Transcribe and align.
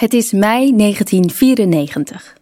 Het 0.00 0.14
is 0.14 0.32
mei 0.32 0.76
1994. 0.76 2.36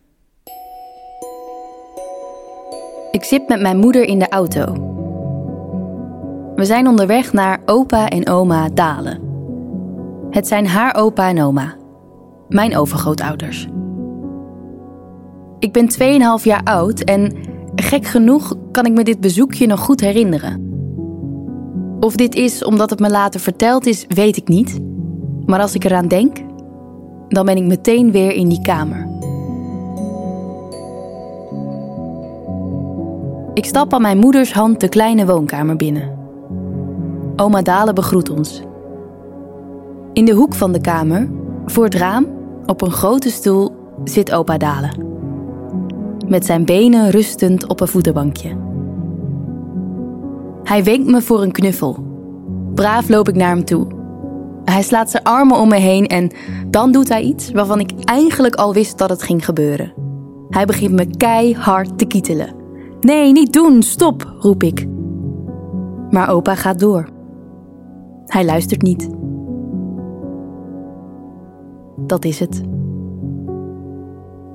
Ik 3.11 3.25
zit 3.25 3.49
met 3.49 3.61
mijn 3.61 3.79
moeder 3.79 4.03
in 4.05 4.19
de 4.19 4.29
auto. 4.29 4.73
We 6.55 6.65
zijn 6.65 6.87
onderweg 6.87 7.33
naar 7.33 7.61
opa 7.67 8.09
en 8.09 8.29
oma 8.29 8.69
Dalen. 8.69 9.21
Het 10.31 10.47
zijn 10.47 10.67
haar 10.67 10.95
opa 10.95 11.29
en 11.29 11.43
oma, 11.43 11.77
mijn 12.49 12.77
overgrootouders. 12.77 13.69
Ik 15.59 15.73
ben 15.73 15.91
2,5 16.41 16.45
jaar 16.45 16.63
oud 16.65 17.01
en 17.01 17.37
gek 17.75 18.07
genoeg 18.07 18.55
kan 18.73 18.87
ik 18.87 18.93
me 18.93 19.05
dit 19.05 19.21
bezoekje 19.21 19.67
nog 19.67 19.81
goed 19.81 20.01
herinneren. 20.01 20.71
Of 22.01 22.15
dit 22.15 22.35
is 22.35 22.65
omdat 22.65 22.91
het 22.91 23.01
me 23.01 23.11
later 23.11 23.41
verteld 23.41 23.87
is, 23.87 24.05
weet 24.09 24.37
ik 24.37 24.49
niet. 24.49 24.79
Maar 25.47 25.61
als 25.61 25.75
ik 25.75 25.85
eraan 25.85 26.09
denk, 26.09 26.47
dan 27.29 27.47
ben 27.47 27.57
ik 27.57 27.65
meteen 27.65 28.13
weer 28.13 28.33
in 28.33 28.49
die 28.49 28.63
kamer. 28.63 29.09
Ik 33.55 33.65
stap 33.65 33.93
aan 33.93 34.03
mijn 34.03 34.19
moeders 34.19 34.53
hand 34.53 34.81
de 34.81 34.89
kleine 34.89 35.27
woonkamer 35.27 35.77
binnen. 35.77 36.17
Oma 37.37 37.63
Dalen 37.63 37.95
begroet 37.95 38.31
ons. 38.31 38.63
In 40.13 40.25
de 40.25 40.33
hoek 40.33 40.55
van 40.55 40.73
de 40.73 40.81
kamer, 40.81 41.29
voor 41.67 41.85
het 41.85 41.95
raam, 41.95 42.27
op 42.67 42.83
een 42.83 42.91
grote 42.91 43.31
stoel, 43.31 43.73
zit 44.05 44.33
opa 44.33 44.57
Dalen. 44.57 45.07
Met 46.27 46.47
zijn 46.47 46.65
benen 46.65 47.11
rustend 47.11 47.67
op 47.67 47.81
een 47.81 47.89
voetenbankje. 47.89 48.57
Hij 50.63 50.85
wenkt 50.85 51.11
me 51.11 51.23
voor 51.23 51.43
een 51.43 51.53
knuffel. 51.53 51.97
Braaf 52.75 53.09
loop 53.09 53.29
ik 53.29 53.35
naar 53.35 53.49
hem 53.51 53.65
toe. 53.65 53.98
Hij 54.71 54.83
slaat 54.83 55.11
zijn 55.11 55.23
armen 55.23 55.57
om 55.57 55.69
me 55.69 55.77
heen 55.77 56.07
en 56.07 56.31
dan 56.67 56.93
doet 56.93 57.09
hij 57.09 57.23
iets 57.23 57.51
waarvan 57.51 57.81
ik 57.81 57.91
eigenlijk 58.05 58.55
al 58.55 58.73
wist 58.73 58.99
dat 58.99 59.11
het 59.11 59.23
ging 59.23 59.45
gebeuren. 59.45 59.93
Hij 60.49 60.65
begint 60.65 60.93
me 60.93 61.07
keihard 61.17 61.99
te 61.99 62.05
kietelen. 62.05 62.55
Nee, 63.01 63.33
niet 63.33 63.53
doen, 63.53 63.83
stop, 63.83 64.35
roep 64.39 64.63
ik. 64.63 64.87
Maar 66.11 66.31
opa 66.31 66.55
gaat 66.55 66.79
door. 66.79 67.09
Hij 68.27 68.45
luistert 68.45 68.83
niet. 68.83 69.09
Dat 71.97 72.25
is 72.25 72.41
het. 72.41 72.63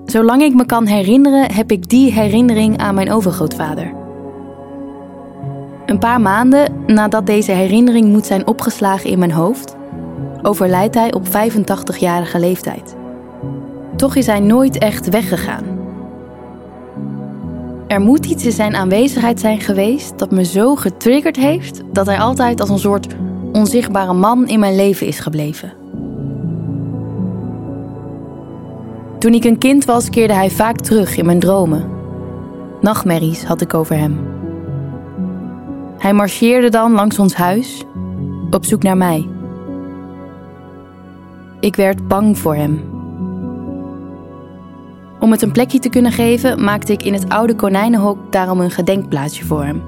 Zolang 0.06 0.42
ik 0.42 0.54
me 0.54 0.66
kan 0.66 0.86
herinneren, 0.86 1.52
heb 1.52 1.72
ik 1.72 1.90
die 1.90 2.12
herinnering 2.12 2.78
aan 2.78 2.96
mijn 2.96 3.12
overgrootvader. 3.12 3.94
Een 5.86 6.00
paar 6.00 6.22
maanden 6.22 6.84
nadat 6.88 7.26
deze 7.26 7.52
herinnering 7.52 8.06
moet 8.06 8.26
zijn 8.26 8.48
opgeslagen 8.48 9.10
in 9.10 9.20
mijn 9.20 9.32
hoofd, 9.32 9.76
overlijdt 10.44 10.96
hij 10.96 11.14
op 11.14 11.26
85-jarige 11.28 12.40
leeftijd. 12.40 12.96
Toch 13.96 14.16
is 14.16 14.26
hij 14.26 14.40
nooit 14.40 14.78
echt 14.78 15.10
weggegaan. 15.10 15.64
Er 17.88 18.02
moet 18.02 18.26
iets 18.26 18.46
in 18.46 18.52
zijn 18.52 18.76
aanwezigheid 18.76 19.40
zijn 19.40 19.62
geweest 19.62 20.20
dat 20.20 20.32
me 20.32 20.46
zo 20.46 20.76
getriggerd 20.76 21.36
heeft 21.36 21.82
dat 21.92 22.06
hij 22.06 22.20
altijd 22.20 22.60
als 22.60 22.70
een 22.70 22.80
soort 22.80 23.08
onzichtbare 23.52 24.14
man 24.14 24.48
in 24.48 24.60
mijn 24.60 24.76
leven 24.76 25.08
is 25.08 25.20
gebleven. 25.20 25.74
Toen 29.20 29.34
ik 29.34 29.44
een 29.44 29.58
kind 29.58 29.86
was, 29.86 30.10
keerde 30.10 30.34
hij 30.34 30.50
vaak 30.50 30.80
terug 30.80 31.18
in 31.18 31.26
mijn 31.26 31.40
dromen. 31.40 31.90
Nachtmerries 32.82 33.44
had 33.44 33.62
ik 33.62 33.74
over 33.74 33.98
hem. 33.98 34.20
Hij 35.98 36.14
marcheerde 36.14 36.70
dan 36.70 36.92
langs 36.92 37.20
ons 37.20 37.34
huis, 37.34 37.84
op 38.50 38.66
zoek 38.66 38.84
naar 38.84 38.98
mij. 38.98 39.33
Ik 41.64 41.76
werd 41.76 42.08
bang 42.08 42.38
voor 42.38 42.56
hem. 42.56 42.84
Om 45.20 45.32
het 45.32 45.42
een 45.42 45.52
plekje 45.52 45.80
te 45.80 45.90
kunnen 45.90 46.12
geven, 46.12 46.64
maakte 46.64 46.94
ik 46.94 47.04
in 47.04 47.14
het 47.14 47.30
oude 47.30 47.56
konijnenhok 47.56 48.18
daarom 48.32 48.60
een 48.60 48.72
gedenkplaatsje 48.72 49.46
voor 49.46 49.64
hem. 49.64 49.82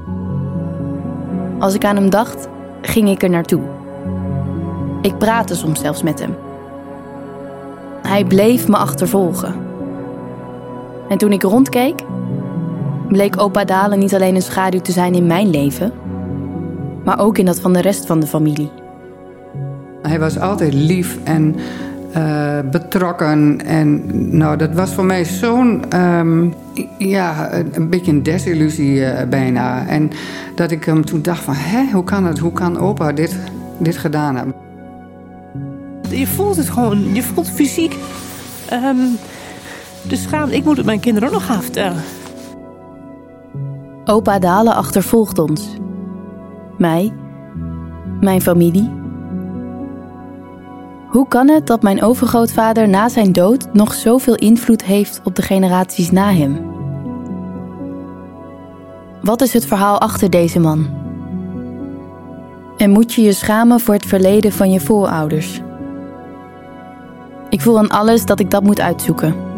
Als 1.59 1.73
ik 1.73 1.85
aan 1.85 1.95
hem 1.95 2.09
dacht, 2.09 2.47
ging 2.81 3.09
ik 3.09 3.23
er 3.23 3.29
naartoe. 3.29 3.61
Ik 5.01 5.17
praatte 5.17 5.55
soms 5.55 5.79
zelfs 5.79 6.03
met 6.03 6.19
hem. 6.19 6.35
Hij 8.01 8.25
bleef 8.25 8.67
me 8.67 8.77
achtervolgen. 8.77 9.55
En 11.09 11.17
toen 11.17 11.31
ik 11.31 11.43
rondkeek, 11.43 12.01
bleek 13.07 13.41
opa 13.41 13.65
Dalen 13.65 13.99
niet 13.99 14.15
alleen 14.15 14.35
een 14.35 14.41
schaduw 14.41 14.81
te 14.81 14.91
zijn 14.91 15.13
in 15.13 15.27
mijn 15.27 15.49
leven, 15.49 15.91
maar 17.03 17.19
ook 17.19 17.37
in 17.37 17.45
dat 17.45 17.59
van 17.59 17.73
de 17.73 17.81
rest 17.81 18.05
van 18.05 18.19
de 18.19 18.27
familie. 18.27 18.83
Hij 20.07 20.19
was 20.19 20.39
altijd 20.39 20.73
lief 20.73 21.17
en 21.23 21.55
uh, 22.17 22.59
betrokken. 22.71 23.65
En 23.65 24.03
nou, 24.37 24.57
dat 24.57 24.73
was 24.73 24.93
voor 24.93 25.05
mij 25.05 25.25
zo'n, 25.25 25.99
um, 25.99 26.53
ja, 26.97 27.53
een 27.53 27.89
beetje 27.89 28.11
een 28.11 28.23
desillusie 28.23 28.95
uh, 28.95 29.21
bijna. 29.29 29.87
En 29.87 30.09
dat 30.55 30.71
ik 30.71 30.83
hem 30.83 31.05
toen 31.05 31.21
dacht 31.21 31.43
van, 31.43 31.53
hé, 31.57 31.91
hoe 31.91 32.03
kan 32.03 32.25
het? 32.25 32.39
Hoe 32.39 32.51
kan 32.51 32.77
opa 32.77 33.11
dit, 33.11 33.37
dit 33.77 33.97
gedaan 33.97 34.35
hebben? 34.35 34.55
Je 36.09 36.27
voelt 36.27 36.55
het 36.55 36.69
gewoon, 36.69 37.13
je 37.13 37.23
voelt 37.23 37.49
fysiek. 37.49 37.95
Um, 38.73 39.17
de 40.07 40.45
ik 40.49 40.63
moet 40.63 40.77
het 40.77 40.85
mijn 40.85 40.99
kinderen 40.99 41.29
ook 41.29 41.35
nog 41.35 41.45
gaan 41.45 41.61
vertellen. 41.61 42.01
Opa 44.05 44.39
Dalen 44.39 44.75
achtervolgt 44.75 45.39
ons. 45.39 45.77
Mij, 46.77 47.13
mijn 48.19 48.41
familie 48.41 49.03
hoe 51.15 51.27
kan 51.27 51.49
het 51.49 51.67
dat 51.67 51.81
mijn 51.81 52.03
overgrootvader 52.03 52.89
na 52.89 53.09
zijn 53.09 53.31
dood 53.31 53.73
nog 53.73 53.93
zoveel 53.93 54.35
invloed 54.35 54.83
heeft 54.83 55.21
op 55.23 55.35
de 55.35 55.41
generaties 55.41 56.11
na 56.11 56.33
hem? 56.33 56.73
Wat 59.21 59.41
is 59.41 59.53
het 59.53 59.65
verhaal 59.65 59.99
achter 59.99 60.29
deze 60.29 60.59
man? 60.59 60.89
En 62.77 62.89
moet 62.89 63.13
je 63.13 63.21
je 63.21 63.33
schamen 63.33 63.79
voor 63.79 63.93
het 63.93 64.05
verleden 64.05 64.51
van 64.51 64.71
je 64.71 64.79
voorouders? 64.79 65.61
Ik 67.49 67.61
voel 67.61 67.77
aan 67.77 67.89
alles 67.89 68.25
dat 68.25 68.39
ik 68.39 68.51
dat 68.51 68.63
moet 68.63 68.81
uitzoeken. 68.81 69.54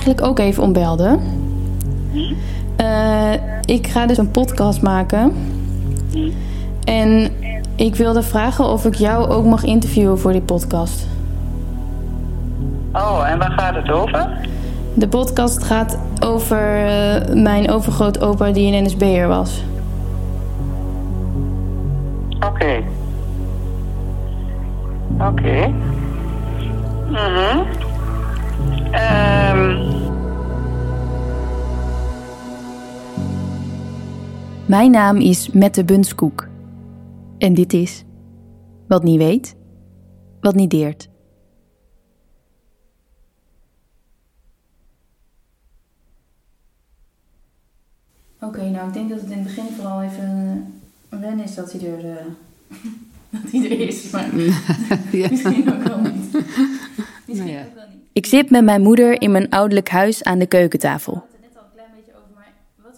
Eigenlijk 0.00 0.30
ook 0.30 0.38
even 0.38 0.62
om 0.62 0.72
belde. 0.72 1.18
Uh, 2.80 3.32
ik 3.64 3.86
ga 3.86 4.06
dus 4.06 4.18
een 4.18 4.30
podcast 4.30 4.82
maken. 4.82 5.32
En 6.84 7.30
ik 7.76 7.94
wilde 7.94 8.22
vragen 8.22 8.64
of 8.64 8.84
ik 8.84 8.94
jou 8.94 9.28
ook 9.28 9.44
mag 9.44 9.64
interviewen 9.64 10.18
voor 10.18 10.32
die 10.32 10.40
podcast. 10.40 11.06
Oh, 12.92 13.28
en 13.28 13.38
waar 13.38 13.50
gaat 13.50 13.74
het 13.74 13.90
over? 13.90 14.28
De 14.94 15.08
podcast 15.08 15.64
gaat 15.64 15.98
over 16.24 16.84
uh, 16.84 17.42
mijn 17.42 17.70
overgrootopa 17.70 18.50
die 18.50 18.72
een 18.72 18.84
NSB'er 18.84 19.28
was. 19.28 19.62
Oké. 22.34 22.46
Okay. 22.46 22.84
Oké. 25.18 25.26
Okay. 25.26 25.74
Mhm. 27.10 27.58
Um... 28.92 29.49
Mijn 34.70 34.90
naam 34.90 35.16
is 35.16 35.50
Mette 35.50 35.84
Bunskoek. 35.84 36.48
En 37.38 37.54
dit 37.54 37.72
is 37.72 38.04
Wat 38.88 39.02
niet 39.02 39.18
weet, 39.18 39.56
wat 40.40 40.54
niet 40.54 40.70
deert. 40.70 41.08
Oké, 48.40 48.46
okay, 48.46 48.70
nou 48.70 48.86
ik 48.88 48.92
denk 48.92 49.08
dat 49.08 49.20
het 49.20 49.30
in 49.30 49.38
het 49.38 49.46
begin 49.46 49.72
vooral 49.76 50.02
even 50.02 50.24
een 51.08 51.20
wen 51.20 51.40
is 51.40 51.54
dat 51.54 51.72
hij 51.72 51.90
er, 51.90 52.04
uh, 52.04 52.16
dat 53.42 53.50
hij 53.52 53.70
er 53.70 53.88
is. 53.88 54.10
Maar 54.10 54.36
ja. 55.12 55.28
misschien 55.30 55.72
ook 55.72 55.82
wel 55.82 56.00
niet. 56.00 56.32
Misschien 57.26 57.36
nou 57.36 57.50
ja. 57.50 57.64
ook 57.64 57.74
wel 57.74 57.88
niet. 57.88 58.04
Ik 58.12 58.26
zit 58.26 58.50
met 58.50 58.64
mijn 58.64 58.82
moeder 58.82 59.20
in 59.20 59.30
mijn 59.30 59.48
ouderlijk 59.48 59.88
huis 59.88 60.24
aan 60.24 60.38
de 60.38 60.46
keukentafel. 60.46 61.28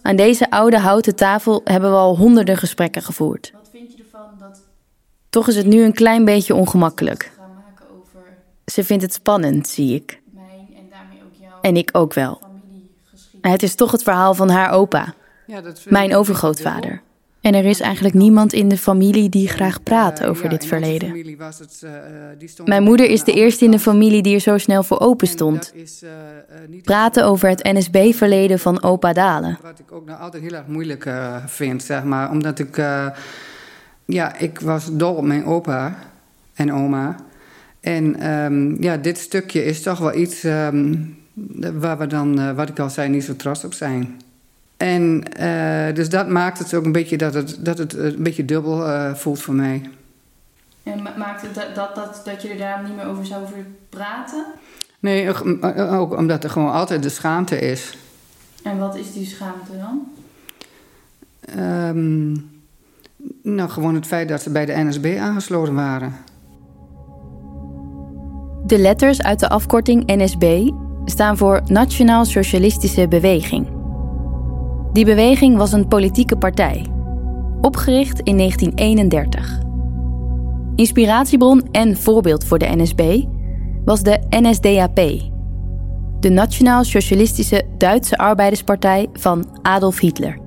Aan 0.03 0.15
deze 0.15 0.49
oude 0.49 0.79
houten 0.79 1.15
tafel 1.15 1.61
hebben 1.63 1.89
we 1.89 1.95
al 1.97 2.17
honderden 2.17 2.57
gesprekken 2.57 3.01
gevoerd. 3.01 3.51
Wat 3.53 3.69
vind 3.71 3.91
je 3.91 4.03
ervan 4.03 4.29
dat... 4.39 4.61
Toch 5.29 5.47
is 5.47 5.55
het 5.55 5.65
nu 5.65 5.83
een 5.83 5.93
klein 5.93 6.25
beetje 6.25 6.55
ongemakkelijk. 6.55 7.31
Ze 8.65 8.83
vindt 8.83 9.03
het 9.03 9.13
spannend, 9.13 9.67
zie 9.67 9.95
ik. 9.95 10.21
En 11.61 11.75
ik 11.77 11.89
ook 11.91 12.13
wel. 12.13 12.41
Het 13.41 13.63
is 13.63 13.75
toch 13.75 13.91
het 13.91 14.03
verhaal 14.03 14.33
van 14.33 14.49
haar 14.49 14.71
opa. 14.71 15.13
Mijn 15.85 16.15
overgrootvader. 16.15 17.01
En 17.43 17.53
er 17.55 17.65
is 17.65 17.79
eigenlijk 17.79 18.15
niemand 18.15 18.53
in 18.53 18.69
de 18.69 18.77
familie 18.77 19.29
die 19.29 19.47
graag 19.47 19.83
praat 19.83 20.19
Eh, 20.19 20.29
over 20.29 20.49
dit 20.49 20.65
verleden. 20.65 21.11
eh, 21.83 21.95
eh, 21.95 22.65
Mijn 22.65 22.83
moeder 22.83 23.09
is 23.09 23.23
de 23.23 23.33
eerste 23.33 23.65
in 23.65 23.71
de 23.71 23.79
familie 23.79 24.21
die 24.21 24.35
er 24.35 24.39
zo 24.41 24.57
snel 24.57 24.83
voor 24.83 24.99
open 24.99 25.27
En 25.27 25.33
stond. 25.33 25.73
Praten 26.81 27.25
over 27.25 27.49
het 27.49 27.63
NSB-verleden 27.63 28.59
van 28.59 28.83
opa 28.83 29.13
Dalen. 29.13 29.57
Wat 29.61 29.79
ik 29.79 29.91
ook 29.91 30.05
nog 30.05 30.19
altijd 30.19 30.43
heel 30.43 30.53
erg 30.53 30.67
moeilijk 30.67 31.09
vind, 31.45 31.83
zeg 31.83 32.03
maar. 32.03 32.29
Omdat 32.31 32.59
ik... 32.59 32.77
ja, 34.05 34.37
ik 34.37 34.59
was 34.59 34.89
dol 34.91 35.13
op 35.13 35.23
mijn 35.23 35.45
opa 35.45 35.95
en 36.53 36.73
oma. 36.73 37.15
En 37.79 38.19
ehm, 38.19 38.83
ja, 38.83 38.97
dit 38.97 39.17
stukje 39.17 39.65
is 39.65 39.81
toch 39.81 39.99
wel 39.99 40.15
iets 40.15 40.43
ehm, 40.43 40.95
waar 41.73 41.97
we 41.97 42.07
dan, 42.07 42.55
wat 42.55 42.69
ik 42.69 42.79
al 42.79 42.89
zei, 42.89 43.09
niet 43.09 43.23
zo 43.23 43.35
trots 43.35 43.63
op 43.63 43.73
zijn. 43.73 44.19
En 44.83 45.23
eh, 45.23 45.95
dus 45.95 46.09
dat 46.09 46.27
maakt 46.29 46.59
het 46.59 46.73
ook 46.73 46.85
een 46.85 46.91
beetje 46.91 47.17
dat 47.17 47.33
het, 47.33 47.57
dat 47.59 47.77
het 47.77 47.93
een 47.93 48.15
beetje 48.23 48.45
dubbel 48.45 48.87
eh, 48.87 49.13
voelt 49.13 49.41
voor 49.41 49.53
mij. 49.53 49.89
En 50.83 51.01
maakt 51.17 51.41
het 51.41 51.53
dat, 51.55 51.75
dat, 51.75 51.95
dat, 51.95 52.21
dat 52.25 52.41
je 52.41 52.49
er 52.49 52.57
daar 52.57 52.83
niet 52.83 52.95
meer 52.95 53.05
over 53.05 53.25
zou 53.25 53.43
praten? 53.89 54.45
Nee, 54.99 55.29
ook- 55.29 55.61
eh, 55.61 55.99
ook 55.99 56.17
omdat 56.17 56.43
er 56.43 56.49
gewoon 56.49 56.71
altijd 56.71 57.03
de 57.03 57.09
schaamte 57.09 57.59
is. 57.59 57.97
En 58.63 58.77
wat 58.77 58.95
is 58.95 59.13
die 59.13 59.25
schaamte 59.25 59.71
dan? 59.77 60.07
Ehm, 61.39 62.31
nou, 63.55 63.69
gewoon 63.69 63.95
het 63.95 64.07
feit 64.07 64.29
dat 64.29 64.41
ze 64.41 64.49
bij 64.49 64.65
de 64.65 64.73
NSB 64.83 65.17
aangesloten 65.19 65.73
waren. 65.73 66.13
De 68.65 68.77
letters 68.77 69.21
uit 69.21 69.39
de 69.39 69.49
afkorting 69.49 70.03
NSB 70.05 70.69
staan 71.05 71.37
voor 71.37 71.61
Nationaal 71.65 72.25
Socialistische 72.25 73.07
Beweging. 73.07 73.72
Die 74.93 75.05
beweging 75.05 75.57
was 75.57 75.71
een 75.71 75.87
politieke 75.87 76.37
partij, 76.37 76.85
opgericht 77.61 78.19
in 78.19 78.37
1931. 78.37 79.59
Inspiratiebron 80.75 81.67
en 81.71 81.97
voorbeeld 81.97 82.43
voor 82.43 82.57
de 82.57 82.75
NSB 82.75 83.23
was 83.85 84.03
de 84.03 84.19
NSDAP, 84.29 84.95
de 86.19 86.29
Nationaal 86.29 86.83
Socialistische 86.83 87.63
Duitse 87.77 88.17
Arbeiderspartij 88.17 89.09
van 89.13 89.59
Adolf 89.61 89.99
Hitler. 89.99 90.39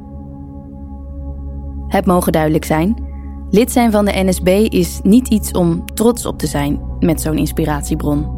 Het 1.88 2.06
mogen 2.06 2.32
duidelijk 2.32 2.64
zijn: 2.64 2.96
lid 3.50 3.72
zijn 3.72 3.90
van 3.90 4.04
de 4.04 4.12
NSB 4.24 4.48
is 4.68 5.00
niet 5.02 5.28
iets 5.28 5.50
om 5.50 5.84
trots 5.94 6.26
op 6.26 6.38
te 6.38 6.46
zijn 6.46 6.80
met 7.00 7.20
zo'n 7.20 7.38
inspiratiebron. 7.38 8.35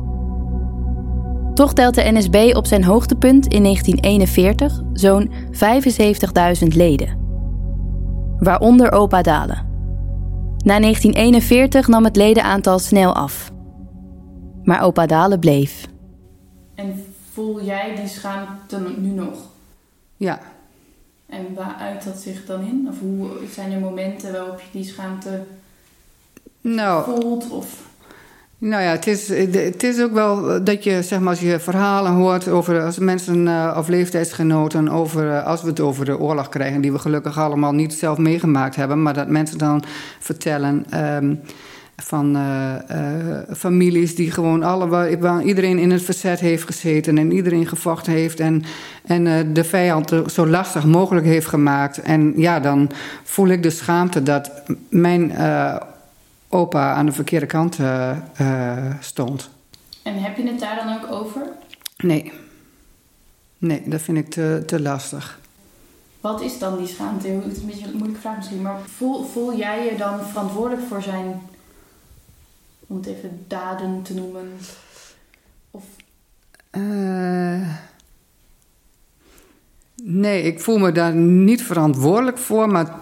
Toch 1.59 1.73
telt 1.73 1.95
de 1.95 2.11
NSB 2.13 2.53
op 2.57 2.67
zijn 2.67 2.85
hoogtepunt 2.85 3.47
in 3.47 3.63
1941 3.63 4.81
zo'n 4.93 5.31
75.000 6.63 6.67
leden. 6.67 7.19
Waaronder 8.39 8.93
opa 8.93 9.23
Dalen. 9.23 9.67
Na 10.65 10.79
1941 10.81 11.89
nam 11.89 12.05
het 12.05 12.17
ledenaantal 12.17 12.79
snel 12.79 13.15
af. 13.15 13.51
Maar 14.63 14.83
opa 14.83 15.07
Dalen 15.07 15.41
bleef. 15.41 15.87
En 16.75 17.05
voel 17.33 17.65
jij 17.65 17.95
die 17.97 18.09
schaamte 18.09 18.81
nu 18.97 19.09
nog? 19.09 19.39
Ja, 20.17 20.41
En 21.27 21.55
waar 21.55 21.75
uit 21.75 22.05
dat 22.05 22.17
zich 22.17 22.47
dan 22.47 22.61
in? 22.61 22.87
Of 22.91 23.01
hoe 23.01 23.29
zijn 23.53 23.73
er 23.73 23.81
momenten 23.81 24.33
waarop 24.33 24.61
je 24.61 24.79
die 24.79 24.85
schaamte 24.85 25.43
nou, 26.61 27.05
voelt? 27.05 27.51
Of... 27.51 27.88
nou 28.59 28.83
ja, 28.83 28.91
het 28.91 29.07
is, 29.07 29.29
het 29.53 29.83
is 29.83 30.03
ook 30.03 30.13
wel 30.13 30.65
dat 30.65 30.85
je, 30.85 31.03
zeg 31.03 31.19
maar, 31.19 31.29
als 31.29 31.41
je 31.41 31.61
verhalen 31.61 32.13
hoort 32.13 32.49
over 32.49 32.83
als 32.83 32.99
mensen 32.99 33.49
eh, 33.49 33.77
of 33.79 33.89
leeftijdsgenoten, 33.89 34.89
over, 34.89 35.31
eh, 35.31 35.47
als 35.47 35.63
we 35.63 35.69
het 35.69 35.81
over 35.81 36.05
de 36.05 36.19
oorlog 36.19 36.49
krijgen, 36.49 36.81
die 36.81 36.93
we 36.93 36.99
gelukkig 36.99 37.39
allemaal 37.39 37.73
niet 37.73 37.95
zelf 37.95 38.19
meegemaakt 38.19 38.77
hebben, 38.77 39.03
maar 39.03 39.15
dat 39.15 39.29
mensen 39.29 39.59
dan 39.59 39.85
vertellen 40.19 40.85
ehm, 40.91 41.35
van 42.03 42.37
eh, 42.37 42.75
eh, 42.89 43.43
families 43.57 44.15
die 44.15 44.31
gewoon 44.31 44.63
alle, 44.63 44.87
waar, 45.19 45.43
iedereen 45.43 45.79
in 45.79 45.91
het 45.91 46.03
verzet 46.03 46.41
heeft 46.41 46.65
gezeten 46.65 47.19
en 47.19 47.33
iedereen 47.33 47.67
gevochten 47.67 48.13
heeft 48.13 48.41
en, 48.41 48.63
en 49.05 49.27
eh, 49.27 49.35
de 49.53 49.65
vijand 49.65 50.13
zo 50.27 50.47
lastig 50.47 50.85
mogelijk 50.85 51.27
heeft 51.27 51.47
gemaakt. 51.47 52.03
En 52.03 52.33
ja, 52.37 52.61
dan 52.61 52.91
voel 53.25 53.49
ik 53.49 53.63
de 53.63 53.71
schaamte 53.71 54.23
dat 54.23 54.51
mijn 54.89 55.33
eh, 55.33 55.77
opa 56.49 56.95
aan 56.95 57.07
de 57.07 57.13
verkeerde 57.13 57.47
kant 57.47 57.79
eh, 57.79 58.11
eh, 58.37 58.95
stond. 59.01 59.51
En 60.03 60.23
heb 60.23 60.37
je 60.37 60.47
het 60.47 60.61
daar 60.61 60.77
dan 60.77 60.95
ook 60.97 61.13
over? 61.13 61.43
Nee. 61.97 62.33
Nee, 63.59 63.83
dat 63.87 64.01
vind 64.01 64.19
ik 64.19 64.31
te, 64.31 64.63
te 64.67 64.81
lastig. 64.81 65.39
Wat 66.21 66.41
is 66.41 66.59
dan 66.59 66.79
die 66.79 66.87
schaamte? 66.87 67.29
Het 67.29 67.53
is 67.53 67.59
een 67.59 67.67
beetje 67.67 67.85
een 67.87 67.93
moeilijke 67.97 68.21
vraag 68.21 68.37
misschien, 68.37 68.63
maar 68.63 68.81
voel, 68.97 69.25
voel 69.25 69.57
jij 69.57 69.85
je 69.85 69.97
dan 69.97 70.25
verantwoordelijk 70.25 70.87
voor 70.89 71.03
zijn, 71.03 71.41
om 72.87 72.97
het 72.97 73.07
even 73.07 73.45
daden 73.47 74.03
te 74.03 74.15
noemen? 74.15 74.53
Of 75.71 75.85
Eh, 76.71 77.77
nee, 80.03 80.43
ik 80.43 80.61
voel 80.61 80.79
me 80.79 80.93
daar 80.93 81.15
niet 81.15 81.63
verantwoordelijk 81.63 82.39
voor, 82.39 82.69
maar 82.69 82.99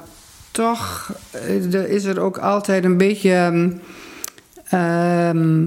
toch 0.57 1.13
eh, 1.31 1.85
is 1.91 2.05
er 2.05 2.21
ook 2.21 2.39
altijd 2.39 2.85
een 2.85 2.97
beetje. 2.97 3.31
ehm, 3.31 3.71
ehm, 4.69 5.65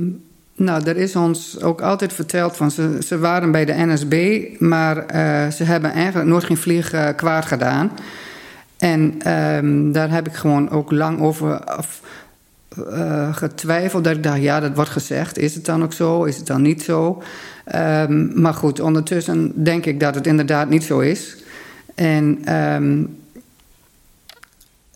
nou, 0.56 0.83
er 0.83 0.97
is 0.97 1.15
ons 1.15 1.62
ook 1.62 1.81
altijd 1.81 2.13
verteld 2.13 2.57
van 2.57 2.71
ze, 2.71 2.97
ze 3.06 3.18
waren 3.19 3.51
bij 3.51 3.65
de 3.65 3.74
NSB, 3.75 4.45
maar 4.59 5.06
eh, 5.06 5.51
ze 5.51 5.63
hebben 5.63 5.91
eigenlijk 5.91 6.30
nooit 6.30 6.44
geen 6.44 6.57
vlieg 6.57 6.91
eh, 6.91 7.07
kwaad 7.15 7.45
gedaan. 7.45 7.91
En 8.77 9.15
ehm, 9.21 9.91
daar 9.91 10.12
heb 10.12 10.27
ik 10.27 10.33
gewoon 10.33 10.69
ook 10.69 10.92
lang 10.92 11.19
over 11.19 11.63
af, 11.63 12.01
getwijfeld. 13.31 14.03
Dat 14.03 14.15
ik 14.15 14.24
dacht, 14.24 14.42
ja, 14.42 14.59
dat 14.59 14.75
wordt 14.75 14.89
gezegd. 14.89 15.38
Is 15.38 15.56
het 15.56 15.65
dan 15.65 15.83
ook 15.83 15.94
zo? 15.94 16.24
Is 16.24 16.38
het 16.38 16.47
dan 16.47 16.62
niet 16.62 16.83
zo? 16.83 17.24
Maar 18.33 18.53
goed, 18.53 18.80
ondertussen 18.80 19.63
denk 19.63 19.85
ik 19.85 20.00
dat 20.00 20.15
het 20.15 20.27
inderdaad 20.27 20.69
niet 20.69 20.83
zo 20.83 21.00
is. 21.00 21.38
En, 21.95 22.39
ehm, 22.44 23.03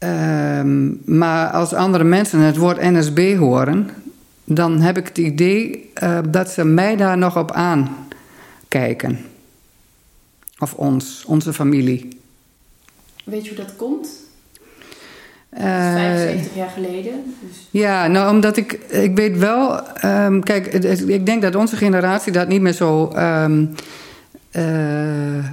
ehm, 0.03 0.91
maar 1.17 1.49
als 1.49 1.73
andere 1.73 2.03
mensen 2.03 2.39
het 2.39 2.57
woord 2.57 2.81
NSB 2.81 3.35
horen, 3.37 3.89
dan 4.43 4.81
heb 4.81 4.97
ik 4.97 5.07
het 5.07 5.17
idee 5.17 5.91
eh, 5.93 6.19
dat 6.29 6.49
ze 6.49 6.65
mij 6.65 6.95
daar 6.95 7.17
nog 7.17 7.37
op 7.37 7.51
aankijken. 7.51 9.19
Of 10.59 10.73
ons, 10.73 11.23
onze 11.27 11.53
familie. 11.53 12.17
weet 13.25 13.43
je 13.45 13.55
hoe 13.55 13.65
dat 13.65 13.75
komt? 13.75 14.07
Eh, 15.49 15.93
75 15.93 16.55
jaar 16.55 16.69
geleden. 16.69 17.35
Dus 17.41 17.67
Ja, 17.71 18.07
nou, 18.07 18.35
omdat 18.35 18.57
ik, 18.57 18.73
ik 18.89 19.15
weet 19.15 19.37
wel, 19.37 19.87
ehm, 19.87 20.39
kijk, 20.39 20.67
ik 21.07 21.25
denk 21.25 21.41
dat 21.41 21.55
onze 21.55 21.75
generatie 21.75 22.31
dat 22.31 22.47
niet 22.47 22.61
meer 22.61 22.73
zo, 22.73 23.07
ehm, 23.07 23.65
eh, 24.51 25.45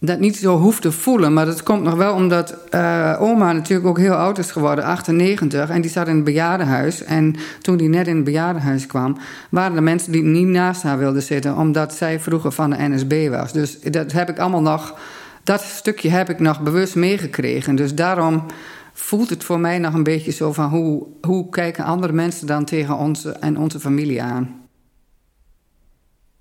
dat 0.00 0.20
niet 0.20 0.36
zo 0.36 0.58
hoeft 0.58 0.82
te 0.82 0.92
voelen. 0.92 1.32
Maar 1.32 1.46
dat 1.46 1.62
komt 1.62 1.82
nog 1.82 1.94
wel 1.94 2.14
omdat 2.14 2.54
eh, 2.70 3.16
oma 3.20 3.52
natuurlijk 3.52 3.88
ook 3.88 3.98
heel 3.98 4.14
oud 4.14 4.38
is 4.38 4.50
geworden, 4.50 4.84
98, 4.84 5.70
en 5.70 5.80
die 5.80 5.90
zat 5.90 6.08
in 6.08 6.14
het 6.14 6.24
bejaardenhuis. 6.24 7.04
En 7.04 7.34
toen 7.60 7.76
die 7.76 7.88
net 7.88 8.06
in 8.06 8.16
het 8.16 8.24
bejaardenhuis 8.24 8.86
kwam, 8.86 9.16
waren 9.50 9.76
er 9.76 9.82
mensen 9.82 10.12
die 10.12 10.22
niet 10.22 10.46
naast 10.46 10.82
haar 10.82 10.98
wilden 10.98 11.22
zitten, 11.22 11.56
omdat 11.56 11.94
zij 11.94 12.20
vroeger 12.20 12.52
van 12.52 12.70
de 12.70 12.76
NSB 12.78 13.28
was. 13.30 13.52
Dus 13.52 13.80
dat 13.80 14.12
heb 14.12 14.28
ik 14.28 14.38
allemaal 14.38 14.62
nog, 14.62 14.98
dat 15.42 15.60
stukje 15.62 16.10
heb 16.10 16.30
ik 16.30 16.38
nog 16.38 16.60
bewust 16.60 16.94
meegekregen. 16.94 17.74
Dus 17.74 17.94
daarom 17.94 18.44
voelt 18.92 19.30
het 19.30 19.44
voor 19.44 19.60
mij 19.60 19.78
nog 19.78 19.94
een 19.94 20.02
beetje 20.02 20.32
zo 20.32 20.52
van 20.52 20.68
hoe, 20.68 21.06
hoe 21.22 21.48
kijken 21.48 21.84
andere 21.84 22.12
mensen 22.12 22.46
dan 22.46 22.64
tegen 22.64 22.96
onze 22.96 23.30
en 23.30 23.58
onze 23.58 23.80
familie 23.80 24.22
aan. 24.22 24.60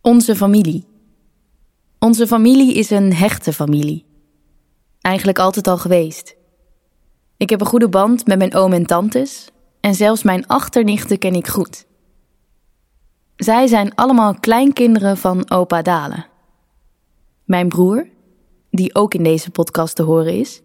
Onze 0.02 0.36
familie. 0.36 0.97
Onze 2.00 2.28
familie 2.28 2.74
is 2.74 2.90
een 2.90 3.14
hechte 3.14 3.54
familie. 3.54 4.06
Eigenlijk 5.02 5.40
altijd 5.40 5.68
al 5.68 5.78
geweest. 5.78 6.36
Ik 7.38 7.50
heb 7.50 7.62
een 7.62 7.68
goede 7.68 7.90
band 7.90 8.28
met 8.28 8.38
mijn 8.38 8.56
oom 8.56 8.74
en 8.74 8.86
tantes 8.86 9.50
en 9.80 9.96
zelfs 9.96 10.24
mijn 10.24 10.48
achternichten 10.48 11.18
ken 11.18 11.34
ik 11.34 11.48
goed. 11.48 11.86
Zij 13.36 13.68
zijn 13.68 13.96
allemaal 13.96 14.34
kleinkinderen 14.40 15.18
van 15.18 15.52
opa 15.52 15.82
Dalen. 15.82 16.26
Mijn 17.44 17.68
broer, 17.68 18.08
die 18.70 18.96
ook 18.96 19.14
in 19.14 19.24
deze 19.24 19.52
podcast 19.52 19.96
te 19.96 20.04
horen 20.04 20.34
is, 20.34 20.62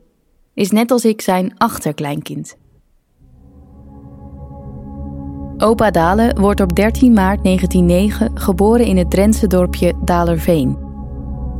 is 0.54 0.70
net 0.70 0.90
als 0.90 1.04
ik 1.04 1.20
zijn 1.20 1.58
achterkleinkind. 1.58 2.56
Opa 5.58 5.90
Dalen 5.90 6.40
wordt 6.40 6.60
op 6.60 6.76
13 6.76 7.12
maart 7.12 7.44
1909 7.44 8.38
geboren 8.38 8.86
in 8.86 8.96
het 8.96 9.10
Drentse 9.10 9.46
dorpje 9.46 9.92
Dalerveen. 10.04 10.81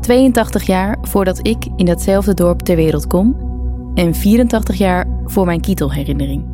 82 0.02 0.62
jaar 0.66 0.99
voordat 1.02 1.47
ik 1.47 1.66
in 1.76 1.85
datzelfde 1.85 2.35
dorp 2.35 2.61
ter 2.61 2.76
wereld 2.76 3.06
kom 3.06 3.50
en 3.94 4.14
84 4.14 4.76
jaar 4.76 5.06
voor 5.25 5.47
mijn 5.47 5.61
kietelherinnering. 5.61 6.44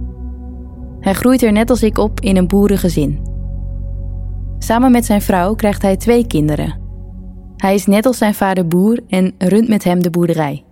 Hij 1.01 1.15
groeit 1.15 1.43
er 1.43 1.53
net 1.53 1.71
als 1.71 1.83
ik 1.83 1.99
op 1.99 2.21
in 2.21 2.37
een 2.37 2.47
boerengezin. 2.47 3.27
Samen 4.59 4.91
met 4.91 5.05
zijn 5.05 5.23
vrouw 5.23 5.55
krijgt 5.55 5.83
hij 5.83 5.97
twee 5.97 6.27
kinderen. 6.27 6.81
Hij 7.57 7.75
is 7.75 7.87
net 7.87 8.07
als 8.07 8.19
zijn 8.19 8.35
vader 8.35 8.69
boer 8.69 9.01
en 9.09 9.35
runt 9.39 9.69
met 9.69 9.85
hem 9.85 10.03
de 10.03 10.11
boerderij. 10.11 10.65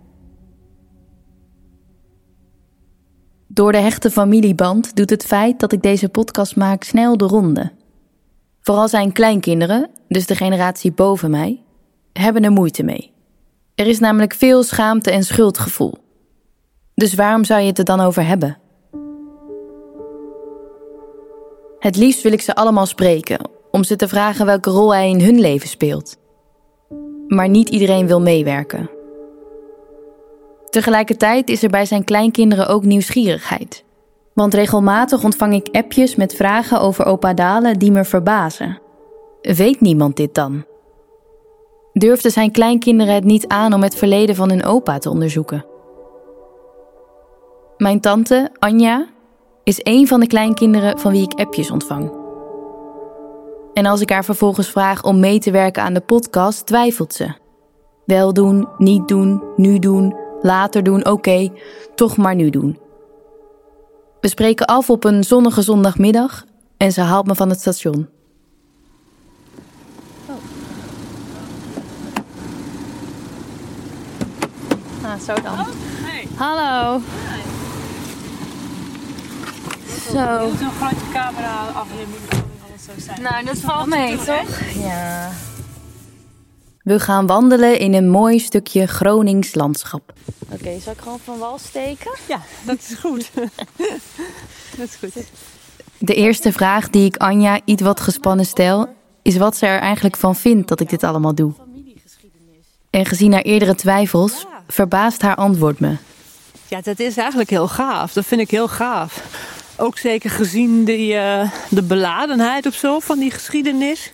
Door 3.47 3.71
de 3.71 3.77
hechte 3.77 4.11
familieband 4.11 4.95
doet 4.95 5.09
het 5.09 5.25
feit 5.25 5.59
dat 5.59 5.71
ik 5.71 5.81
deze 5.81 6.09
podcast 6.09 6.55
maak 6.55 6.83
snel 6.83 7.17
de 7.17 7.25
ronde. 7.25 7.71
Vooral 8.61 8.87
zijn 8.87 9.11
kleinkinderen, 9.11 9.89
dus 10.07 10.25
de 10.25 10.35
generatie 10.35 10.91
boven 10.91 11.31
mij, 11.31 11.61
hebben 12.21 12.43
er 12.43 12.51
moeite 12.51 12.83
mee. 12.83 13.11
Er 13.75 13.87
is 13.87 13.99
namelijk 13.99 14.33
veel 14.33 14.63
schaamte 14.63 15.11
en 15.11 15.23
schuldgevoel. 15.23 15.93
Dus 16.95 17.13
waarom 17.13 17.43
zou 17.43 17.61
je 17.61 17.67
het 17.67 17.77
er 17.77 17.85
dan 17.85 17.99
over 17.99 18.25
hebben? 18.25 18.57
Het 21.79 21.95
liefst 21.95 22.21
wil 22.21 22.31
ik 22.31 22.41
ze 22.41 22.55
allemaal 22.55 22.85
spreken, 22.85 23.49
om 23.71 23.83
ze 23.83 23.95
te 23.95 24.07
vragen 24.07 24.45
welke 24.45 24.69
rol 24.69 24.93
hij 24.93 25.09
in 25.09 25.21
hun 25.21 25.39
leven 25.39 25.69
speelt. 25.69 26.17
Maar 27.27 27.49
niet 27.49 27.69
iedereen 27.69 28.07
wil 28.07 28.21
meewerken. 28.21 28.89
Tegelijkertijd 30.69 31.49
is 31.49 31.63
er 31.63 31.69
bij 31.69 31.85
zijn 31.85 32.03
kleinkinderen 32.03 32.67
ook 32.67 32.83
nieuwsgierigheid. 32.83 33.83
Want 34.33 34.53
regelmatig 34.53 35.23
ontvang 35.23 35.53
ik 35.53 35.75
appjes 35.75 36.15
met 36.15 36.35
vragen 36.35 36.81
over 36.81 37.05
opa 37.05 37.33
Dalen 37.33 37.79
die 37.79 37.91
me 37.91 38.03
verbazen. 38.03 38.79
Weet 39.41 39.81
niemand 39.81 40.15
dit 40.15 40.33
dan? 40.33 40.65
Durfden 41.97 42.31
zijn 42.31 42.51
kleinkinderen 42.51 43.13
het 43.13 43.23
niet 43.23 43.47
aan 43.47 43.73
om 43.73 43.83
het 43.83 43.95
verleden 43.95 44.35
van 44.35 44.49
hun 44.49 44.63
opa 44.63 44.97
te 44.97 45.09
onderzoeken? 45.09 45.65
Mijn 47.77 47.99
tante, 47.99 48.51
Anja, 48.59 49.07
is 49.63 49.79
een 49.83 50.07
van 50.07 50.19
de 50.19 50.27
kleinkinderen 50.27 50.99
van 50.99 51.11
wie 51.11 51.23
ik 51.23 51.39
appjes 51.39 51.71
ontvang. 51.71 52.11
En 53.73 53.85
als 53.85 54.01
ik 54.01 54.09
haar 54.09 54.25
vervolgens 54.25 54.69
vraag 54.69 55.03
om 55.03 55.19
mee 55.19 55.39
te 55.39 55.51
werken 55.51 55.83
aan 55.83 55.93
de 55.93 56.01
podcast, 56.01 56.65
twijfelt 56.65 57.13
ze. 57.13 57.33
Wel 58.05 58.33
doen, 58.33 58.67
niet 58.77 59.07
doen, 59.07 59.43
nu 59.55 59.79
doen, 59.79 60.15
later 60.41 60.83
doen, 60.83 61.05
oké, 61.05 61.49
toch 61.95 62.17
maar 62.17 62.35
nu 62.35 62.49
doen. 62.49 62.79
We 64.21 64.27
spreken 64.27 64.65
af 64.65 64.89
op 64.89 65.03
een 65.03 65.23
zonnige 65.23 65.61
zondagmiddag 65.61 66.45
en 66.77 66.91
ze 66.91 67.01
haalt 67.01 67.27
me 67.27 67.35
van 67.35 67.49
het 67.49 67.59
station. 67.59 68.16
Ah, 75.07 75.19
zo 75.19 75.33
dan. 75.41 75.65
Hallo. 76.35 77.01
Zo. 80.11 80.49
moet 80.49 80.61
een 80.61 80.71
grote 80.71 81.09
camera 81.13 81.67
afnemen, 81.73 82.13
alles 82.67 82.83
zo 82.85 82.91
zijn. 82.97 83.21
Nou, 83.21 83.45
dat 83.45 83.57
valt 83.57 83.87
mee, 83.87 84.17
toch? 84.17 84.59
Ja. 84.73 85.29
We 86.83 86.99
gaan 86.99 87.27
wandelen 87.27 87.79
in 87.79 87.93
een 87.93 88.09
mooi 88.09 88.39
stukje 88.39 88.87
Gronings 88.87 89.55
landschap. 89.55 90.13
Oké, 90.49 90.79
zal 90.79 90.93
ik 90.93 90.99
gewoon 90.99 91.19
van 91.19 91.37
wal 91.37 91.57
steken? 91.57 92.11
Ja, 92.27 92.41
dat 92.65 92.77
is 92.77 92.95
goed. 92.99 93.31
dat 94.77 94.87
is 94.87 94.95
goed. 94.99 95.25
De 95.97 96.13
eerste 96.13 96.51
vraag 96.51 96.89
die 96.89 97.05
ik 97.05 97.17
Anja 97.17 97.59
iets 97.65 97.81
wat 97.81 97.99
gespannen 97.99 98.45
stel, 98.45 98.87
is 99.21 99.37
wat 99.37 99.57
ze 99.57 99.65
er 99.65 99.79
eigenlijk 99.79 100.17
van 100.17 100.35
vindt 100.35 100.67
dat 100.67 100.79
ik 100.79 100.89
dit 100.89 101.03
allemaal 101.03 101.35
doe. 101.35 101.53
En 102.89 103.05
gezien 103.05 103.33
haar 103.33 103.41
eerdere 103.41 103.75
twijfels, 103.75 104.45
verbaast 104.67 105.21
haar 105.21 105.35
antwoord 105.35 105.79
me. 105.79 105.95
Ja, 106.67 106.81
dat 106.81 106.99
is 106.99 107.17
eigenlijk 107.17 107.49
heel 107.49 107.67
gaaf. 107.67 108.13
Dat 108.13 108.25
vind 108.25 108.41
ik 108.41 108.51
heel 108.51 108.67
gaaf. 108.67 109.21
Ook 109.75 109.97
zeker 109.97 110.29
gezien 110.29 110.83
die, 110.83 111.15
eh, 111.15 111.51
de 111.69 111.81
beladenheid 111.83 112.65
of 112.65 112.73
zo 112.73 112.99
van 112.99 113.19
die 113.19 113.31
geschiedenis. 113.31 114.11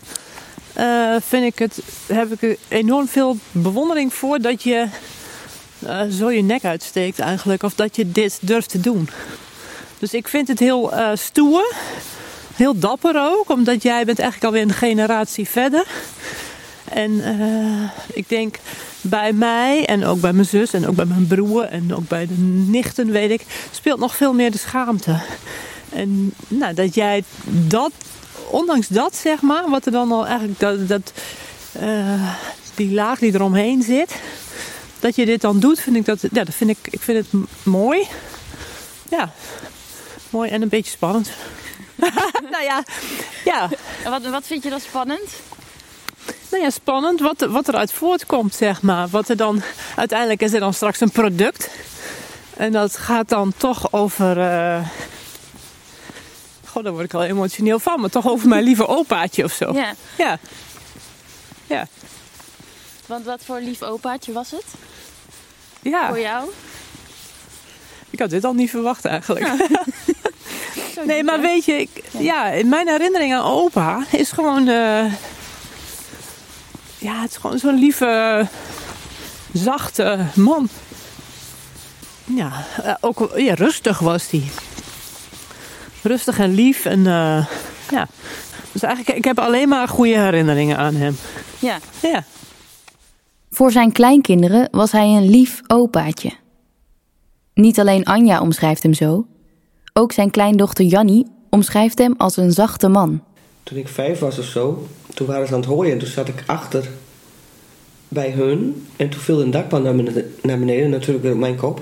eh, 0.74 1.16
vind 1.28 1.44
ik 1.44 1.60
het, 1.60 1.80
heb 2.08 2.42
ik 2.42 2.58
enorm 2.68 3.08
veel 3.08 3.38
bewondering 3.52 4.14
voor 4.14 4.40
dat 4.40 4.64
je 4.64 4.88
eh, 5.80 6.02
zo 6.12 6.32
je 6.32 6.42
nek 6.44 6.64
uitsteekt 6.66 7.20
eigenlijk. 7.20 7.64
Of 7.64 7.74
dat 7.74 7.96
je 7.96 8.12
dit 8.12 8.40
durft 8.42 8.70
te 8.70 8.80
doen. 8.80 9.10
Dus 10.00 10.14
ik 10.14 10.28
vind 10.28 10.48
het 10.48 10.60
heel 10.60 10.94
stoer. 11.14 11.74
Heel 12.56 12.80
dapper 12.80 13.16
ook. 13.20 13.50
Omdat 13.50 13.84
jij 13.84 14.06
bent 14.06 14.20
eigenlijk 14.20 14.54
alweer 14.54 14.70
een 14.70 14.78
generatie 14.78 15.50
verder. 15.50 15.86
En 16.94 17.24
eh, 17.24 17.90
ik 18.14 18.30
denk 18.30 18.58
bij 19.02 19.34
mij 19.34 19.86
en 19.86 20.06
ook 20.06 20.22
bij 20.22 20.34
mijn 20.34 20.48
zus 20.48 20.74
en 20.74 20.88
ook 20.88 20.96
bij 20.96 21.06
mijn 21.06 21.28
broer 21.28 21.64
en 21.64 21.96
ook 21.96 22.08
bij 22.08 22.28
de 22.28 22.38
nichten, 22.68 23.12
weet 23.12 23.32
ik, 23.32 23.46
speelt 23.72 24.00
nog 24.00 24.16
veel 24.16 24.34
meer 24.34 24.52
de 24.52 24.58
schaamte. 24.58 25.20
En 25.90 26.34
nou, 26.48 26.74
dat 26.74 26.96
jij 26.96 27.24
dat, 27.46 27.92
ondanks 28.50 28.88
dat 28.88 29.16
zeg 29.16 29.42
maar, 29.42 29.70
wat 29.70 29.86
er 29.86 29.92
dan 29.92 30.12
al 30.12 30.28
eigenlijk, 30.28 30.60
dat, 30.60 30.88
dat, 30.88 31.14
eh, 31.72 32.36
die 32.76 32.94
laag 32.94 33.20
die 33.20 33.34
eromheen 33.34 33.82
zit, 33.82 34.16
dat 35.00 35.16
je 35.16 35.26
dit 35.26 35.42
dan 35.42 35.60
doet, 35.60 35.80
vind 35.80 35.96
ik 35.96 36.06
dat, 36.06 36.22
ja, 36.22 36.44
dat 36.44 36.56
vind 36.56 36.70
ik, 36.70 36.78
ik 36.90 37.02
vind 37.02 37.18
het 37.18 37.42
mooi. 37.64 38.08
Ja, 39.10 39.34
mooi 40.30 40.50
en 40.50 40.62
een 40.62 40.70
beetje 40.70 40.92
spannend. 40.92 41.32
nou 42.52 42.64
ja, 42.64 42.84
ja. 43.46 43.70
Wat, 44.10 44.26
wat 44.26 44.44
vind 44.46 44.64
je 44.64 44.70
dan 44.70 44.80
spannend? 44.80 45.30
Nou 46.54 46.66
ja, 46.66 46.72
spannend 46.72 47.20
wat, 47.20 47.40
wat 47.50 47.68
eruit 47.68 47.92
voortkomt, 47.94 48.56
zeg 48.56 48.82
maar. 48.82 49.08
Wat 49.08 49.30
er 49.30 49.38
dan, 49.38 49.62
uiteindelijk 49.96 50.42
is 50.42 50.54
er 50.54 50.60
dan 50.60 50.74
straks 50.74 51.00
een 51.00 51.12
product. 51.12 51.70
En 52.58 52.72
dat 52.72 52.98
gaat 52.98 53.30
dan 53.30 53.54
toch 53.58 53.94
over... 53.94 54.40
eh 54.40 54.88
God, 56.66 56.84
daar 56.84 56.92
word 56.94 57.06
ik 57.06 57.14
al 57.14 57.24
emotioneel 57.24 57.80
van. 57.80 58.00
Maar 58.00 58.10
toch 58.10 58.28
over 58.28 58.48
mijn 58.48 58.64
lieve 58.64 58.88
opaatje 58.88 59.44
of 59.44 59.52
zo. 59.52 59.74
Ja, 59.74 59.94
Ja. 60.18 60.38
Ja. 61.68 61.88
want 63.06 63.26
wat 63.26 63.42
voor 63.46 63.60
lief 63.60 63.82
opaatje 63.82 64.32
was 64.32 64.52
het 64.52 64.64
Ja, 65.82 66.18
jou? 66.18 66.50
ik 68.10 68.20
had 68.20 68.30
dit 68.30 68.44
al 68.44 68.54
niet 68.54 68.70
verwacht 68.70 69.06
eigenlijk. 69.06 69.48
Nee, 71.06 71.24
maar 71.24 71.40
weet 71.42 71.66
je, 71.66 71.74
ik, 71.80 71.90
ja, 72.18 72.48
in 72.50 72.70
mijn 72.70 72.88
herinnering 72.88 73.34
aan 73.34 73.44
opa 73.44 74.06
is 74.12 74.32
gewoon... 74.32 74.68
eh, 74.68 75.06
ja, 77.04 77.22
het 77.22 77.30
is 77.30 77.38
gewoon 77.38 77.60
zo'n 77.60 77.80
lieve, 77.80 78.48
zachte 79.54 80.26
man. 80.36 80.70
Ja, 82.24 82.66
eh, 82.84 82.94
ook 83.00 83.32
ja, 83.36 83.54
rustig 83.54 84.00
was 84.00 84.30
hij. 84.30 84.44
Rustig 86.02 86.40
en 86.40 86.54
lief 86.54 86.86
en 86.86 87.08
eh, 87.08 87.48
ja. 87.90 88.08
Dus 88.72 88.82
eigenlijk, 88.82 89.18
ik 89.18 89.24
heb 89.24 89.40
alleen 89.40 89.70
maar 89.70 89.88
goede 89.88 90.20
herinneringen 90.20 90.78
aan 90.78 90.96
hem. 90.96 91.16
Ja. 91.60 91.78
Ja. 92.02 92.24
Voor 93.50 93.72
zijn 93.72 93.92
kleinkinderen 93.92 94.68
was 94.72 94.92
hij 94.92 95.08
een 95.08 95.30
lief 95.30 95.62
opaatje. 95.68 96.32
Niet 97.54 97.80
alleen 97.80 98.06
Anja 98.06 98.42
omschrijft 98.42 98.84
hem 98.84 98.94
zo, 98.94 99.26
ook 99.94 100.12
zijn 100.12 100.32
kleindochter 100.32 100.86
Jannie 100.86 101.28
omschrijft 101.50 101.98
hem 101.98 102.14
als 102.18 102.38
een 102.38 102.52
zachte 102.52 102.88
man. 102.88 103.24
Toen 103.64 103.78
ik 103.78 103.88
vijf 103.88 104.20
was 104.20 104.40
of 104.40 104.46
zo, 104.46 104.88
toen 105.14 105.28
waren 105.28 105.48
ze 105.48 105.54
aan 105.54 105.60
het 105.60 105.70
hooien 105.70 105.92
en 105.92 106.00
toen 106.00 106.08
zat 106.08 106.28
ik 106.28 106.44
achter 106.46 106.90
bij 108.08 108.32
hun. 108.32 108.86
En 108.96 109.10
toen 109.10 109.22
viel 109.22 109.42
een 109.42 109.52
dakpan 109.52 109.84
naar 109.84 109.96
beneden, 109.96 110.90
naar 110.90 110.90
natuurlijk 110.90 111.26
op 111.26 111.40
mijn 111.40 111.56
kop. 111.56 111.82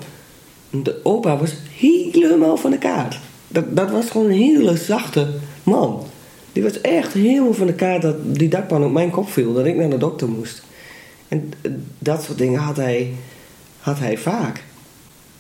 De 0.70 1.00
opa 1.04 1.38
was 1.38 1.54
helemaal 1.76 2.58
van 2.58 2.72
de 2.72 2.78
kaart. 2.78 3.20
Dat, 3.48 3.76
dat 3.76 3.92
was 3.92 4.10
gewoon 4.10 4.26
een 4.26 4.38
hele 4.38 4.78
zachte 4.78 5.28
man. 5.64 6.04
Die 6.52 6.64
was 6.64 6.82
echt 6.82 7.14
helemaal 7.14 7.54
van 7.54 7.68
de 7.68 7.74
kaart 7.74 8.02
dat 8.02 8.16
die 8.26 8.50
dakpan 8.50 8.84
op 8.84 8.92
mijn 8.92 9.10
kop 9.10 9.30
viel. 9.30 9.54
Dat 9.54 9.66
ik 9.66 9.76
naar 9.76 9.90
de 9.90 9.98
dokter 9.98 10.30
moest. 10.30 10.64
En 11.28 11.52
dat 12.00 12.24
soort 12.24 12.38
dingen 12.38 12.60
had 12.60 12.76
hij, 12.76 13.14
had 13.80 14.00
hij 14.00 14.18
vaak. 14.18 14.64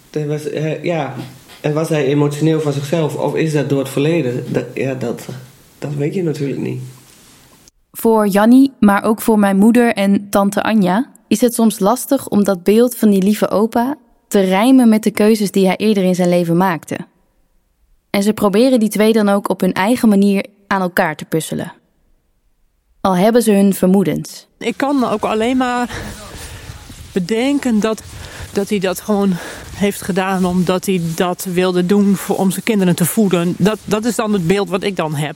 Dat 0.10 0.25
was, 0.25 0.50
eh, 0.50 0.83
ja, 0.83 1.15
en 1.62 1.74
was 1.74 1.89
hij 1.89 2.05
emotioneel 2.05 2.62
van 2.62 2.74
zichzelf? 2.74 3.15
Of 3.15 3.36
is 3.36 3.53
dat 3.53 3.69
door 3.69 3.79
het 3.79 3.89
verleden? 3.89 4.43
Dat, 4.48 4.65
ja, 4.74 4.93
dat, 4.93 5.25
dat 5.79 5.93
weet 5.93 6.13
je 6.13 6.24
natuurlijk 6.24 6.60
niet. 6.60 6.81
Voor 7.91 8.27
Jannie, 8.27 8.71
maar 8.79 9.03
ook 9.03 9.21
voor 9.21 9.39
mijn 9.39 9.57
moeder 9.57 9.93
en 9.93 10.29
tante 10.29 10.63
Anja, 10.63 11.12
is 11.27 11.41
het 11.41 11.53
soms 11.53 11.79
lastig 11.79 12.27
om 12.27 12.43
dat 12.43 12.63
beeld 12.63 12.95
van 12.95 13.10
die 13.10 13.24
lieve 13.24 13.50
opa 13.50 13.98
te 14.27 14.39
rijmen 14.39 14.89
met 14.89 15.03
de 15.03 15.12
keuzes 15.12 15.51
die 15.51 15.65
hij 15.65 15.75
eerder 15.75 16.03
in 16.03 16.15
zijn 16.15 16.29
leven 16.29 16.57
maakte. 16.57 16.98
En 18.10 18.24
ze 18.24 18.33
proberen 18.33 18.79
die 18.79 18.89
twee 18.89 19.13
dan 19.13 19.29
ook 19.29 19.50
op 19.50 19.62
hun 19.62 19.74
eigen 19.74 20.10
manier 20.10 20.45
aan 20.67 20.81
elkaar 20.81 21.15
te 21.15 21.25
puzzelen. 21.25 21.74
Al 23.01 23.15
hebben 23.15 23.41
ze 23.41 23.51
hun 23.51 23.74
vermoedens. 23.74 24.48
Ik 24.57 24.77
kan 24.77 25.03
ook 25.03 25.24
alleen 25.24 25.57
maar 25.57 26.01
bedenken 27.13 27.79
dat, 27.79 28.03
dat 28.53 28.69
hij 28.69 28.79
dat 28.79 29.00
gewoon 29.00 29.33
heeft 29.75 30.01
gedaan 30.01 30.45
omdat 30.45 30.86
hij 30.86 31.01
dat 31.15 31.43
wilde 31.43 31.86
doen 31.86 32.15
voor, 32.15 32.38
om 32.38 32.51
zijn 32.51 32.63
kinderen 32.63 32.95
te 32.95 33.05
voeden. 33.05 33.55
Dat, 33.57 33.79
dat 33.86 34.05
is 34.05 34.15
dan 34.15 34.33
het 34.33 34.48
beeld 34.48 34.69
wat 34.69 34.83
ik 34.83 34.95
dan 34.95 35.15
heb. 35.15 35.36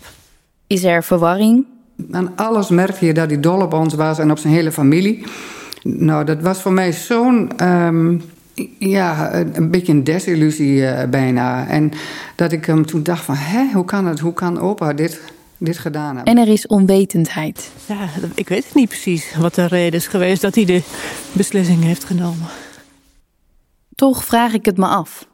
Is 0.68 0.84
er 0.84 1.04
verwarring? 1.04 1.66
Aan 2.12 2.36
alles 2.36 2.70
merkte 2.70 3.06
je 3.06 3.14
dat 3.14 3.30
hij 3.30 3.40
dol 3.40 3.62
op 3.62 3.74
ons 3.74 3.94
was 3.94 4.20
en 4.20 4.32
op 4.32 4.38
zijn 4.38 4.54
hele 4.54 4.72
familie. 4.72 5.24
Nou, 5.84 6.26
dat 6.26 6.42
was 6.42 6.62
voor 6.62 6.72
mij 6.72 6.94
zo'n, 6.94 7.58
ehm, 7.58 8.18
ja, 8.80 9.34
een 9.34 9.72
beetje 9.72 9.94
een 9.94 10.04
desillusie 10.04 10.88
eh, 10.88 11.10
bijna. 11.10 11.68
En 11.68 11.92
dat 12.36 12.52
ik 12.52 12.66
hem 12.66 12.86
toen 12.86 13.04
dacht 13.04 13.24
van, 13.24 13.36
hè, 13.36 13.72
hoe 13.74 13.86
kan 13.86 14.06
het, 14.06 14.20
hoe 14.20 14.34
kan 14.34 14.60
opa 14.60 14.94
dit, 14.94 15.22
dit 15.58 15.78
gedaan 15.78 16.16
hebben? 16.16 16.36
En 16.36 16.42
er 16.48 16.54
is 16.54 16.68
onwetendheid. 16.68 17.72
Ja, 17.86 18.10
ik 18.36 18.50
weet 18.50 18.66
het 18.66 18.74
niet 18.74 18.90
precies 18.90 19.36
wat 19.36 19.56
de 19.56 19.66
reden 19.66 20.00
is 20.00 20.08
geweest 20.08 20.42
dat 20.42 20.56
hij 20.56 20.66
de 20.66 20.82
beslissing 21.32 21.84
heeft 21.84 22.04
genomen. 22.04 22.48
Toch 23.96 24.26
vraag 24.26 24.54
ik 24.54 24.66
het 24.66 24.78
me 24.78 24.86
af. 24.86 25.28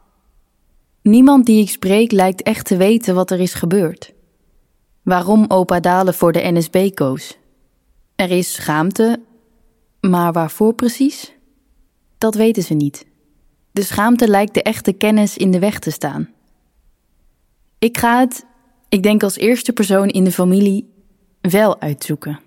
Niemand 1.01 1.46
die 1.46 1.62
ik 1.62 1.70
spreek 1.70 2.12
lijkt 2.12 2.44
echt 2.44 2.65
te 2.65 2.77
weten 2.77 3.15
wat 3.15 3.32
er 3.32 3.39
is 3.39 3.53
gebeurd. 3.53 4.13
Waarom 5.03 5.46
opa 5.48 5.79
Dalen 5.79 6.13
voor 6.13 6.31
de 6.31 6.51
NSB 6.51 6.93
koos. 6.93 7.38
Er 8.15 8.31
is 8.31 8.53
schaamte, 8.53 9.22
maar 10.00 10.31
waarvoor 10.31 10.74
precies? 10.74 11.34
Dat 12.17 12.36
weten 12.36 12.63
ze 12.63 12.74
niet. 12.74 13.05
De 13.72 13.84
schaamte 13.84 14.27
lijkt 14.27 14.53
de 14.53 14.63
echte 14.63 14.93
kennis 14.93 15.38
in 15.38 15.51
de 15.51 15.60
weg 15.60 15.79
te 15.79 15.91
staan. 15.91 16.29
Ik 17.79 17.98
ga 17.98 18.20
het, 18.20 18.46
ik 18.89 19.03
denk 19.03 19.24
als 19.24 19.38
eerste 19.38 19.74
persoon 19.74 20.08
in 20.08 20.24
de 20.24 20.31
familie, 20.31 20.93
wel 21.41 21.79
uitzoeken. 21.79 22.39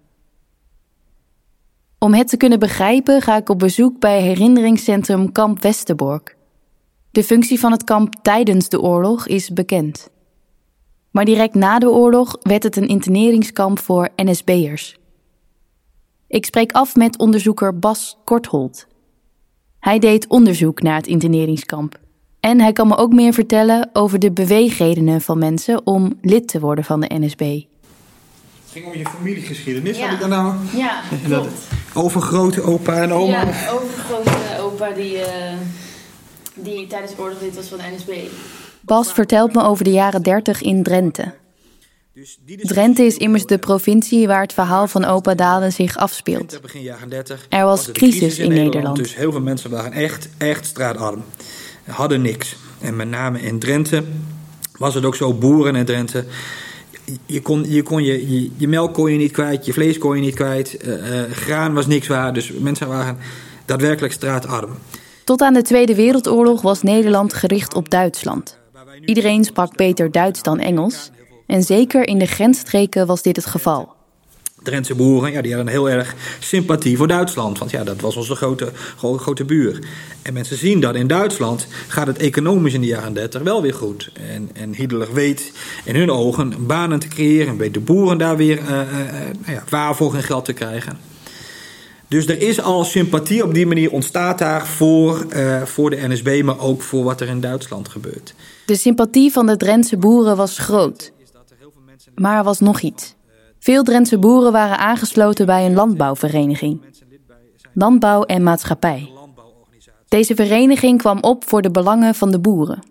Om 1.98 2.14
het 2.14 2.28
te 2.28 2.36
kunnen 2.36 2.58
begrijpen 2.58 3.22
ga 3.22 3.36
ik 3.36 3.48
op 3.48 3.58
bezoek 3.58 4.00
bij 4.00 4.20
herinneringscentrum 4.20 5.32
Kamp 5.32 5.62
Westerbork. 5.62 6.36
De 7.10 7.24
functie 7.24 7.60
van 7.60 7.72
het 7.72 7.84
kamp 7.84 8.14
tijdens 8.22 8.68
de 8.68 8.80
oorlog 8.80 9.26
is 9.26 9.50
bekend. 9.50 10.10
Maar 11.14 11.24
direct 11.24 11.54
na 11.54 11.78
de 11.78 11.90
oorlog 11.90 12.36
werd 12.42 12.62
het 12.62 12.76
een 12.76 12.88
interneringskamp 12.88 13.78
voor 13.78 14.08
NSB'ers. 14.16 14.96
Ik 16.26 16.44
spreek 16.44 16.72
af 16.72 16.96
met 16.96 17.18
onderzoeker 17.18 17.78
Bas 17.78 18.18
Kortholt. 18.24 18.86
Hij 19.78 19.98
deed 19.98 20.26
onderzoek 20.26 20.82
naar 20.82 20.96
het 20.96 21.06
interneringskamp. 21.06 21.98
En 22.40 22.60
hij 22.60 22.72
kan 22.72 22.88
me 22.88 22.96
ook 22.96 23.12
meer 23.12 23.32
vertellen 23.32 23.90
over 23.92 24.18
de 24.18 24.32
beweegredenen 24.32 25.20
van 25.20 25.38
mensen 25.38 25.86
om 25.86 26.18
lid 26.20 26.48
te 26.48 26.60
worden 26.60 26.84
van 26.84 27.00
de 27.00 27.10
NSB. 27.18 27.40
Het 27.40 28.72
ging 28.72 28.86
om 28.86 28.94
je 28.94 29.06
familiegeschiedenis. 29.06 29.98
Ja. 29.98 30.04
Had 30.04 30.12
ik 30.12 30.20
daar 30.20 30.28
nou 30.28 30.54
Ja, 30.76 31.00
dat 31.28 31.48
overgrote 31.94 32.62
opa 32.62 33.02
en 33.02 33.12
oma? 33.12 33.30
Ja, 33.30 33.70
overgrote 33.70 34.30
opa 34.60 34.90
die, 34.90 35.18
eh, 35.18 35.56
die 36.54 36.86
tijdens 36.86 37.14
de 37.14 37.22
oorlog 37.22 37.40
lid 37.40 37.54
was 37.54 37.66
van 37.66 37.78
de 37.78 37.84
NSB. 37.96 38.10
Bas 38.84 39.12
vertelt 39.12 39.54
me 39.54 39.62
over 39.62 39.84
de 39.84 39.90
jaren 39.90 40.22
30 40.22 40.62
in 40.62 40.82
Drenthe. 40.82 41.32
Drenthe 42.46 43.02
is 43.02 43.16
immers 43.16 43.46
de 43.46 43.58
provincie 43.58 44.26
waar 44.26 44.42
het 44.42 44.52
verhaal 44.52 44.88
van 44.88 45.04
opa 45.04 45.34
Dalen 45.34 45.72
zich 45.72 45.96
afspeelt. 45.96 46.58
Begin 46.62 46.82
jaren 46.82 47.08
30 47.08 47.46
Er 47.48 47.64
was 47.64 47.92
crisis 47.92 48.38
in 48.38 48.48
Nederland. 48.48 48.96
Dus 48.96 49.16
heel 49.16 49.30
veel 49.30 49.40
mensen 49.40 49.70
waren 49.70 49.92
echt, 49.92 50.28
echt 50.38 50.66
straatarm. 50.66 51.24
Hadden 51.84 52.22
niks. 52.22 52.56
En 52.80 52.96
met 52.96 53.08
name 53.08 53.40
in 53.40 53.58
Drenthe 53.58 54.04
was 54.78 54.94
het 54.94 55.04
ook 55.04 55.14
zo, 55.14 55.34
boeren 55.34 55.76
in 55.76 55.84
Drenthe. 55.84 56.24
Je, 57.26 57.42
kon, 57.42 57.70
je, 57.70 57.82
kon 57.82 58.02
je, 58.04 58.30
je, 58.30 58.50
je 58.56 58.68
melk 58.68 58.94
kon 58.94 59.12
je 59.12 59.18
niet 59.18 59.32
kwijt, 59.32 59.66
je 59.66 59.72
vlees 59.72 59.98
kon 59.98 60.16
je 60.16 60.22
niet 60.22 60.34
kwijt. 60.34 60.76
eh, 60.76 61.22
eh, 61.22 61.30
graan 61.30 61.74
was 61.74 61.86
niks 61.86 62.06
waard. 62.06 62.34
Dus 62.34 62.52
mensen 62.52 62.88
waren 62.88 63.18
daadwerkelijk 63.64 64.12
straatarm. 64.12 64.70
Tot 65.24 65.40
aan 65.40 65.54
de 65.54 65.62
Tweede 65.62 65.94
Wereldoorlog 65.94 66.62
was 66.62 66.82
Nederland 66.82 67.34
gericht 67.34 67.74
op 67.74 67.90
Duitsland. 67.90 68.58
Iedereen 69.04 69.44
sprak 69.44 69.76
beter 69.76 70.10
Duits 70.10 70.42
dan 70.42 70.58
Engels. 70.58 71.10
En 71.46 71.62
zeker 71.62 72.06
in 72.06 72.18
de 72.18 72.26
grensstreken 72.26 73.06
was 73.06 73.22
dit 73.22 73.36
het 73.36 73.46
geval. 73.46 73.92
Drentse 74.62 74.94
boeren, 74.94 75.32
ja, 75.32 75.42
die 75.42 75.54
hadden 75.54 75.72
heel 75.72 75.90
erg 75.90 76.14
sympathie 76.38 76.96
voor 76.96 77.08
Duitsland. 77.08 77.58
Want 77.58 77.70
ja, 77.70 77.84
dat 77.84 78.00
was 78.00 78.16
onze 78.16 78.34
grote, 78.34 78.72
grote, 78.96 79.22
grote 79.22 79.44
buur. 79.44 79.78
En 80.22 80.32
mensen 80.32 80.56
zien 80.56 80.80
dat 80.80 80.94
in 80.94 81.06
Duitsland 81.06 81.66
gaat 81.88 82.06
het 82.06 82.18
economisch 82.18 82.74
in 82.74 82.80
de 82.80 82.86
jaren 82.86 83.14
30 83.14 83.42
wel 83.42 83.62
weer 83.62 83.74
goed. 83.74 84.10
En, 84.12 84.50
en 84.54 84.74
Hitler 84.74 85.12
weet 85.12 85.52
in 85.84 85.94
hun 85.96 86.10
ogen 86.10 86.66
banen 86.66 86.98
te 86.98 87.08
creëren. 87.08 87.48
En 87.48 87.56
weet 87.56 87.74
de 87.74 87.80
boeren 87.80 88.18
daar 88.18 88.36
weer 88.36 88.58
eh, 88.58 88.80
eh, 88.80 88.88
nou 89.38 89.52
ja, 89.52 89.64
waar 89.68 89.96
voor 89.96 90.12
hun 90.12 90.22
geld 90.22 90.44
te 90.44 90.52
krijgen. 90.52 90.98
Dus 92.08 92.26
er 92.26 92.42
is 92.42 92.60
al 92.60 92.84
sympathie 92.84 93.44
op 93.44 93.54
die 93.54 93.66
manier 93.66 93.90
ontstaat 93.90 94.38
daar 94.38 94.66
voor, 94.66 95.26
eh, 95.28 95.62
voor 95.62 95.90
de 95.90 96.08
NSB, 96.08 96.42
maar 96.44 96.60
ook 96.60 96.82
voor 96.82 97.04
wat 97.04 97.20
er 97.20 97.28
in 97.28 97.40
Duitsland 97.40 97.88
gebeurt. 97.88 98.34
De 98.66 98.76
sympathie 98.76 99.32
van 99.32 99.46
de 99.46 99.56
Drentse 99.56 99.96
boeren 99.96 100.36
was 100.36 100.58
groot. 100.58 101.12
Maar 102.14 102.38
er 102.38 102.44
was 102.44 102.60
nog 102.60 102.80
iets. 102.80 103.14
Veel 103.58 103.82
Drentse 103.82 104.18
boeren 104.18 104.52
waren 104.52 104.78
aangesloten 104.78 105.46
bij 105.46 105.66
een 105.66 105.74
landbouwvereniging. 105.74 106.80
Landbouw 107.72 108.22
en 108.22 108.42
maatschappij. 108.42 109.10
Deze 110.08 110.34
vereniging 110.34 110.98
kwam 110.98 111.18
op 111.20 111.48
voor 111.48 111.62
de 111.62 111.70
belangen 111.70 112.14
van 112.14 112.30
de 112.30 112.38
boeren. 112.38 112.82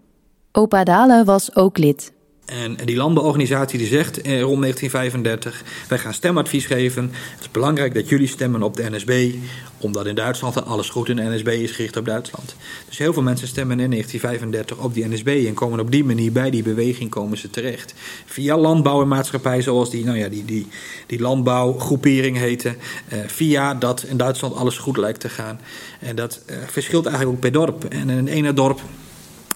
Opa 0.52 0.84
Dalen 0.84 1.26
was 1.26 1.56
ook 1.56 1.78
lid. 1.78 2.13
En 2.46 2.78
die 2.86 2.96
landbouworganisatie 2.96 3.78
die 3.78 3.88
zegt 3.88 4.22
eh, 4.22 4.42
rond 4.42 4.62
1935: 4.62 5.64
wij 5.88 5.98
gaan 5.98 6.14
stemadvies 6.14 6.66
geven. 6.66 7.12
Het 7.14 7.40
is 7.40 7.52
belangrijk 7.52 7.94
dat 7.94 8.10
jullie 8.10 8.28
stemmen 8.28 8.64
op 8.64 8.76
de 8.76 8.90
NSB, 8.90 9.34
omdat 9.78 10.06
in 10.06 10.16
Duitsland 10.16 10.66
alles 10.66 10.90
goed 10.90 11.10
in 11.10 11.16
de 11.16 11.24
NSB 11.24 11.48
is 11.48 11.72
gericht 11.72 11.98
op 11.98 12.06
Duitsland. 12.06 12.56
Dus 12.88 12.98
heel 12.98 13.14
veel 13.14 13.22
mensen 13.22 13.48
stemmen 13.48 13.80
in 13.80 13.90
1935 13.90 14.86
op 14.86 14.94
die 14.94 15.08
NSB 15.08 15.44
en 15.48 15.54
komen 15.54 15.80
op 15.80 15.92
die 15.92 16.04
manier 16.04 16.32
bij 16.32 16.50
die 16.50 16.64
beweging 16.64 17.10
komen 17.10 17.38
ze 17.38 17.50
terecht. 17.50 17.94
Via 18.26 18.58
landbouw 18.58 19.02
en 19.02 19.08
maatschappij, 19.08 19.62
zoals 19.62 19.90
die, 19.90 20.06
nou 20.06 20.18
ja, 20.18 20.30
die, 20.30 20.46
die, 20.46 20.68
die 21.06 21.20
landbouwgroepering 21.20 22.38
heette. 22.38 22.76
eh, 23.08 23.20
via 23.28 23.74
dat 23.74 24.04
in 24.04 24.18
Duitsland 24.18 24.56
alles 24.56 24.78
goed 24.78 24.98
lijkt 24.98 25.20
te 25.20 25.30
gaan. 25.30 25.60
En 26.00 26.16
dat 26.16 26.42
eh, 26.46 26.58
verschilt 26.68 27.06
eigenlijk 27.06 27.36
ook 27.36 27.42
per 27.42 27.52
dorp. 27.52 27.84
En 27.84 28.10
in 28.10 28.18
een 28.18 28.28
ene 28.28 28.54
dorp 28.54 28.82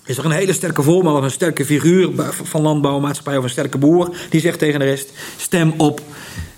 is 0.08 0.18
er 0.18 0.26
een 0.26 0.32
hele 0.32 0.54
sterke 0.54 0.84
voorman 0.84 1.16
of 1.16 1.24
een 1.24 1.32
sterke 1.32 1.66
figuur 1.66 2.10
van 2.44 2.62
landbouwmaatschappij 2.62 3.38
of 3.38 3.44
een 3.44 3.50
sterke 3.50 3.78
boer 3.78 4.16
die 4.30 4.42
zegt 4.42 4.60
tegen 4.60 4.80
de 4.80 4.86
rest: 4.86 5.12
stem 5.38 5.74
op, 5.78 6.02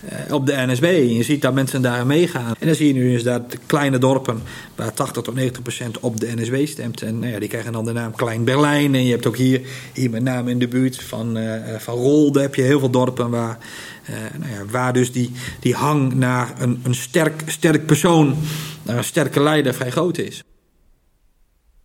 eh, 0.08 0.34
op 0.34 0.46
de 0.46 0.54
NSB. 0.56 1.04
Je 1.10 1.24
ziet 1.24 1.42
dat 1.42 1.54
mensen 1.54 1.82
daar 1.82 2.06
meegaan. 2.06 2.56
En 2.60 2.68
dan 2.68 2.76
zie 2.76 2.88
je 2.88 2.94
nu 2.94 3.22
dat 3.22 3.58
kleine 3.66 3.98
dorpen 3.98 4.42
waar 4.76 4.94
80 4.94 5.24
tot 5.24 5.36
90 5.36 5.62
procent 5.62 6.00
op 6.00 6.20
de 6.20 6.32
NSB 6.36 6.66
stemt. 6.68 7.02
En 7.02 7.20
nou 7.20 7.32
ja, 7.32 7.40
die 7.40 7.50
krijgen 7.50 7.72
dan 7.72 7.86
de 7.86 7.92
naam 7.92 8.16
Klein 8.16 8.44
Berlijn. 8.44 8.96
En 8.96 9.06
je 9.06 9.12
hebt 9.12 9.26
ook 9.26 9.38
hier, 9.38 9.62
hier 9.94 10.10
met 10.10 10.24
name 10.24 10.52
in 10.52 10.60
de 10.60 10.68
buurt 10.68 11.04
van, 11.04 11.38
eh, 11.38 11.76
van 11.78 11.96
Rolde 11.96 12.42
heb 12.42 12.56
je 12.56 12.62
heel 12.62 12.80
veel 12.80 12.90
dorpen 12.90 13.30
waar, 13.30 13.58
eh, 14.06 14.14
nou 14.40 14.52
ja, 14.52 14.66
waar 14.72 14.94
dus 14.94 15.12
die, 15.12 15.32
die 15.60 15.74
hang 15.74 16.14
naar 16.14 16.54
een, 16.60 16.82
een 16.84 16.96
sterk, 16.96 17.44
sterk 17.46 17.86
persoon, 17.86 18.36
naar 18.84 18.98
een 18.98 19.04
sterke 19.04 19.42
leider 19.42 19.74
vrij 19.74 19.92
groot 19.92 20.18
is. 20.18 20.44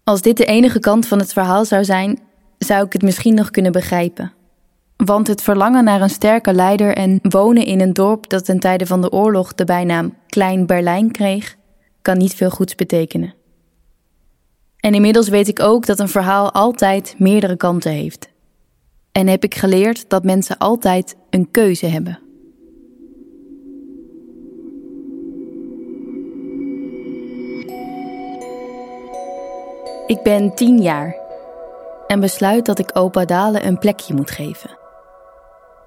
Als 0.05 0.23
dit 0.23 0.37
de 0.37 0.45
enige 0.45 0.79
kant 0.79 1.07
van 1.07 1.19
het 1.19 1.33
verhaal 1.33 1.65
zou 1.65 1.85
zijn, 1.85 2.19
zou 2.59 2.85
ik 2.85 2.93
het 2.93 3.03
misschien 3.03 3.35
nog 3.35 3.51
kunnen 3.51 3.73
begrijpen. 3.73 4.33
Want 4.97 5.27
het 5.27 5.43
verlangen 5.43 5.85
naar 5.85 6.01
een 6.01 6.11
sterke 6.11 6.53
leider 6.53 6.97
en 6.97 7.19
wonen 7.23 7.67
in 7.67 7.81
een 7.81 7.93
dorp 7.93 8.29
dat 8.29 8.45
ten 8.45 8.59
tijde 8.59 8.87
van 8.87 9.01
de 9.01 9.11
oorlog 9.11 9.55
de 9.55 9.65
bijnaam 9.65 10.15
Klein 10.27 10.67
Berlijn 10.67 11.11
kreeg, 11.11 11.57
kan 12.03 12.19
niet 12.19 12.35
veel 12.35 12.51
goeds 12.51 12.75
betekenen. 12.75 13.35
En 14.77 14.95
inmiddels 14.95 15.29
weet 15.29 15.49
ik 15.49 15.61
ook 15.61 15.87
dat 15.87 15.99
een 15.99 16.09
verhaal 16.09 16.53
altijd 16.53 17.15
meerdere 17.19 17.57
kanten 17.57 17.93
heeft. 17.93 18.29
En 19.13 19.27
heb 19.27 19.45
ik 19.45 19.55
geleerd 19.55 20.09
dat 20.09 20.25
mensen 20.25 20.59
altijd 20.59 21.17
een 21.31 21.51
keuze 21.51 21.87
hebben. 21.87 22.19
Ik 30.07 30.23
ben 30.23 30.55
tien 30.55 30.83
jaar 30.83 31.17
en 32.07 32.21
besluit 32.21 32.67
dat 32.67 32.79
ik 32.79 32.91
opa 32.93 33.25
Dalen 33.25 33.67
een 33.67 33.79
plekje 33.79 34.15
moet 34.15 34.31
geven. 34.31 34.71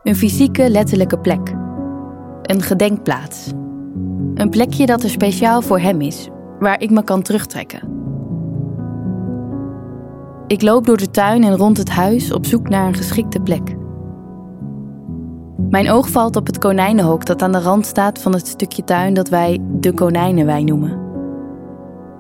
Een 0.04 0.16
fysieke, 0.16 0.70
letterlijke 0.70 1.20
plek. 1.20 1.54
Een 2.42 2.62
gedenkplaats. 2.62 3.48
Een 4.34 4.50
plekje 4.50 4.86
dat 4.86 5.04
er 5.04 5.10
speciaal 5.10 5.62
voor 5.62 5.80
hem 5.80 6.02
is, 6.02 6.28
waar 6.60 6.82
ik 6.82 6.90
me 6.90 7.04
kan 7.04 7.22
terugtrekken. 7.22 7.96
Ik 10.48 10.62
loop 10.62 10.86
door 10.86 10.98
de 10.98 11.12
tuin 11.12 11.44
en 11.44 11.58
rond 11.58 11.78
het 11.78 11.90
huis 11.90 12.32
op 12.32 12.46
zoek 12.46 12.70
naar 12.70 12.88
een 12.88 12.96
geschikte 12.96 13.40
plek. 13.40 13.76
Mijn 15.70 15.90
oog 15.90 16.10
valt 16.10 16.36
op 16.36 16.48
het 16.48 16.58
konijnenhok 16.58 17.26
dat 17.26 17.42
aan 17.42 17.52
de 17.52 17.62
rand 17.62 17.86
staat 17.86 18.20
van 18.22 18.34
het 18.34 18.48
stukje 18.48 18.84
tuin 18.84 19.14
dat 19.14 19.30
wij 19.30 19.60
de 19.62 19.94
konijnenwei 19.94 20.64
noemen. 20.64 21.07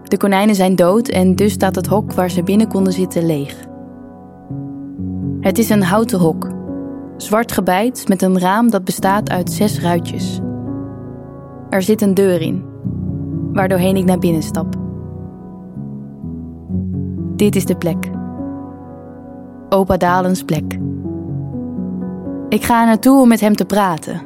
De 0.08 0.18
konijnen 0.18 0.56
zijn 0.56 0.76
dood 0.76 1.08
en 1.08 1.36
dus 1.36 1.54
staat 1.54 1.76
het 1.76 1.88
hok 1.88 2.14
waar 2.14 2.30
ze 2.30 2.44
binnen 2.44 2.68
konden 2.68 2.94
zitten 2.94 3.26
leeg. 3.26 3.66
Het 5.40 5.58
is 5.58 5.70
een 5.70 5.84
houten 5.84 6.20
hok, 6.20 6.48
zwart 7.18 7.52
gebijt 7.52 8.08
met 8.08 8.22
een 8.22 8.40
raam 8.40 8.70
dat 8.70 8.84
bestaat 8.84 9.30
uit 9.30 9.52
zes 9.52 9.80
ruitjes. 9.80 10.40
Er 11.70 11.82
zit 11.82 12.02
een 12.02 12.14
deur 12.14 12.42
in, 12.42 12.64
waardoorheen 13.54 13.96
ik 13.96 14.06
naar 14.06 14.20
binnen 14.20 14.44
stap. 14.44 14.76
Dit 17.36 17.56
is 17.56 17.66
de 17.66 17.76
plek. 17.76 18.10
Opa 19.70 19.98
Dalens 19.98 20.44
plek. 20.44 20.78
Ik 22.50 22.64
ga 22.64 22.82
er 22.82 22.88
naartoe 22.88 23.22
om 23.22 23.28
met 23.28 23.40
hem 23.40 23.56
te 23.56 23.66
praten. 23.66 24.22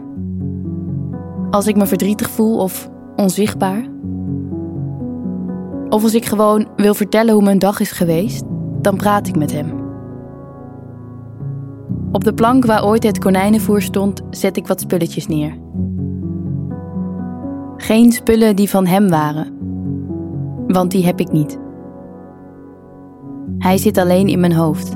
Als 1.49 1.67
ik 1.67 1.75
me 1.75 1.85
verdrietig 1.85 2.29
voel 2.29 2.57
of 2.57 2.89
onzichtbaar. 3.15 3.83
Of 5.91 6.03
als 6.03 6.15
ik 6.15 6.25
gewoon 6.25 6.67
wil 6.75 6.93
vertellen 6.93 7.33
hoe 7.33 7.43
mijn 7.43 7.59
dag 7.59 7.79
is 7.79 7.91
geweest, 7.91 8.43
dan 8.81 8.97
praat 8.97 9.27
ik 9.27 9.35
met 9.35 9.51
hem. 9.51 9.79
Op 12.11 12.23
de 12.23 12.33
plank 12.33 12.65
waar 12.65 12.85
ooit 12.85 13.03
het 13.03 13.19
konijnenvoer 13.19 13.81
stond, 13.81 14.21
zet 14.29 14.57
ik 14.57 14.67
wat 14.67 14.79
spulletjes 14.79 15.27
neer. 15.27 15.57
Geen 17.77 18.11
spullen 18.11 18.55
die 18.55 18.69
van 18.69 18.85
hem 18.85 19.09
waren, 19.09 19.57
want 20.67 20.91
die 20.91 21.05
heb 21.05 21.19
ik 21.19 21.31
niet. 21.31 21.59
Hij 23.57 23.77
zit 23.77 23.97
alleen 23.97 24.27
in 24.27 24.39
mijn 24.39 24.53
hoofd. 24.53 24.95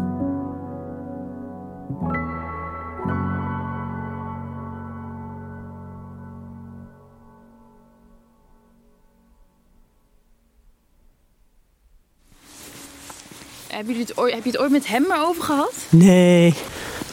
Heb 13.76 13.88
je, 13.88 13.96
het 13.96 14.18
ooit, 14.18 14.34
heb 14.34 14.44
je 14.44 14.50
het 14.50 14.60
ooit 14.60 14.72
met 14.72 14.88
hem 14.88 15.06
erover 15.12 15.44
gehad? 15.44 15.74
Nee. 15.90 16.54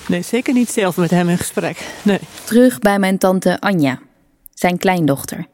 Nee, 0.09 0.23
zeker 0.23 0.55
niet 0.55 0.71
zelf 0.71 0.97
met 0.97 1.11
hem 1.11 1.29
in 1.29 1.39
gesprek. 1.39 1.87
Nee. 2.03 2.19
Terug 2.45 2.79
bij 2.79 2.99
mijn 2.99 3.19
tante 3.19 3.61
Anja, 3.61 3.99
zijn 4.55 4.79
kleindochter. 4.79 5.47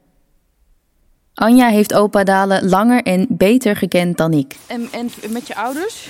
Anja 1.33 1.67
heeft 1.69 1.93
opa 1.93 2.23
Dalen 2.23 2.69
langer 2.69 3.03
en 3.03 3.25
beter 3.29 3.75
gekend 3.75 4.17
dan 4.17 4.33
ik. 4.33 4.55
En, 4.67 4.87
en 4.91 5.09
met 5.29 5.47
je 5.47 5.55
ouders? 5.55 6.07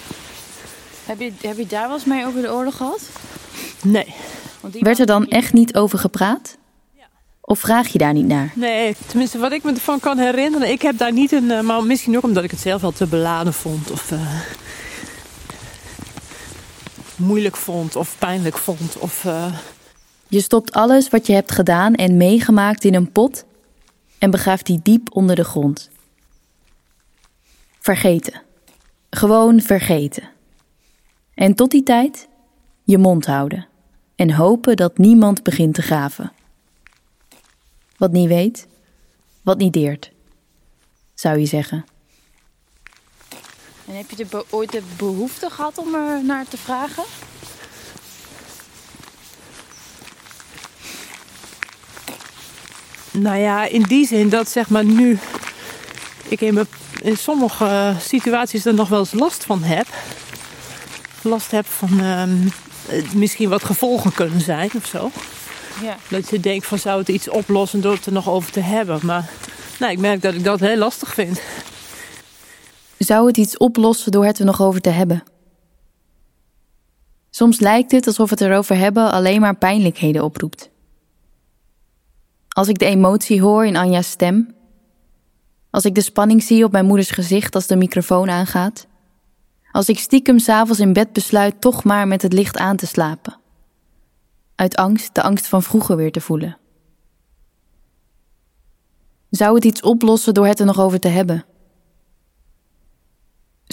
Heb 1.06 1.20
je, 1.20 1.32
heb 1.42 1.58
je 1.58 1.68
daar 1.68 1.88
wel 1.88 1.96
eens 1.96 2.06
mee 2.06 2.26
over 2.26 2.42
de 2.42 2.54
oorlog 2.54 2.76
gehad? 2.78 3.02
Nee. 3.84 4.14
Werd 4.80 5.00
er 5.00 5.06
dan 5.06 5.28
echt 5.28 5.54
niet 5.54 5.76
over 5.76 6.00
gepraat? 6.00 6.58
Of 7.42 7.60
vraag 7.60 7.88
je 7.88 7.98
daar 7.98 8.14
niet 8.14 8.28
naar? 8.28 8.52
Nee, 8.56 8.96
tenminste 9.08 9.38
wat 9.38 9.52
ik 9.52 9.64
me 9.64 9.72
ervan 9.72 10.00
kan 10.00 10.18
herinneren. 10.18 10.70
Ik 10.72 10.82
heb 10.82 10.98
daar 10.98 11.14
niet 11.14 11.32
een... 11.32 11.52
eh, 11.52 11.62
Maar 11.62 11.84
misschien 11.84 12.18
ook 12.18 12.24
omdat 12.24 12.44
ik 12.44 12.52
het 12.52 12.60
zelf 12.60 12.82
wel 12.82 12.92
te 12.92 13.06
beladen 13.08 13.54
vond. 13.54 13.92
Of 13.92 14.12
eh, 14.12 14.20
moeilijk 17.20 17.56
vond. 17.56 17.96
Of 17.96 18.16
pijnlijk 18.20 18.58
vond. 18.58 18.98
Of... 18.98 19.26
eh, 19.26 19.54
Je 20.28 20.42
stopt 20.42 20.72
alles 20.72 21.10
wat 21.10 21.28
je 21.28 21.34
hebt 21.34 21.52
gedaan 21.52 21.94
en 21.96 22.18
meegemaakt 22.18 22.84
in 22.84 22.96
een 22.96 23.12
pot 23.12 23.46
en 24.18 24.32
begraaft 24.32 24.66
die 24.66 24.80
diep 24.84 25.16
onder 25.16 25.36
de 25.36 25.44
grond. 25.44 25.90
Vergeten. 27.80 28.42
Gewoon 29.10 29.62
vergeten. 29.62 30.30
En 31.34 31.56
tot 31.56 31.72
die 31.72 31.84
tijd 31.84 32.28
je 32.84 32.98
mond 32.98 33.26
houden 33.26 33.68
en 34.16 34.32
hopen 34.32 34.76
dat 34.76 34.98
niemand 34.98 35.44
begint 35.44 35.74
te 35.74 35.82
graven. 35.82 36.32
Wat 37.98 38.12
niet 38.12 38.28
weet, 38.28 38.68
wat 39.42 39.58
niet 39.58 39.74
deert, 39.74 40.12
zou 41.14 41.40
je 41.40 41.46
zeggen. 41.46 41.86
En 43.90 43.96
heb 43.96 44.10
je 44.10 44.16
de 44.16 44.46
ooit 44.50 44.72
de 44.72 44.82
behoefte 44.98 45.50
gehad 45.50 45.78
om 45.78 45.96
er 45.96 46.24
naar 46.24 46.48
te 46.48 46.58
vragen? 46.58 47.04
Nou 53.12 53.38
ja, 53.38 53.66
in 53.66 53.82
die 53.82 54.08
zin 54.08 54.30
dat 54.30 54.50
zeg 54.50 54.70
maar 54.70 54.86
nu 54.86 55.20
ik 56.28 56.42
in, 56.42 56.68
in 57.02 57.18
sommige 57.18 57.96
situaties 58.00 58.66
er 58.66 58.74
nog 58.74 58.90
wel 58.90 59.00
eens 59.00 59.14
last 59.14 59.44
van 59.44 59.64
heb. 59.64 59.88
Last 61.22 61.52
heb 61.52 61.66
van 61.66 62.00
ehm, 62.00 62.48
eh, 62.88 63.12
misschien 63.12 63.50
wat 63.50 63.64
gevolgen 63.64 64.14
kunnen 64.14 64.42
zijn 64.42 64.70
of 64.76 64.86
zo. 64.86 65.12
Ja. 65.82 65.98
Dat 66.08 66.30
je 66.30 66.40
denkt 66.40 66.66
van 66.66 66.80
zou 66.80 67.00
het 67.00 67.10
iets 67.10 67.30
oplossen 67.30 67.82
door 67.82 67.94
het 67.94 68.06
er 68.06 68.12
nog 68.12 68.30
over 68.30 68.52
te 68.52 68.62
hebben. 68.62 69.00
Maar 69.04 69.30
nou, 69.80 69.92
ik 69.92 70.00
merk 70.00 70.22
dat 70.22 70.34
ik 70.34 70.44
dat 70.44 70.60
heel 70.60 70.78
lastig 70.78 71.14
vind. 71.14 71.42
Zou 73.00 73.28
het 73.28 73.38
iets 73.38 73.58
oplossen 73.58 74.12
door 74.12 74.26
het 74.26 74.40
er 74.40 74.46
nog 74.46 74.62
over 74.62 74.82
te 74.82 74.90
hebben? 74.90 75.24
Soms 77.30 77.60
lijkt 77.60 77.92
het 77.92 78.08
alsof 78.08 78.30
het 78.30 78.42
erover 78.42 78.78
hebben 78.78 79.12
alleen 79.12 79.42
maar 79.42 79.58
pijnlijkheden 79.58 80.24
oproept. 80.24 80.70
Als 82.50 82.68
ik 82.68 82.80
de 82.80 82.86
emotie 82.86 83.42
hoor 83.42 83.66
in 83.66 83.76
Anja's 83.76 84.10
stem, 84.10 84.56
als 85.70 85.86
ik 85.86 85.96
de 85.96 86.02
spanning 86.02 86.44
zie 86.44 86.64
op 86.64 86.72
mijn 86.72 86.86
moeders 86.86 87.12
gezicht 87.12 87.56
als 87.56 87.68
de 87.68 87.76
microfoon 87.76 88.30
aangaat, 88.30 88.88
als 89.72 89.90
ik 89.90 90.00
stiekem 90.00 90.40
s'avonds 90.40 90.80
in 90.80 90.94
bed 90.94 91.14
besluit 91.14 91.62
toch 91.62 91.84
maar 91.84 92.08
met 92.08 92.22
het 92.22 92.34
licht 92.34 92.58
aan 92.58 92.76
te 92.76 92.88
slapen, 92.88 93.38
uit 94.56 94.76
angst 94.76 95.16
de 95.16 95.22
angst 95.22 95.48
van 95.48 95.64
vroeger 95.64 95.96
weer 95.96 96.12
te 96.12 96.22
voelen. 96.22 96.58
Zou 99.30 99.56
het 99.56 99.66
iets 99.66 99.82
oplossen 99.82 100.34
door 100.34 100.48
het 100.48 100.60
er 100.60 100.66
nog 100.66 100.80
over 100.80 101.00
te 101.00 101.08
hebben? 101.08 101.46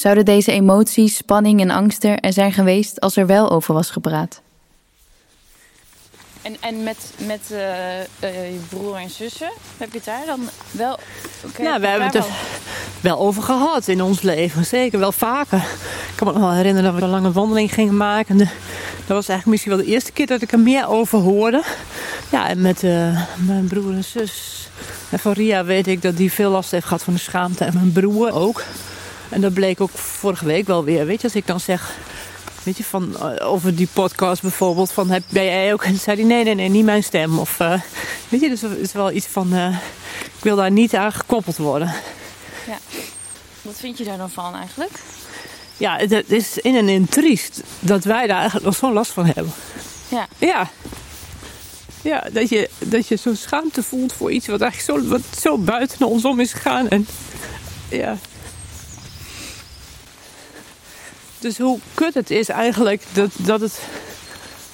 Zouden 0.00 0.24
deze 0.24 0.52
emoties, 0.52 1.16
spanning 1.16 1.60
en 1.60 1.70
angsten 1.70 2.20
er 2.20 2.32
zijn 2.32 2.52
geweest 2.52 3.00
als 3.00 3.16
er 3.16 3.26
wel 3.26 3.50
over 3.50 3.74
was 3.74 3.90
gepraat? 3.90 4.40
En, 6.42 6.56
en 6.60 6.82
met, 6.82 7.14
met 7.26 7.50
eh, 7.50 8.00
eh, 8.00 8.52
je 8.52 8.60
broer 8.68 8.96
en 8.96 9.10
zussen, 9.10 9.50
heb 9.76 9.90
je 9.90 9.96
het 9.96 10.04
daar 10.04 10.26
dan 10.26 10.40
wel... 10.70 10.98
oké, 11.44 11.62
Nou, 11.62 11.80
we 11.80 11.86
hebben 11.86 12.06
het 12.06 12.14
er 12.14 12.24
wel 13.00 13.18
over 13.18 13.42
gehad 13.42 13.88
in 13.88 14.02
ons 14.02 14.20
leven. 14.22 14.64
Zeker 14.64 14.98
wel 14.98 15.12
vaker. 15.12 15.58
Ik 15.58 16.16
kan 16.16 16.26
me 16.26 16.32
nog 16.32 16.42
wel 16.42 16.52
herinneren 16.52 16.90
dat 16.90 17.00
we 17.00 17.06
een 17.06 17.12
lange 17.12 17.32
wandeling 17.32 17.74
gingen 17.74 17.96
maken. 17.96 18.38
Dat 18.38 18.48
was 19.06 19.28
eigenlijk 19.28 19.46
misschien 19.46 19.72
wel 19.72 19.84
de 19.84 19.92
eerste 19.92 20.12
keer 20.12 20.26
dat 20.26 20.42
ik 20.42 20.52
er 20.52 20.60
meer 20.60 20.88
over 20.88 21.18
hoorde. 21.18 21.62
Ja, 22.30 22.48
en 22.48 22.60
met 22.60 22.82
eh, 22.82 23.22
mijn 23.36 23.66
broer 23.68 23.92
en 23.92 24.04
zus. 24.04 24.68
En 25.10 25.18
van 25.18 25.32
Ria 25.32 25.64
weet 25.64 25.86
ik 25.86 26.02
dat 26.02 26.16
die 26.16 26.32
veel 26.32 26.50
last 26.50 26.70
heeft 26.70 26.86
gehad 26.86 27.02
van 27.02 27.12
de 27.12 27.20
schaamte. 27.20 27.64
En 27.64 27.74
mijn 27.74 27.92
broer 27.92 28.32
ook. 28.32 28.64
En 29.28 29.40
dat 29.40 29.54
bleek 29.54 29.80
ook 29.80 29.90
vorige 29.90 30.44
week 30.44 30.66
wel 30.66 30.84
weer. 30.84 31.06
Weet 31.06 31.20
je, 31.20 31.26
als 31.26 31.36
ik 31.36 31.46
dan 31.46 31.60
zeg... 31.60 31.96
Weet 32.62 32.76
je, 32.76 32.84
van, 32.84 33.16
eh, 33.16 33.50
over 33.50 33.74
die 33.74 33.88
podcast 33.92 34.42
bijvoorbeeld. 34.42 34.92
Van, 34.92 35.10
heb, 35.10 35.22
ben 35.28 35.44
jij 35.44 35.72
ook? 35.72 35.84
En 35.84 35.98
zei 35.98 36.16
hij, 36.16 36.26
nee, 36.26 36.44
nee, 36.44 36.54
nee, 36.54 36.68
niet 36.68 36.84
mijn 36.84 37.02
stem. 37.04 37.38
Of, 37.38 37.60
eh, 37.60 37.80
weet 38.28 38.40
je, 38.40 38.48
dus 38.48 38.60
het 38.60 38.78
is 38.78 38.92
wel 38.92 39.12
iets 39.12 39.26
van... 39.26 39.54
eh, 39.54 39.78
ik 40.36 40.42
wil 40.42 40.56
daar 40.56 40.70
niet 40.70 40.94
aan 40.94 41.12
gekoppeld 41.12 41.56
worden. 41.56 41.94
Wat 43.62 43.76
vind 43.76 43.98
je 43.98 44.04
daar 44.04 44.16
dan 44.16 44.30
van 44.30 44.54
eigenlijk? 44.54 44.92
Ja, 45.76 45.96
het 45.96 46.10
het 46.10 46.32
is 46.32 46.58
in 46.58 46.76
en 46.76 46.88
in 46.88 47.08
triest 47.08 47.62
dat 47.80 48.04
wij 48.04 48.26
daar 48.26 48.36
eigenlijk 48.36 48.66
nog 48.66 48.76
zo'n 48.76 48.92
last 48.92 49.12
van 49.12 49.26
hebben. 49.26 49.52
Ja. 50.08 50.26
Ja. 50.38 50.70
Ja, 52.02 52.24
dat 52.32 52.48
je, 52.48 52.70
dat 52.78 53.08
je 53.08 53.16
zo'n 53.16 53.36
schaamte 53.36 53.82
voelt 53.82 54.12
voor 54.12 54.32
iets 54.32 54.46
wat 54.46 54.60
eigenlijk 54.60 55.02
zo, 55.02 55.08
wat 55.08 55.20
zo 55.40 55.58
buiten 55.58 56.06
ons 56.06 56.24
om 56.24 56.40
is 56.40 56.52
gegaan. 56.52 56.88
En, 56.88 57.06
ja. 57.88 58.16
Dus 61.38 61.58
hoe 61.58 61.78
kut 61.94 62.14
het 62.14 62.30
is 62.30 62.48
eigenlijk 62.48 63.02
dat, 63.12 63.30
dat 63.36 63.60
het 63.60 63.80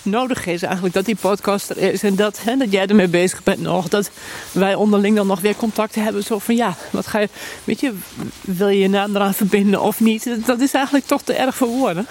nodig 0.02 0.46
is 0.46 0.62
eigenlijk 0.62 0.94
dat 0.94 1.04
die 1.04 1.16
podcast 1.16 1.70
er 1.70 1.78
is. 1.78 2.02
En 2.02 2.16
dat, 2.16 2.38
hè, 2.42 2.56
dat 2.56 2.72
jij 2.72 2.86
ermee 2.86 3.08
bezig 3.08 3.42
bent 3.42 3.60
nog. 3.60 3.88
Dat 3.88 4.10
wij 4.52 4.74
onderling 4.74 5.16
dan 5.16 5.26
nog 5.26 5.40
weer 5.40 5.56
contact 5.56 5.94
hebben. 5.94 6.22
Zo 6.24 6.38
van 6.38 6.56
ja, 6.56 6.76
wat 6.90 7.06
ga 7.06 7.18
je, 7.18 7.28
weet 7.64 7.80
je, 7.80 7.94
wil 8.40 8.68
je 8.68 8.78
je 8.78 8.88
naam 8.88 9.16
eraan 9.16 9.34
verbinden 9.34 9.80
of 9.80 10.00
niet? 10.00 10.46
Dat- 10.46 10.60
is 10.60 10.72
eigenlijk 10.74 11.06
toch 11.06 11.22
te 11.22 11.32
erg 11.32 11.56
voor 11.56 11.68
woorden. 11.68 12.06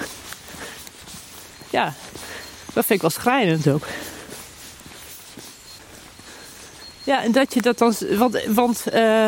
Ja, 1.70 1.94
dat 2.74 2.86
vind 2.86 2.90
ik 2.90 3.02
wel 3.02 3.10
schrijnend 3.10 3.68
ook. 3.68 3.86
Ja, 7.04 7.24
en 7.24 7.32
dat 7.32 7.54
je 7.54 7.62
dat 7.62 7.78
dan. 7.78 7.94
Want, 8.18 8.40
want 8.48 8.88
eh, 8.88 9.28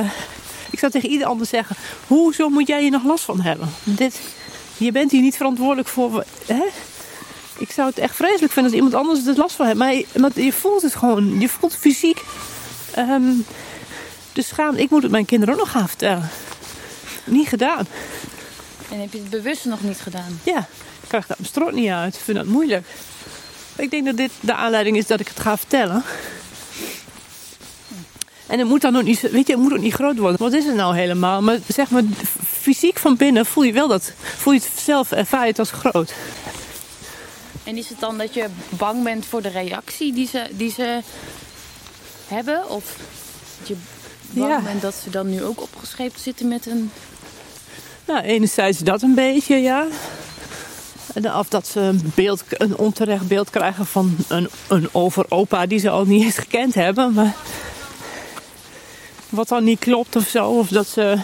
ik 0.69 0.79
zou 0.79 0.91
tegen 0.91 1.09
ieder 1.09 1.27
ander 1.27 1.47
zeggen: 1.47 1.75
hoezo 2.07 2.49
moet 2.49 2.67
jij 2.67 2.81
hier 2.81 2.91
nog 2.91 3.03
last 3.03 3.23
van 3.23 3.41
hebben? 3.41 3.69
Dit, 3.83 4.21
je 4.77 4.91
bent 4.91 5.11
hier 5.11 5.21
niet 5.21 5.35
verantwoordelijk 5.37 5.87
voor. 5.87 6.23
Hè? 6.45 6.63
Ik 7.57 7.71
zou 7.71 7.89
het 7.89 7.97
echt 7.97 8.15
vreselijk 8.15 8.53
vinden 8.53 8.71
als 8.71 8.81
iemand 8.81 8.93
anders 8.93 9.27
er 9.27 9.35
last 9.35 9.55
van 9.55 9.65
heeft. 9.65 9.77
Maar 9.77 9.93
je, 9.93 10.05
maar 10.19 10.31
je 10.33 10.53
voelt 10.53 10.81
het 10.81 10.95
gewoon. 10.95 11.39
Je 11.39 11.49
voelt 11.49 11.75
fysiek. 11.75 12.21
ehm, 12.93 13.31
de 14.33 14.41
schaamte. 14.41 14.81
Ik 14.81 14.89
moet 14.89 15.01
het 15.03 15.11
mijn 15.11 15.25
kinderen 15.25 15.53
ook 15.53 15.59
nog 15.59 15.71
gaan 15.71 15.87
vertellen. 15.87 16.29
Niet 17.23 17.47
gedaan. 17.47 17.87
En 18.91 18.99
heb 18.99 19.13
je 19.13 19.17
het 19.19 19.29
bewust 19.29 19.65
nog 19.65 19.81
niet 19.83 19.99
gedaan? 19.99 20.39
Ja, 20.43 20.57
ik 21.01 21.07
krijg 21.07 21.27
daar 21.27 21.37
mijn 21.39 21.49
strot 21.49 21.71
niet 21.71 21.89
uit. 21.89 22.15
Ik 22.15 22.21
vind 22.21 22.37
dat 22.37 22.45
moeilijk. 22.45 22.85
Ik 23.75 23.91
denk 23.91 24.05
dat 24.05 24.17
dit 24.17 24.31
de 24.39 24.53
aanleiding 24.53 24.97
is 24.97 25.07
dat 25.07 25.19
ik 25.19 25.27
het 25.27 25.39
ga 25.39 25.57
vertellen. 25.57 26.03
En 28.53 28.59
het 28.59 28.67
moet 28.67 28.81
dan 28.81 28.95
ook 28.95 29.03
niet, 29.03 29.21
weet 29.21 29.47
je, 29.47 29.53
het 29.53 29.61
moet 29.61 29.73
ook 29.73 29.79
niet 29.79 29.93
groot 29.93 30.17
worden. 30.17 30.39
Wat 30.39 30.53
is 30.53 30.65
het 30.65 30.75
nou 30.75 30.95
helemaal? 30.95 31.41
Maar 31.41 31.57
zeg 31.67 31.89
maar, 31.89 32.03
fysiek 32.47 32.99
van 32.99 33.15
binnen 33.15 33.45
voel 33.45 33.63
je 33.63 33.73
wel 33.73 33.87
dat, 33.87 34.13
voel 34.37 34.53
je 34.53 34.59
het 34.59 34.79
zelf, 34.79 35.11
ervaar 35.11 35.41
je 35.41 35.47
het 35.47 35.59
als 35.59 35.71
groot. 35.71 36.13
En 37.63 37.77
is 37.77 37.89
het 37.89 37.99
dan 37.99 38.17
dat 38.17 38.33
je 38.33 38.45
bang 38.69 39.03
bent 39.03 39.25
voor 39.25 39.41
de 39.41 39.49
reactie 39.49 40.13
die 40.13 40.27
ze, 40.27 40.43
die 40.51 40.71
ze 40.71 40.99
hebben? 42.27 42.69
Of 42.69 42.95
dat 43.59 43.67
je 43.67 43.75
bang 44.29 44.51
Ja. 44.51 44.59
bent 44.59 44.81
dat 44.81 44.95
ze 45.03 45.09
dan 45.09 45.29
nu 45.29 45.43
ook 45.43 45.61
opgescheept 45.61 46.19
zitten 46.21 46.47
met 46.47 46.65
een... 46.65 46.91
Nou, 48.07 48.21
enerzijds 48.23 48.79
dat 48.79 49.01
een 49.01 49.15
beetje, 49.15 49.55
ja. 49.55 49.85
En 51.13 51.35
Of 51.35 51.49
dat 51.49 51.67
ze 51.67 51.79
een, 51.79 52.11
beeld, 52.15 52.43
een 52.49 52.77
onterecht 52.77 53.27
beeld 53.27 53.49
krijgen 53.49 53.85
van 53.85 54.15
een, 54.27 54.49
een 54.67 54.89
overopa 54.91 55.65
die 55.65 55.79
ze 55.79 55.89
al 55.89 56.05
niet 56.05 56.23
eens 56.23 56.37
gekend 56.37 56.73
hebben. 56.73 57.13
Maar 57.13 57.35
wat 59.33 59.47
dan 59.47 59.63
niet 59.63 59.79
klopt 59.79 60.15
of 60.15 60.27
zo. 60.27 60.49
Of 60.49 60.67
dat, 60.67 60.87
ze, 60.87 61.17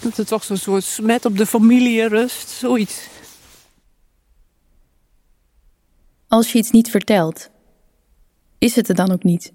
dat 0.00 0.18
er 0.18 0.26
toch 0.26 0.44
zo'n 0.44 0.56
soort 0.56 0.84
smet 0.84 1.24
op 1.24 1.36
de 1.36 1.46
familie 1.46 2.08
rust. 2.08 2.48
Zoiets. 2.48 3.08
Als 6.28 6.52
je 6.52 6.58
iets 6.58 6.70
niet 6.70 6.90
vertelt, 6.90 7.50
is 8.58 8.76
het 8.76 8.88
er 8.88 8.94
dan 8.94 9.12
ook 9.12 9.22
niet? 9.22 9.52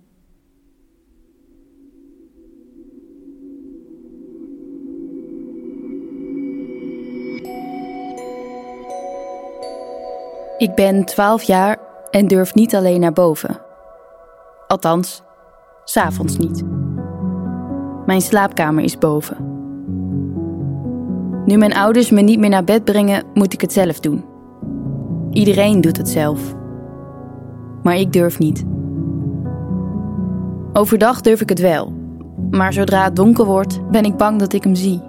Ik 10.57 10.75
ben 10.75 11.05
12 11.05 11.43
jaar 11.43 11.79
en 12.10 12.27
durf 12.27 12.53
niet 12.53 12.75
alleen 12.75 12.99
naar 12.99 13.13
boven. 13.13 13.62
Althans, 14.67 15.21
s'avonds 15.83 16.38
niet. 16.38 16.76
Mijn 18.07 18.21
slaapkamer 18.21 18.83
is 18.83 18.97
boven. 18.97 19.37
Nu 21.45 21.57
mijn 21.57 21.73
ouders 21.73 22.09
me 22.09 22.21
niet 22.21 22.39
meer 22.39 22.49
naar 22.49 22.63
bed 22.63 22.83
brengen, 22.83 23.23
moet 23.33 23.53
ik 23.53 23.61
het 23.61 23.73
zelf 23.73 23.99
doen. 23.99 24.25
Iedereen 25.31 25.81
doet 25.81 25.97
het 25.97 26.09
zelf. 26.09 26.55
Maar 27.83 27.95
ik 27.95 28.13
durf 28.13 28.39
niet. 28.39 28.65
Overdag 30.73 31.21
durf 31.21 31.41
ik 31.41 31.49
het 31.49 31.59
wel. 31.59 31.93
Maar 32.49 32.73
zodra 32.73 33.03
het 33.03 33.15
donker 33.15 33.45
wordt, 33.45 33.89
ben 33.91 34.03
ik 34.03 34.17
bang 34.17 34.39
dat 34.39 34.53
ik 34.53 34.63
hem 34.63 34.75
zie. 34.75 35.01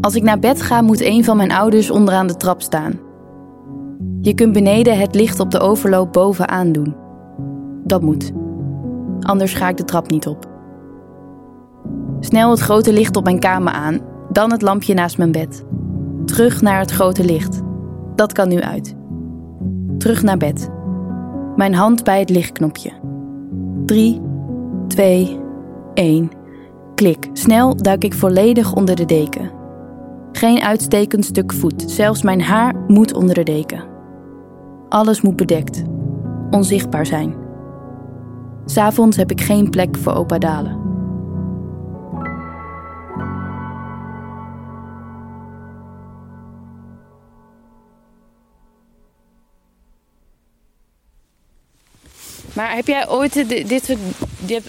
Als 0.00 0.14
ik 0.14 0.22
naar 0.22 0.38
bed 0.38 0.62
ga, 0.62 0.82
moet 0.82 1.00
een 1.00 1.24
van 1.24 1.36
mijn 1.36 1.52
ouders 1.52 1.90
onderaan 1.90 2.26
de 2.26 2.36
trap 2.36 2.62
staan. 2.62 3.00
Je 4.20 4.34
kunt 4.34 4.52
beneden 4.52 4.98
het 4.98 5.14
licht 5.14 5.40
op 5.40 5.50
de 5.50 5.58
overloop 5.58 6.12
bovenaan 6.12 6.72
doen. 6.72 6.96
Dat 7.84 8.02
moet. 8.02 8.32
Anders 9.20 9.54
ga 9.54 9.68
ik 9.68 9.76
de 9.76 9.84
trap 9.84 10.10
niet 10.10 10.26
op. 10.26 10.53
Snel 12.20 12.50
het 12.50 12.60
grote 12.60 12.92
licht 12.92 13.16
op 13.16 13.24
mijn 13.24 13.38
kamer 13.38 13.72
aan, 13.72 14.00
dan 14.28 14.52
het 14.52 14.62
lampje 14.62 14.94
naast 14.94 15.18
mijn 15.18 15.32
bed. 15.32 15.64
Terug 16.24 16.62
naar 16.62 16.78
het 16.78 16.90
grote 16.90 17.24
licht. 17.24 17.60
Dat 18.14 18.32
kan 18.32 18.48
nu 18.48 18.60
uit. 18.60 18.94
Terug 19.98 20.22
naar 20.22 20.36
bed. 20.36 20.70
Mijn 21.56 21.74
hand 21.74 22.04
bij 22.04 22.18
het 22.18 22.30
lichtknopje. 22.30 22.90
3, 23.86 24.20
2, 24.88 25.40
1. 25.94 26.30
Klik. 26.94 27.28
Snel 27.32 27.76
duik 27.76 28.04
ik 28.04 28.14
volledig 28.14 28.74
onder 28.74 28.96
de 28.96 29.04
deken. 29.04 29.50
Geen 30.32 30.60
uitstekend 30.60 31.24
stuk 31.24 31.52
voet, 31.52 31.84
zelfs 31.86 32.22
mijn 32.22 32.42
haar 32.42 32.74
moet 32.86 33.14
onder 33.14 33.34
de 33.34 33.42
deken. 33.42 33.84
Alles 34.88 35.20
moet 35.20 35.36
bedekt, 35.36 35.84
onzichtbaar 36.50 37.06
zijn. 37.06 37.34
S'avonds 38.64 39.16
heb 39.16 39.30
ik 39.30 39.40
geen 39.40 39.70
plek 39.70 39.96
voor 39.96 40.12
opa 40.12 40.38
Dalen. 40.38 40.83
Maar 52.54 52.74
heb 52.74 52.86
jij 52.86 53.08
ooit 53.08 53.32
dit, 53.32 53.68
dit, 53.68 53.84
soort- 53.84 53.98
die 54.38 54.60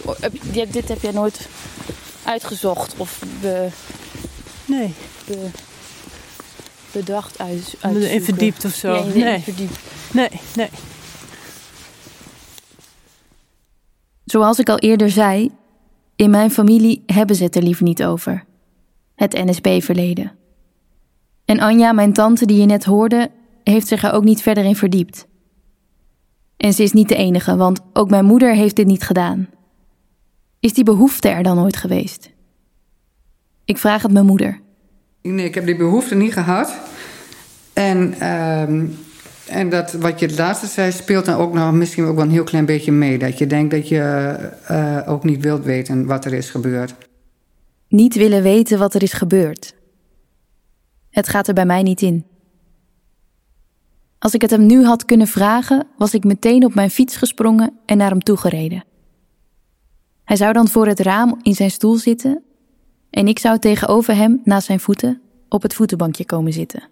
heb- 0.51 0.71
dit 0.73 0.87
heb 0.87 1.01
jij 1.01 1.11
nooit 1.11 1.47
uitgezocht 2.23 2.93
of 2.97 3.21
be, 3.41 3.67
Nee, 4.65 4.93
be- 5.25 5.49
bedacht 6.91 7.39
uit, 7.39 7.49
uitzoeken? 7.79 8.01
erin 8.01 8.23
verdiept 8.23 8.65
of 8.65 8.73
zo. 8.73 8.93
Ja, 8.93 9.03
erin 9.03 9.23
nee. 9.23 9.39
verdiept. 9.39 9.79
nee, 10.13 10.29
nee. 10.55 10.69
Zoals 14.25 14.59
ik 14.59 14.69
al 14.69 14.77
eerder 14.79 15.09
zei, 15.09 15.51
in 16.15 16.29
mijn 16.29 16.51
familie 16.51 17.03
hebben 17.05 17.35
ze 17.35 17.43
het 17.43 17.55
er 17.55 17.63
liever 17.63 17.83
niet 17.83 18.03
over. 18.03 18.43
Het 19.15 19.33
NSB-verleden. 19.33 20.31
En 21.45 21.59
Anja, 21.59 21.91
mijn 21.91 22.13
tante 22.13 22.45
die 22.45 22.57
je 22.59 22.65
net 22.65 22.83
hoorde, 22.85 23.31
heeft 23.63 23.87
zich 23.87 24.03
er 24.03 24.11
ook 24.11 24.23
niet 24.23 24.41
verder 24.41 24.63
in 24.63 24.75
verdiept. 24.75 25.27
En 26.57 26.73
ze 26.73 26.83
is 26.83 26.91
niet 26.91 27.09
de 27.09 27.15
enige, 27.15 27.55
want 27.55 27.79
ook 27.93 28.09
mijn 28.09 28.25
moeder 28.25 28.55
heeft 28.55 28.75
dit 28.75 28.87
niet 28.87 29.03
gedaan. 29.03 29.49
Is 30.59 30.73
die 30.73 30.83
behoefte 30.83 31.29
er 31.29 31.43
dan 31.43 31.59
ooit 31.59 31.77
geweest? 31.77 32.29
Ik 33.65 33.77
vraag 33.77 34.01
het 34.01 34.11
mijn 34.11 34.25
moeder. 34.25 34.59
Nee, 35.21 35.45
ik 35.45 35.55
heb 35.55 35.65
die 35.65 35.75
behoefte 35.75 36.15
niet 36.15 36.33
gehad. 36.33 36.73
En, 37.73 38.13
ehm, 38.19 38.85
en 39.47 39.69
dat, 39.69 39.93
wat 39.93 40.19
je 40.19 40.25
het 40.25 40.37
laatste 40.37 40.67
zei, 40.67 40.91
speelt 40.91 41.25
dan 41.25 41.35
ook 41.35 41.53
nog 41.53 41.71
misschien 41.71 42.05
ook 42.05 42.15
wel 42.15 42.23
een 42.23 42.31
heel 42.31 42.43
klein 42.43 42.65
beetje 42.65 42.91
mee. 42.91 43.17
Dat 43.17 43.37
je 43.37 43.47
denkt 43.47 43.71
dat 43.71 43.87
je 43.87 43.99
eh, 44.67 45.01
ook 45.05 45.23
niet 45.23 45.41
wilt 45.41 45.63
weten 45.63 46.05
wat 46.05 46.25
er 46.25 46.33
is 46.33 46.49
gebeurd. 46.49 46.95
Niet 47.87 48.15
willen 48.15 48.43
weten 48.43 48.79
wat 48.79 48.93
er 48.93 49.03
is 49.03 49.13
gebeurd. 49.13 49.75
Het 51.09 51.29
gaat 51.29 51.47
er 51.47 51.53
bij 51.53 51.65
mij 51.65 51.83
niet 51.83 52.01
in. 52.01 52.25
Als 54.25 54.33
ik 54.33 54.41
het 54.41 54.51
hem 54.51 54.65
nu 54.65 54.85
had 54.85 55.05
kunnen 55.05 55.27
vragen, 55.27 55.87
was 55.97 56.13
ik 56.13 56.23
meteen 56.23 56.65
op 56.65 56.75
mijn 56.75 56.89
fiets 56.89 57.15
gesprongen 57.15 57.73
en 57.85 57.97
naar 57.97 58.09
hem 58.09 58.23
toegereden. 58.23 58.83
Hij 60.23 60.35
zou 60.35 60.53
dan 60.53 60.67
voor 60.67 60.87
het 60.87 60.99
raam 60.99 61.39
in 61.41 61.53
zijn 61.53 61.71
stoel 61.71 61.95
zitten 61.95 62.43
en 63.09 63.27
ik 63.27 63.39
zou 63.39 63.59
tegenover 63.59 64.15
hem 64.15 64.41
naast 64.43 64.65
zijn 64.65 64.79
voeten 64.79 65.21
op 65.49 65.61
het 65.61 65.73
voetenbankje 65.73 66.25
komen 66.25 66.53
zitten. 66.53 66.83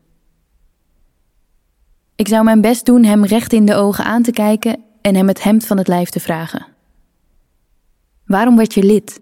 Ik 2.16 2.28
zou 2.28 2.44
mijn 2.44 2.62
best 2.62 2.86
doen 2.86 3.04
hem 3.04 3.26
recht 3.26 3.54
in 3.54 3.66
de 3.66 3.76
ogen 3.76 4.06
aan 4.06 4.24
te 4.24 4.32
kijken 4.32 4.84
en 5.02 5.16
hem 5.16 5.28
het 5.28 5.44
hemd 5.44 5.66
van 5.66 5.78
het 5.78 5.88
lijf 5.88 6.10
te 6.10 6.20
vragen. 6.20 6.66
Waarom 8.26 8.56
werd 8.56 8.74
je 8.74 8.84
lid? 8.84 9.22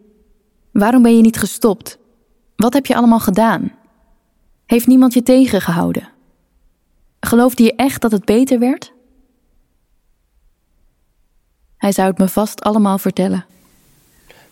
Waarom 0.72 1.02
ben 1.02 1.16
je 1.16 1.22
niet 1.22 1.38
gestopt? 1.38 1.98
Wat 2.56 2.74
heb 2.74 2.86
je 2.86 2.96
allemaal 2.96 3.20
gedaan? 3.20 3.72
Heeft 4.66 4.88
niemand 4.88 5.14
je 5.14 5.24
tegengehouden? 5.24 6.11
Geloofde 7.26 7.64
je 7.64 7.76
echt 7.76 8.02
dat 8.02 8.12
het 8.12 8.26
beter 8.26 8.60
werd? 8.60 8.94
Hij 11.78 11.92
zou 11.92 12.10
het 12.10 12.18
me 12.18 12.28
vast 12.28 12.62
allemaal 12.62 12.98
vertellen. 12.98 13.46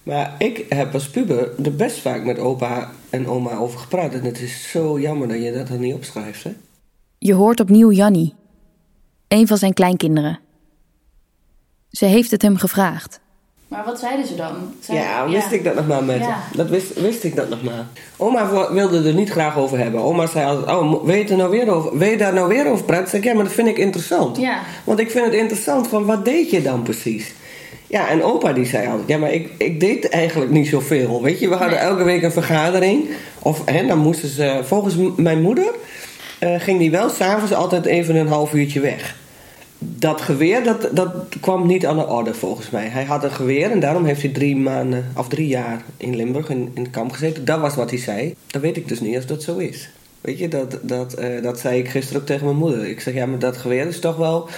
Maar 0.04 0.36
ik 0.38 0.66
heb 0.70 0.94
als 0.94 1.10
puber 1.10 1.66
er 1.66 1.76
best 1.76 1.98
vaak 1.98 2.24
met 2.24 2.40
opa 2.40 2.92
en 3.10 3.28
oma 3.28 3.56
over 3.58 3.80
gepraat. 3.80 4.14
En 4.14 4.24
het 4.24 4.40
is 4.40 4.70
zo 4.72 5.00
jammer 5.00 5.28
dat 5.28 5.44
je 5.44 5.54
dat 5.54 5.70
er 5.70 5.78
niet 5.78 5.94
opschrijft, 5.94 6.44
hè? 6.44 6.56
Je 7.18 7.34
hoort 7.34 7.60
opnieuw 7.60 7.92
Jannie, 7.92 8.36
een 9.28 9.48
van 9.48 9.58
zijn 9.58 9.74
kleinkinderen. 9.74 10.40
Ze 11.90 12.06
heeft 12.06 12.32
het 12.32 12.42
hem 12.42 12.58
gevraagd. 12.58 13.20
Maar 13.70 13.84
wat 13.86 14.00
zeiden 14.00 14.26
ze 14.28 14.36
dan? 14.36 14.54
Ja, 14.88 15.30
wist 15.30 15.52
ik 15.52 15.64
dat 15.64 15.76
nog 15.76 15.88
maar 15.88 16.04
met. 16.04 16.20
Ja. 16.20 16.38
Dat 16.54 16.70
wist, 16.70 17.00
wist 17.02 17.24
ik 17.24 17.36
dat 17.36 17.50
nog 17.50 17.64
maar. 17.64 17.86
Oma 18.18 18.50
wi- 18.52 18.74
wilde 18.74 19.08
er 19.08 19.14
niet 19.14 19.30
graag 19.30 19.58
over 19.58 19.78
hebben. 19.78 20.02
Oma 20.02 20.26
zei 20.28 20.46
altijd, 20.46 20.78
oh, 20.78 21.04
wil 21.06 21.16
je, 21.16 21.24
er 21.24 21.36
nou 21.38 21.50
weer 21.50 21.70
over, 21.74 22.06
je 22.10 22.18
daar 22.18 22.34
nou 22.34 22.48
weer 22.48 22.68
over 22.68 22.86
praten? 22.86 23.10
Zeg 23.10 23.20
ik, 23.20 23.26
ja, 23.26 23.34
maar 23.34 23.44
dat 23.44 23.54
vind 23.54 23.68
ik 23.68 23.78
interessant. 23.78 24.38
Ja. 24.38 24.60
Want 24.84 25.00
ik 25.00 25.12
vind 25.12 25.26
het 25.26 25.34
interessant 25.34 25.88
van, 25.88 26.06
wat 26.06 26.26
deed 26.26 26.50
je 26.50 26.62
dan 26.62 26.84
precies? 26.84 27.34
Ja, 27.88 28.08
en 28.10 28.24
opa 28.24 28.54
die 28.54 28.66
zei 28.66 28.88
altijd, 28.88 29.08
ja, 29.08 29.18
maar 29.18 29.32
ik, 29.34 29.50
ik 29.58 29.80
deed 29.80 30.10
eigenlijk 30.10 30.52
niet 30.52 30.68
zoveel. 30.68 31.22
Weet 31.24 31.40
je, 31.40 31.48
we 31.50 31.56
hadden 31.56 31.78
Nee. 31.80 31.88
elke 31.88 32.04
week 32.04 32.22
een 32.24 32.32
vergadering. 32.32 33.10
Of, 33.40 33.62
hè, 33.66 33.86
dan 33.88 33.98
moesten 33.98 34.30
ze, 34.30 34.60
volgens 34.64 34.96
mijn 35.16 35.42
moeder, 35.42 35.72
eh, 36.40 36.56
ging 36.60 36.80
die 36.80 36.92
wel 36.92 37.10
s'avonds 37.10 37.54
altijd 37.54 37.86
even 37.86 38.16
een 38.16 38.28
half 38.28 38.54
uurtje 38.54 38.80
weg. 38.80 39.16
Dat 39.82 40.22
geweer, 40.22 40.64
dat, 40.64 40.90
dat 40.92 41.14
kwam 41.40 41.68
niet 41.68 41.86
aan 41.86 41.98
de 41.98 42.08
orde 42.08 42.34
volgens 42.34 42.70
mij. 42.70 42.88
Hij 42.88 43.04
had 43.04 43.24
een 43.24 43.32
geweer 43.32 43.72
en 43.72 43.80
daarom 43.80 44.06
heeft 44.06 44.22
hij 44.22 44.32
drie 44.32 44.58
maanden, 44.58 45.06
of 45.16 45.28
drie 45.28 45.48
jaar 45.48 45.84
in 45.98 46.16
Limburg 46.16 46.50
in, 46.50 46.72
in 46.74 46.90
kamp 46.90 47.12
gezeten. 47.12 47.46
Dat 47.46 47.60
was 47.60 47.76
wat 47.76 47.90
hij 47.90 48.00
zei. 48.00 48.36
Dat 48.48 48.62
weet 48.62 48.78
ik 48.78 48.88
dus 48.88 49.00
niet 49.00 49.16
als 49.16 49.26
dat 49.26 49.44
zo 49.44 49.58
is. 49.58 49.90
Weet 50.22 50.38
je, 50.38 50.48
dat, 50.48 50.80
dat, 50.82 51.14
eh, 51.14 51.42
dat 51.42 51.60
zei 51.60 51.80
ik 51.80 51.90
gisteren 51.90 52.22
ook 52.22 52.28
tegen 52.28 52.46
mijn 52.46 52.58
moeder. 52.58 52.88
Ik 52.88 53.00
zeg, 53.00 53.14
ja, 53.14 53.26
maar 53.26 53.40
dat 53.40 53.58
geweer 53.58 53.88
is 53.88 54.00
toch 54.00 54.16
wel... 54.16 54.50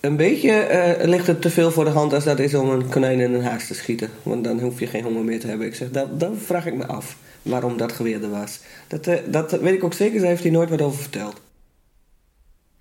Een 0.00 0.16
beetje 0.16 0.52
eh, 0.52 1.08
ligt 1.08 1.26
het 1.26 1.42
te 1.42 1.50
veel 1.50 1.70
voor 1.70 1.84
de 1.84 1.90
hand 1.90 2.12
als 2.12 2.24
dat 2.24 2.38
is 2.38 2.54
om 2.54 2.70
een 2.70 2.88
konijn 2.88 3.20
in 3.20 3.34
een 3.34 3.44
haas 3.44 3.66
te 3.66 3.74
schieten. 3.74 4.08
Want 4.22 4.44
dan 4.44 4.60
hoef 4.60 4.80
je 4.80 4.86
geen 4.86 5.04
honger 5.04 5.24
meer 5.24 5.40
te 5.40 5.46
hebben. 5.46 5.66
Ik 5.66 5.74
zeg, 5.74 5.90
dat, 5.90 6.20
dan 6.20 6.36
vraag 6.36 6.66
ik 6.66 6.74
me 6.74 6.86
af 6.86 7.16
waarom 7.42 7.76
dat 7.76 7.92
geweer 7.92 8.22
er 8.22 8.30
was. 8.30 8.60
Dat, 8.88 9.06
eh, 9.06 9.16
dat 9.26 9.50
weet 9.50 9.74
ik 9.74 9.84
ook 9.84 9.94
zeker, 9.94 10.18
daar 10.18 10.28
heeft 10.28 10.42
hij 10.42 10.52
nooit 10.52 10.70
wat 10.70 10.82
over 10.82 11.00
verteld. 11.00 11.40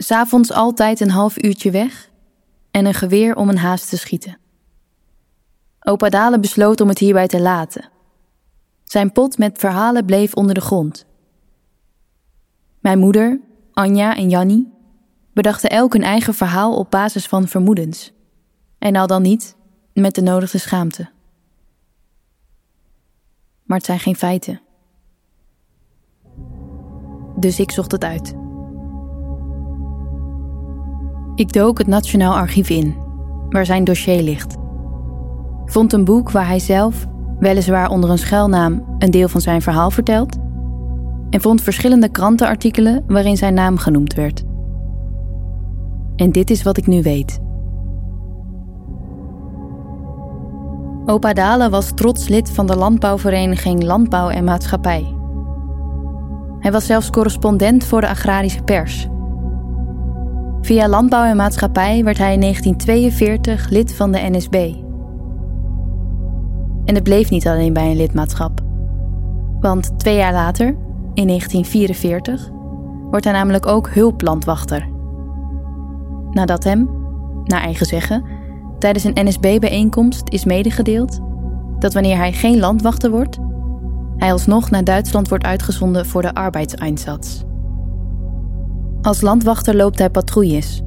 S'avonds 0.01 0.51
altijd 0.51 0.99
een 0.99 1.09
half 1.09 1.43
uurtje 1.43 1.71
weg 1.71 2.09
en 2.71 2.85
een 2.85 2.93
geweer 2.93 3.35
om 3.35 3.49
een 3.49 3.57
haas 3.57 3.85
te 3.85 3.97
schieten. 3.97 4.37
Opa 5.79 6.09
Dalen 6.09 6.41
besloot 6.41 6.81
om 6.81 6.87
het 6.87 6.99
hierbij 6.99 7.27
te 7.27 7.41
laten. 7.41 7.89
Zijn 8.83 9.11
pot 9.11 9.37
met 9.37 9.57
verhalen 9.57 10.05
bleef 10.05 10.33
onder 10.33 10.53
de 10.53 10.61
grond. 10.61 11.05
Mijn 12.79 12.99
moeder, 12.99 13.39
Anja 13.73 14.15
en 14.15 14.29
Jannie 14.29 14.73
bedachten 15.33 15.69
elk 15.69 15.93
een 15.93 16.03
eigen 16.03 16.33
verhaal 16.33 16.77
op 16.77 16.91
basis 16.91 17.25
van 17.25 17.47
vermoedens. 17.47 18.11
En 18.77 18.95
al 18.95 19.07
dan 19.07 19.21
niet 19.21 19.55
met 19.93 20.15
de 20.15 20.21
nodige 20.21 20.57
schaamte. 20.57 21.09
Maar 23.63 23.77
het 23.77 23.85
zijn 23.85 23.99
geen 23.99 24.15
feiten. 24.15 24.61
Dus 27.35 27.59
ik 27.59 27.71
zocht 27.71 27.91
het 27.91 28.03
uit. 28.03 28.48
Ik 31.39 31.53
dook 31.53 31.77
het 31.77 31.87
Nationaal 31.87 32.33
Archief 32.33 32.69
in, 32.69 32.95
waar 33.49 33.65
zijn 33.65 33.83
dossier 33.83 34.21
ligt. 34.21 34.55
Vond 35.65 35.93
een 35.93 36.05
boek 36.05 36.31
waar 36.31 36.47
hij 36.47 36.59
zelf, 36.59 37.05
weliswaar 37.39 37.89
onder 37.89 38.09
een 38.09 38.17
schuilnaam, 38.17 38.95
een 38.97 39.11
deel 39.11 39.27
van 39.27 39.41
zijn 39.41 39.61
verhaal 39.61 39.91
vertelt. 39.91 40.37
En 41.29 41.41
vond 41.41 41.61
verschillende 41.61 42.09
krantenartikelen 42.09 43.03
waarin 43.07 43.37
zijn 43.37 43.53
naam 43.53 43.77
genoemd 43.77 44.13
werd. 44.13 44.43
En 46.15 46.31
dit 46.31 46.49
is 46.49 46.63
wat 46.63 46.77
ik 46.77 46.87
nu 46.87 47.01
weet. 47.01 47.39
Opa 51.05 51.33
Dalen 51.33 51.71
was 51.71 51.91
trots 51.95 52.27
lid 52.27 52.51
van 52.51 52.67
de 52.67 52.75
landbouwvereniging 52.75 53.83
Landbouw 53.83 54.29
en 54.29 54.43
Maatschappij. 54.43 55.15
Hij 56.59 56.71
was 56.71 56.85
zelfs 56.85 57.09
correspondent 57.09 57.83
voor 57.83 58.01
de 58.01 58.09
agrarische 58.09 58.63
pers. 58.63 59.07
Via 60.69 60.87
Landbouw 60.87 61.23
en 61.23 61.35
Maatschappij 61.35 62.03
werd 62.03 62.17
hij 62.17 62.33
in 62.33 62.39
1942 62.39 63.69
lid 63.69 63.93
van 63.93 64.11
de 64.11 64.19
NSB. 64.29 64.53
En 66.85 66.95
het 66.95 67.03
bleef 67.03 67.29
niet 67.29 67.47
alleen 67.47 67.73
bij 67.73 67.89
een 67.89 67.97
lidmaatschap. 67.97 68.61
Want 69.59 69.99
twee 69.99 70.15
jaar 70.15 70.33
later, 70.33 70.67
in 71.13 71.27
1944, 71.27 72.49
wordt 73.09 73.25
hij 73.25 73.33
namelijk 73.33 73.65
ook 73.65 73.89
hulplandwachter. 73.89 74.89
Nadat 76.31 76.63
hem, 76.63 76.89
naar 77.43 77.61
eigen 77.61 77.85
zeggen, 77.85 78.23
tijdens 78.79 79.03
een 79.03 79.27
NSB-bijeenkomst 79.27 80.29
is 80.29 80.45
medegedeeld 80.45 81.19
dat 81.79 81.93
wanneer 81.93 82.17
hij 82.17 82.33
geen 82.33 82.59
landwachter 82.59 83.11
wordt, 83.11 83.37
hij 84.17 84.31
alsnog 84.31 84.69
naar 84.69 84.83
Duitsland 84.83 85.29
wordt 85.29 85.43
uitgezonden 85.43 86.05
voor 86.05 86.21
de 86.21 86.33
arbeidseinsatz. 86.33 87.47
Als 89.01 89.21
landwachter 89.21 89.75
loopt 89.75 89.99
hij 89.99 90.09
patrouilles. 90.09 90.81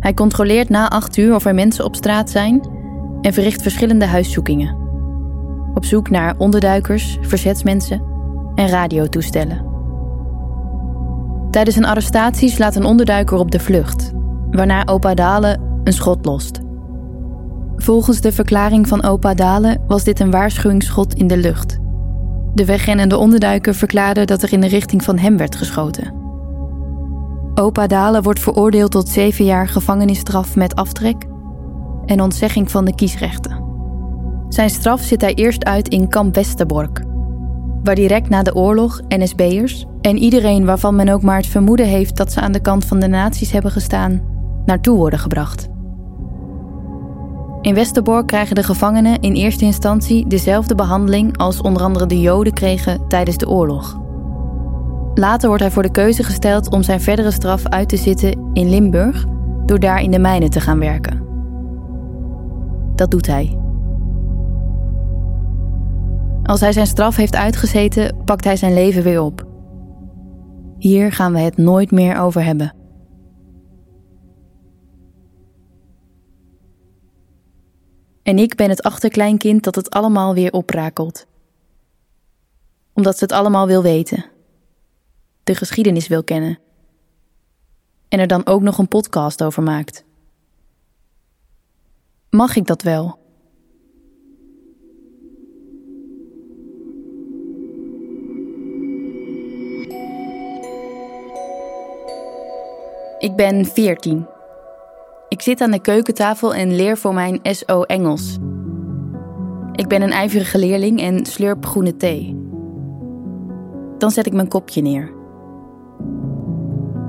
Hij 0.00 0.14
controleert 0.14 0.68
na 0.68 0.90
acht 0.90 1.16
uur 1.16 1.34
of 1.34 1.44
er 1.44 1.54
mensen 1.54 1.84
op 1.84 1.96
straat 1.96 2.30
zijn 2.30 2.68
en 3.20 3.32
verricht 3.32 3.62
verschillende 3.62 4.04
huiszoekingen. 4.04 4.76
Op 5.74 5.84
zoek 5.84 6.10
naar 6.10 6.34
onderduikers, 6.38 7.18
verzetsmensen 7.20 8.02
en 8.54 8.68
radiotoestellen. 8.68 9.68
Tijdens 11.50 11.76
een 11.76 11.84
arrestatie 11.84 12.50
slaat 12.50 12.76
een 12.76 12.84
onderduiker 12.84 13.38
op 13.38 13.50
de 13.50 13.60
vlucht, 13.60 14.12
waarna 14.50 14.86
opa 14.86 15.14
Dalen 15.14 15.80
een 15.84 15.92
schot 15.92 16.24
lost. 16.24 16.60
Volgens 17.76 18.20
de 18.20 18.32
verklaring 18.32 18.88
van 18.88 19.02
opa 19.02 19.34
Dalen 19.34 19.82
was 19.86 20.04
dit 20.04 20.20
een 20.20 20.30
waarschuwingsschot 20.30 21.14
in 21.14 21.26
de 21.26 21.36
lucht. 21.36 21.78
De 22.54 22.64
wegrennende 22.64 23.16
onderduiker 23.16 23.74
verklaarde 23.74 24.24
dat 24.24 24.42
er 24.42 24.52
in 24.52 24.60
de 24.60 24.66
richting 24.66 25.04
van 25.04 25.18
hem 25.18 25.36
werd 25.36 25.56
geschoten. 25.56 26.20
Opa 27.60 27.86
Dalen 27.86 28.22
wordt 28.22 28.40
veroordeeld 28.40 28.90
tot 28.90 29.08
zeven 29.08 29.44
jaar 29.44 29.68
gevangenisstraf 29.68 30.56
met 30.56 30.74
aftrek 30.74 31.24
en 32.06 32.20
ontzegging 32.20 32.70
van 32.70 32.84
de 32.84 32.94
kiesrechten. 32.94 33.64
Zijn 34.48 34.70
straf 34.70 35.00
zit 35.00 35.20
hij 35.20 35.34
eerst 35.34 35.64
uit 35.64 35.88
in 35.88 36.08
kamp 36.08 36.34
Westerbork, 36.34 37.04
waar 37.82 37.94
direct 37.94 38.28
na 38.28 38.42
de 38.42 38.54
oorlog 38.54 39.00
NSB'ers 39.08 39.86
en 40.00 40.18
iedereen 40.18 40.64
waarvan 40.64 40.96
men 40.96 41.08
ook 41.08 41.22
maar 41.22 41.36
het 41.36 41.46
vermoeden 41.46 41.86
heeft 41.86 42.16
dat 42.16 42.32
ze 42.32 42.40
aan 42.40 42.52
de 42.52 42.60
kant 42.60 42.84
van 42.84 43.00
de 43.00 43.08
nazi's 43.08 43.52
hebben 43.52 43.70
gestaan, 43.70 44.22
naartoe 44.64 44.96
worden 44.96 45.18
gebracht. 45.18 45.68
In 47.60 47.74
Westerbork 47.74 48.26
krijgen 48.26 48.54
de 48.54 48.62
gevangenen 48.62 49.20
in 49.20 49.34
eerste 49.34 49.64
instantie 49.64 50.26
dezelfde 50.26 50.74
behandeling 50.74 51.36
als 51.36 51.60
onder 51.60 51.82
andere 51.82 52.06
de 52.06 52.20
Joden 52.20 52.52
kregen 52.52 53.08
tijdens 53.08 53.36
de 53.36 53.48
oorlog. 53.48 54.00
Later 55.14 55.48
wordt 55.48 55.62
hij 55.62 55.72
voor 55.72 55.82
de 55.82 55.90
keuze 55.90 56.22
gesteld 56.22 56.70
om 56.70 56.82
zijn 56.82 57.00
verdere 57.00 57.30
straf 57.30 57.66
uit 57.66 57.88
te 57.88 57.96
zitten 57.96 58.50
in 58.52 58.70
Limburg 58.70 59.24
door 59.66 59.78
daar 59.78 60.02
in 60.02 60.10
de 60.10 60.18
mijnen 60.18 60.50
te 60.50 60.60
gaan 60.60 60.78
werken. 60.78 61.28
Dat 62.94 63.10
doet 63.10 63.26
hij. 63.26 63.58
Als 66.42 66.60
hij 66.60 66.72
zijn 66.72 66.86
straf 66.86 67.16
heeft 67.16 67.36
uitgezeten, 67.36 68.16
pakt 68.24 68.44
hij 68.44 68.56
zijn 68.56 68.74
leven 68.74 69.02
weer 69.02 69.20
op. 69.20 69.46
Hier 70.78 71.12
gaan 71.12 71.32
we 71.32 71.38
het 71.38 71.56
nooit 71.56 71.90
meer 71.90 72.18
over 72.18 72.44
hebben. 72.44 72.74
En 78.22 78.38
ik 78.38 78.54
ben 78.54 78.68
het 78.68 78.82
achterkleinkind 78.82 79.64
dat 79.64 79.74
het 79.74 79.90
allemaal 79.90 80.34
weer 80.34 80.52
oprakelt. 80.52 81.26
Omdat 82.92 83.18
ze 83.18 83.24
het 83.24 83.32
allemaal 83.32 83.66
wil 83.66 83.82
weten. 83.82 84.24
De 85.44 85.54
geschiedenis 85.54 86.08
wil 86.08 86.24
kennen. 86.24 86.58
En 88.08 88.18
er 88.18 88.26
dan 88.26 88.46
ook 88.46 88.62
nog 88.62 88.78
een 88.78 88.88
podcast 88.88 89.42
over 89.42 89.62
maakt. 89.62 90.04
Mag 92.30 92.56
ik 92.56 92.66
dat 92.66 92.82
wel? 92.82 93.18
Ik 103.18 103.36
ben 103.36 103.66
14. 103.66 104.26
Ik 105.28 105.42
zit 105.42 105.60
aan 105.60 105.70
de 105.70 105.80
keukentafel 105.80 106.54
en 106.54 106.74
leer 106.74 106.98
voor 106.98 107.14
mijn 107.14 107.40
SO 107.42 107.82
Engels. 107.82 108.36
Ik 109.72 109.88
ben 109.88 110.02
een 110.02 110.10
ijverige 110.10 110.58
leerling 110.58 111.00
en 111.00 111.26
slurp 111.26 111.66
groene 111.66 111.96
thee. 111.96 112.36
Dan 113.98 114.10
zet 114.10 114.26
ik 114.26 114.32
mijn 114.32 114.48
kopje 114.48 114.82
neer. 114.82 115.19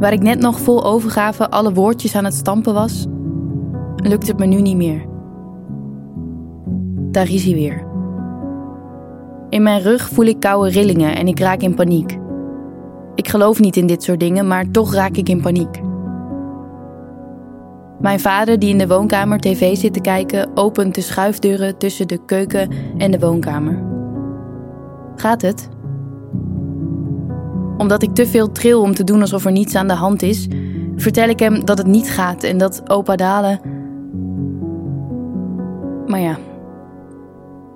Waar 0.01 0.13
ik 0.13 0.21
net 0.21 0.39
nog 0.39 0.59
vol 0.59 0.83
overgave 0.83 1.49
alle 1.49 1.73
woordjes 1.73 2.15
aan 2.15 2.25
het 2.25 2.33
stampen 2.33 2.73
was, 2.73 3.05
lukt 3.95 4.27
het 4.27 4.39
me 4.39 4.45
nu 4.45 4.61
niet 4.61 4.75
meer. 4.75 5.05
Daar 7.11 7.29
is 7.29 7.43
hij 7.43 7.53
weer. 7.53 7.85
In 9.49 9.63
mijn 9.63 9.81
rug 9.81 10.09
voel 10.09 10.25
ik 10.25 10.39
koude 10.39 10.69
rillingen 10.69 11.15
en 11.15 11.27
ik 11.27 11.39
raak 11.39 11.61
in 11.61 11.75
paniek. 11.75 12.19
Ik 13.15 13.27
geloof 13.27 13.59
niet 13.59 13.77
in 13.77 13.87
dit 13.87 14.03
soort 14.03 14.19
dingen, 14.19 14.47
maar 14.47 14.71
toch 14.71 14.93
raak 14.93 15.15
ik 15.15 15.29
in 15.29 15.41
paniek. 15.41 15.81
Mijn 17.99 18.19
vader, 18.19 18.59
die 18.59 18.69
in 18.69 18.77
de 18.77 18.87
woonkamer 18.87 19.39
tv 19.39 19.75
zit 19.75 19.93
te 19.93 20.01
kijken, 20.01 20.51
opent 20.55 20.95
de 20.95 21.01
schuifdeuren 21.01 21.77
tussen 21.77 22.07
de 22.07 22.25
keuken 22.25 22.69
en 22.97 23.11
de 23.11 23.19
woonkamer. 23.19 23.83
Gaat 25.15 25.41
het? 25.41 25.69
Omdat 27.82 28.04
ik 28.04 28.15
te 28.15 28.28
veel 28.28 28.52
tril 28.52 28.82
om 28.82 28.96
te 28.96 29.04
doen 29.04 29.22
alsof 29.22 29.46
er 29.46 29.52
niets 29.52 29.76
aan 29.76 29.88
de 29.88 29.94
hand 29.94 30.22
is, 30.22 30.48
vertel 30.96 31.30
ik 31.30 31.39
hem 31.39 31.65
dat 31.65 31.78
het 31.78 31.88
niet 31.88 32.10
gaat 32.10 32.44
en 32.44 32.58
dat 32.58 32.89
opa 32.89 33.15
Dalen. 33.15 33.62
Maar 36.06 36.20
ja, 36.20 36.38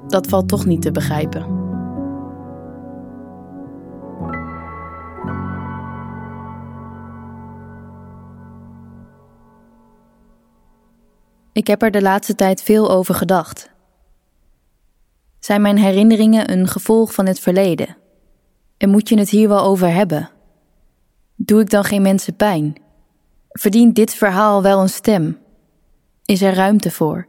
dat 0.08 0.28
valt 0.28 0.48
toch 0.48 0.65
niet 0.65 0.82
te 0.82 0.91
begrijpen. 0.91 1.46
Ik 11.54 11.68
heb 11.68 11.82
er 11.82 11.91
de 11.91 12.02
laatste 12.02 12.36
tijd 12.36 12.63
veel 12.63 12.91
over 12.91 13.15
gedacht. 13.15 13.70
Zijn 15.39 15.62
mijn 15.62 15.78
herinneringen 15.78 16.52
een 16.52 16.68
gevolg 16.68 17.13
van 17.13 17.26
het 17.26 17.39
verleden? 17.39 18.05
En 18.77 18.89
moet 18.89 19.09
je 19.09 19.17
het 19.17 19.29
hier 19.29 19.47
wel 19.47 19.63
over 19.63 19.93
hebben? 19.93 20.29
Doe 21.35 21.61
ik 21.61 21.69
dan 21.69 21.83
geen 21.83 22.01
mensen 22.01 22.35
pijn? 22.35 22.75
Verdient 23.49 23.95
dit 23.95 24.13
verhaal 24.13 24.61
wel 24.61 24.81
een 24.81 24.89
stem? 24.89 25.38
Is 26.25 26.41
er 26.41 26.53
ruimte 26.53 26.91
voor? 26.91 27.27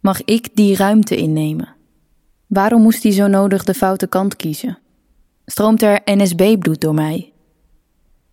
Mag 0.00 0.24
ik 0.24 0.56
die 0.56 0.76
ruimte 0.76 1.16
innemen? 1.16 1.74
Waarom 2.46 2.82
moest 2.82 3.02
hij 3.02 3.12
zo 3.12 3.26
nodig 3.26 3.64
de 3.64 3.74
foute 3.74 4.06
kant 4.06 4.36
kiezen? 4.36 4.78
Stroomt 5.46 5.82
er 5.82 6.00
NSB-bloed 6.04 6.80
door 6.80 6.94
mij? 6.94 7.32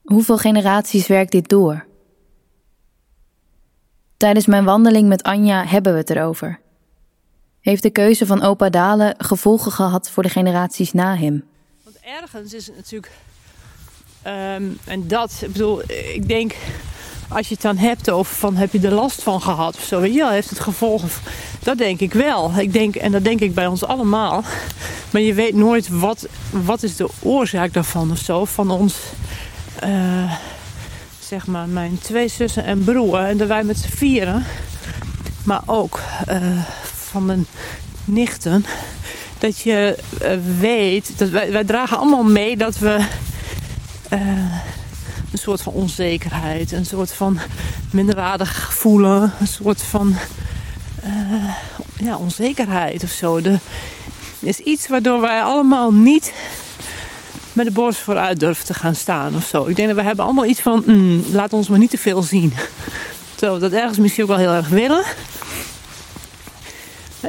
Hoeveel 0.04 0.38
generaties 0.38 1.08
werkt 1.08 1.32
dit 1.32 1.50
door? 1.50 1.86
Tijdens 4.18 4.46
mijn 4.46 4.64
wandeling 4.64 5.08
met 5.08 5.24
Anja 5.24 5.66
hebben 5.66 5.92
we 5.92 5.98
het 5.98 6.10
erover. 6.10 6.60
Heeft 7.60 7.84
de 7.84 7.90
keuze 7.90 8.26
van 8.26 8.42
opa 8.42 8.70
Dalen 8.70 9.16
gevolgen 9.18 9.72
gehad 9.72 10.10
voor 10.10 10.24
de 10.24 10.30
generaties 10.30 10.94
na 10.94 11.16
hem? 11.16 11.44
Ergens 12.08 12.54
is 12.54 12.68
het 12.68 12.76
natuurlijk. 12.76 13.12
ehm, 14.22 14.64
en 14.86 15.08
dat, 15.08 15.32
ik 15.42 15.52
bedoel, 15.52 15.82
ik 16.14 16.28
denk. 16.28 16.56
Als 17.30 17.48
je 17.48 17.54
het 17.54 17.64
dan 17.64 17.78
hebt 17.78 18.10
over 18.10 18.36
van 18.36 18.56
heb 18.56 18.72
je 18.72 18.80
er 18.80 18.94
last 18.94 19.24
van 19.24 19.42
gehad 19.42 19.76
of 19.76 19.84
zo, 19.84 20.00
weet 20.00 20.14
je 20.14 20.20
wel, 20.20 20.30
heeft 20.30 20.50
het 20.50 20.60
gevolgen. 20.60 21.10
Dat 21.64 21.78
denk 21.78 22.00
ik 22.00 22.14
wel. 22.14 22.58
Ik 22.58 22.74
denk, 22.74 22.96
en 22.96 23.12
dat 23.12 23.24
denk 23.24 23.40
ik 23.40 23.54
bij 23.54 23.68
ons 23.68 23.84
allemaal. 23.84 24.44
Maar 25.12 25.22
je 25.22 25.34
weet 25.34 25.54
nooit 25.54 25.90
wat, 25.90 26.28
wat 26.50 26.84
is 26.84 26.96
de 26.96 27.10
oorzaak 27.20 27.74
daarvan 27.74 28.12
of 28.12 28.18
zo. 28.18 28.46
Van 28.46 28.72
ons, 28.72 28.96
eh, 29.80 30.34
zeg 31.20 31.48
maar, 31.48 31.68
mijn 31.68 32.00
twee 32.00 32.28
zussen 32.28 32.64
en 32.64 32.84
broer. 32.84 33.20
En 33.20 33.38
dat 33.38 33.48
wij 33.48 33.64
met 33.64 33.78
z'n 33.78 33.96
vieren. 33.96 34.46
Maar 35.44 35.62
ook 35.66 36.02
eh, 36.26 36.64
van 36.84 37.26
mijn 37.26 37.46
nichten. 38.06 38.66
Dat 39.40 39.60
je 39.60 39.98
eh, 40.22 40.38
weet, 40.60 41.12
dat 41.18 41.30
wij, 41.30 41.52
wij 41.52 41.64
dragen 41.64 41.98
allemaal 41.98 42.24
mee 42.24 42.58
dat 42.58 42.78
we 42.78 43.06
eh, 44.10 44.20
een 45.32 45.38
soort 45.40 45.62
van 45.62 45.74
onzekerheid, 45.74 46.72
een 46.72 46.86
soort 46.86 47.14
van 47.14 47.40
minderwaardig 47.92 48.74
voelen, 48.74 49.34
een 49.40 49.48
soort 49.48 49.82
van 49.82 50.16
eh, 51.04 51.56
ja, 51.98 52.18
onzekerheid 52.18 53.04
of 53.04 53.10
zo. 53.10 53.38
Er 53.38 53.60
is 54.40 54.60
iets 54.60 54.88
waardoor 54.88 55.22
wij 55.22 55.42
allemaal 55.42 55.94
niet 55.94 56.34
met 57.54 57.66
de 57.66 57.72
borst 57.72 58.00
vooruit 58.00 58.40
durven 58.40 58.66
te 58.66 58.74
gaan 58.74 58.96
staan 58.96 59.36
of 59.36 59.46
zo. 59.46 59.66
Ik 59.66 59.76
denk 59.76 59.88
dat 59.88 59.98
we 59.98 60.04
hebben 60.04 60.26
allemaal 60.26 60.46
iets 60.46 60.62
van, 60.62 60.84
mm, 60.86 61.24
laat 61.32 61.54
ons 61.54 61.68
maar 61.68 61.80
niet 61.80 61.90
te 61.90 61.98
veel 61.98 62.22
zien. 62.24 62.54
Zo, 63.40 63.60
dat 63.60 63.72
ergens 63.72 63.98
misschien 63.98 64.24
ook 64.24 64.30
wel 64.30 64.38
heel 64.38 64.54
erg 64.54 64.70
willen. 64.70 65.04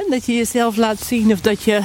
Dat 0.09 0.25
je 0.25 0.33
jezelf 0.33 0.75
laat 0.75 0.99
zien 0.99 1.31
of 1.31 1.41
dat 1.41 1.63
je 1.63 1.81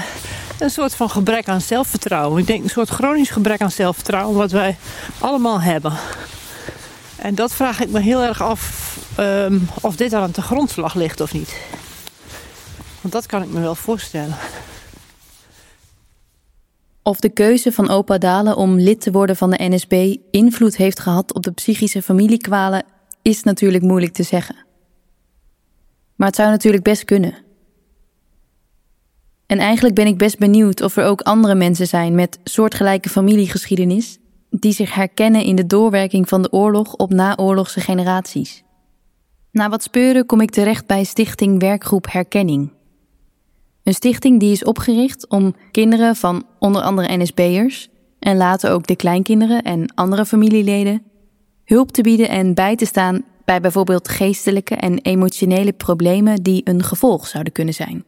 een 0.59 0.71
soort 0.71 0.95
van 0.95 1.11
gebrek 1.11 1.49
aan 1.49 1.61
zelfvertrouwen. 1.61 2.41
Ik 2.41 2.47
denk 2.47 2.63
een 2.63 2.71
soort 2.71 2.89
chronisch 2.89 3.31
gebrek 3.31 3.61
aan 3.61 3.71
zelfvertrouwen 3.71 4.37
wat 4.37 4.51
wij 4.51 4.77
allemaal 5.19 5.61
hebben. 5.61 5.93
En 7.17 7.35
dat 7.35 7.55
vraag 7.55 7.81
ik 7.81 7.91
me 7.91 8.01
heel 8.01 8.23
erg 8.23 8.43
af 8.43 8.97
ehm, 9.17 9.59
of 9.81 9.97
dit 9.97 10.13
aan 10.13 10.31
de 10.33 10.43
grondslag 10.43 10.95
ligt 10.95 11.21
of 11.21 11.33
niet. 11.33 11.61
Want 13.01 13.15
dat 13.15 13.27
kan 13.27 13.43
ik 13.43 13.49
me 13.49 13.61
wel 13.61 13.75
voorstellen. 13.75 14.37
Of 17.03 17.21
de 17.21 17.31
keuze 17.31 17.73
van 17.73 17.91
opa 17.91 18.19
Dalen 18.19 18.57
om 18.57 18.79
lid 18.79 19.01
te 19.01 19.11
worden 19.11 19.37
van 19.37 19.51
de 19.51 19.69
NSB 19.69 20.17
invloed 20.31 20.77
heeft 20.77 21.01
gehad 21.01 21.35
op 21.35 21.43
de 21.43 21.53
psychische 21.53 22.03
familiekwalen, 22.03 22.85
is 23.23 23.43
natuurlijk 23.43 23.83
moeilijk 23.83 24.13
te 24.13 24.23
zeggen. 24.23 24.57
Maar 26.15 26.27
het 26.27 26.37
zou 26.37 26.51
natuurlijk 26.51 26.83
best 26.83 27.05
kunnen. 27.05 27.44
En 29.47 29.59
eigenlijk 29.59 29.95
ben 29.95 30.07
ik 30.07 30.19
best 30.19 30.39
benieuwd 30.39 30.83
of 30.83 30.97
er 30.97 31.05
ook 31.05 31.21
andere 31.21 31.55
mensen 31.55 31.87
zijn 31.87 32.15
met 32.15 32.39
soortgelijke 32.45 33.09
familiegeschiedenis 33.09 34.19
die 34.51 34.73
zich 34.73 34.95
herkennen 34.95 35.45
in 35.45 35.57
de 35.57 35.67
doorwerking 35.67 36.29
van 36.29 36.43
de 36.43 36.53
oorlog 36.53 36.95
op 36.95 37.13
naoorlogse 37.13 37.81
generaties. 37.81 38.63
Na 39.51 39.69
wat 39.69 39.83
speuren 39.83 40.27
kom 40.27 40.41
ik 40.41 40.51
terecht 40.51 40.87
bij 40.87 41.05
Stichting 41.05 41.61
Werkgroep 41.61 42.13
Herkenning. 42.13 42.73
Een 43.83 43.95
stichting 43.95 44.41
die 44.41 44.53
is 44.53 44.65
opgericht 44.65 45.29
om 45.29 45.55
kinderen 45.71 46.17
van 46.17 46.47
onder 46.59 46.83
andere 46.83 47.17
NSB'ers 47.17 47.89
en 48.19 48.37
later 48.37 48.71
ook 48.71 48.87
de 48.87 48.97
kleinkinderen 48.97 49.63
en 49.63 49.95
andere 49.95 50.27
familieleden 50.27 51.03
hulp 51.65 51.93
te 51.93 52.03
bieden 52.03 52.29
en 52.29 52.55
bij 52.55 52.77
te 52.77 52.87
staan 52.87 53.25
bij 53.45 53.61
bijvoorbeeld 53.61 54.09
geestelijke 54.09 54.75
en 54.75 54.99
emotionele 54.99 55.73
problemen 55.73 56.43
die 56.43 56.61
een 56.65 56.83
gevolg 56.83 57.27
zouden 57.27 57.53
kunnen 57.53 57.75
zijn. 57.75 58.05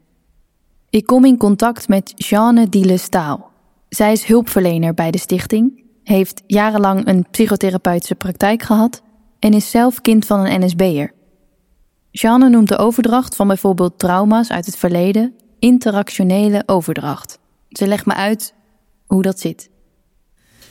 Ik 0.97 1.07
kom 1.07 1.25
in 1.25 1.37
contact 1.37 1.89
met 1.89 2.13
Jeanne 2.15 2.69
Diele 2.69 2.97
Staal. 2.97 3.51
Zij 3.89 4.13
is 4.13 4.25
hulpverlener 4.25 4.95
bij 4.95 5.11
de 5.11 5.19
stichting, 5.19 5.85
heeft 6.03 6.43
jarenlang 6.47 7.07
een 7.07 7.27
psychotherapeutische 7.31 8.15
praktijk 8.15 8.63
gehad 8.63 9.03
en 9.39 9.53
is 9.53 9.71
zelf 9.71 10.01
kind 10.01 10.27
van 10.27 10.41
een 10.41 10.65
NSB'er. 10.65 11.13
Jeanne 12.11 12.49
noemt 12.49 12.69
de 12.69 12.77
overdracht 12.77 13.37
van 13.37 13.47
bijvoorbeeld 13.47 13.99
trauma's 13.99 14.51
uit 14.51 14.67
het 14.67 14.77
verleden 14.77 15.35
interactionele 15.59 16.63
overdracht. 16.67 17.39
Ze 17.69 17.87
legt 17.87 18.07
me 18.07 18.15
uit 18.15 18.55
hoe 19.07 19.23
dat 19.23 19.41
zit. 19.41 19.71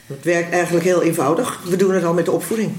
Het 0.06 0.24
werkt 0.24 0.52
eigenlijk 0.52 0.86
heel 0.86 1.02
eenvoudig. 1.02 1.64
We 1.64 1.76
doen 1.76 1.94
het 1.94 2.04
al 2.04 2.14
met 2.14 2.26
de 2.26 2.32
opvoeding. 2.32 2.72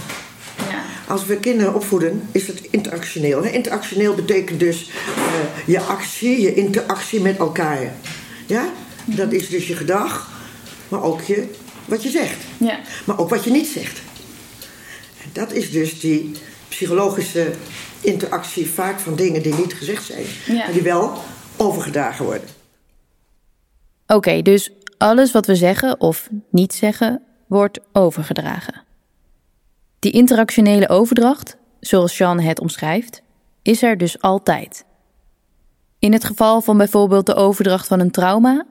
Als 1.07 1.25
we 1.27 1.37
kinderen 1.37 1.75
opvoeden, 1.75 2.29
is 2.33 2.47
het 2.47 2.61
interactioneel. 2.71 3.43
Interactioneel 3.43 4.15
betekent 4.15 4.61
dus 4.61 4.91
uh, 5.19 5.25
je 5.67 5.81
actie, 5.81 6.41
je 6.41 6.55
interactie 6.55 7.21
met 7.21 7.37
elkaar. 7.37 7.95
Ja? 8.47 8.69
Dat 9.05 9.33
is 9.33 9.49
dus 9.49 9.67
je 9.67 9.77
gedrag, 9.77 10.31
maar 10.89 11.03
ook 11.03 11.21
je, 11.21 11.49
wat 11.85 12.03
je 12.03 12.11
zegt. 12.11 12.45
Ja. 12.57 12.79
Maar 13.05 13.19
ook 13.19 13.29
wat 13.29 13.45
je 13.45 13.51
niet 13.51 13.67
zegt. 13.67 14.01
En 15.23 15.31
dat 15.33 15.53
is 15.53 15.71
dus 15.71 16.01
die 16.01 16.33
psychologische 16.69 17.53
interactie 18.01 18.71
vaak 18.71 19.01
van 19.01 19.17
dingen 19.17 19.43
die 19.43 19.55
niet 19.55 19.75
gezegd 19.75 20.05
zijn, 20.05 20.25
Ja. 20.47 20.55
maar 20.55 20.73
die 20.73 20.83
wel 20.83 21.13
overgedragen 21.57 22.25
worden. 22.25 22.49
Oké, 24.07 24.43
dus 24.43 24.73
alles 24.99 25.33
wat 25.33 25.47
we 25.47 25.55
zeggen 25.55 26.01
of 26.01 26.29
niet 26.51 26.75
zeggen, 26.75 27.23
wordt 27.47 27.79
overgedragen. 27.93 28.86
Die 29.99 30.13
interactionele 30.13 30.89
overdracht, 30.89 31.57
zoals 31.81 32.19
Jean 32.19 32.41
het 32.41 32.61
omschrijft, 32.61 33.23
is 33.63 33.83
er 33.83 33.99
dus 33.99 34.21
altijd. 34.21 34.85
In 35.99 36.13
het 36.13 36.25
geval 36.25 36.61
van 36.61 36.77
bijvoorbeeld 36.77 37.27
de 37.27 37.35
overdracht 37.35 37.87
van 37.87 38.01
een 38.01 38.11
trauma, 38.11 38.67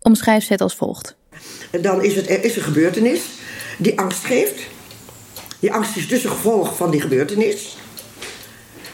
omschrijft 0.00 0.46
ze 0.46 0.52
het 0.52 0.62
als 0.62 0.74
volgt. 0.74 1.16
Dan 1.80 2.02
is 2.02 2.16
het, 2.16 2.30
er 2.30 2.44
is 2.44 2.56
een 2.56 2.62
gebeurtenis 2.62 3.20
die 3.78 3.98
angst 3.98 4.24
geeft. 4.24 4.60
Die 5.60 5.72
angst 5.72 5.96
is 5.96 6.08
dus 6.08 6.24
een 6.24 6.30
gevolg 6.30 6.76
van 6.76 6.90
die 6.90 7.00
gebeurtenis. 7.00 7.76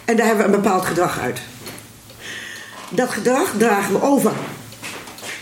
En 0.04 0.16
daar 0.16 0.26
hebben 0.26 0.46
we 0.46 0.56
een 0.56 0.62
bepaald 0.62 0.84
gedrag 0.84 1.18
uit. 1.18 1.40
Dat 2.90 3.10
gedrag 3.10 3.54
dragen 3.58 3.92
we 3.92 4.02
over. 4.02 4.32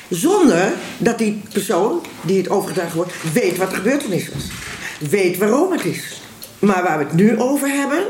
Zonder 0.09 0.73
dat 0.99 1.19
die 1.19 1.43
persoon 1.53 2.01
die 2.21 2.39
het 2.39 2.49
overgedragen 2.49 2.97
wordt, 2.97 3.33
weet 3.33 3.57
wat 3.57 3.71
de 3.71 3.77
gebeurtenis 3.77 4.29
is. 4.29 4.62
Weet 5.11 5.39
waarom 5.39 5.73
het 5.73 5.85
is. 5.85 6.21
Maar 6.59 6.83
waar 6.83 6.99
we 6.99 7.05
het 7.05 7.13
nu 7.13 7.39
over 7.41 7.69
hebben, 7.69 8.05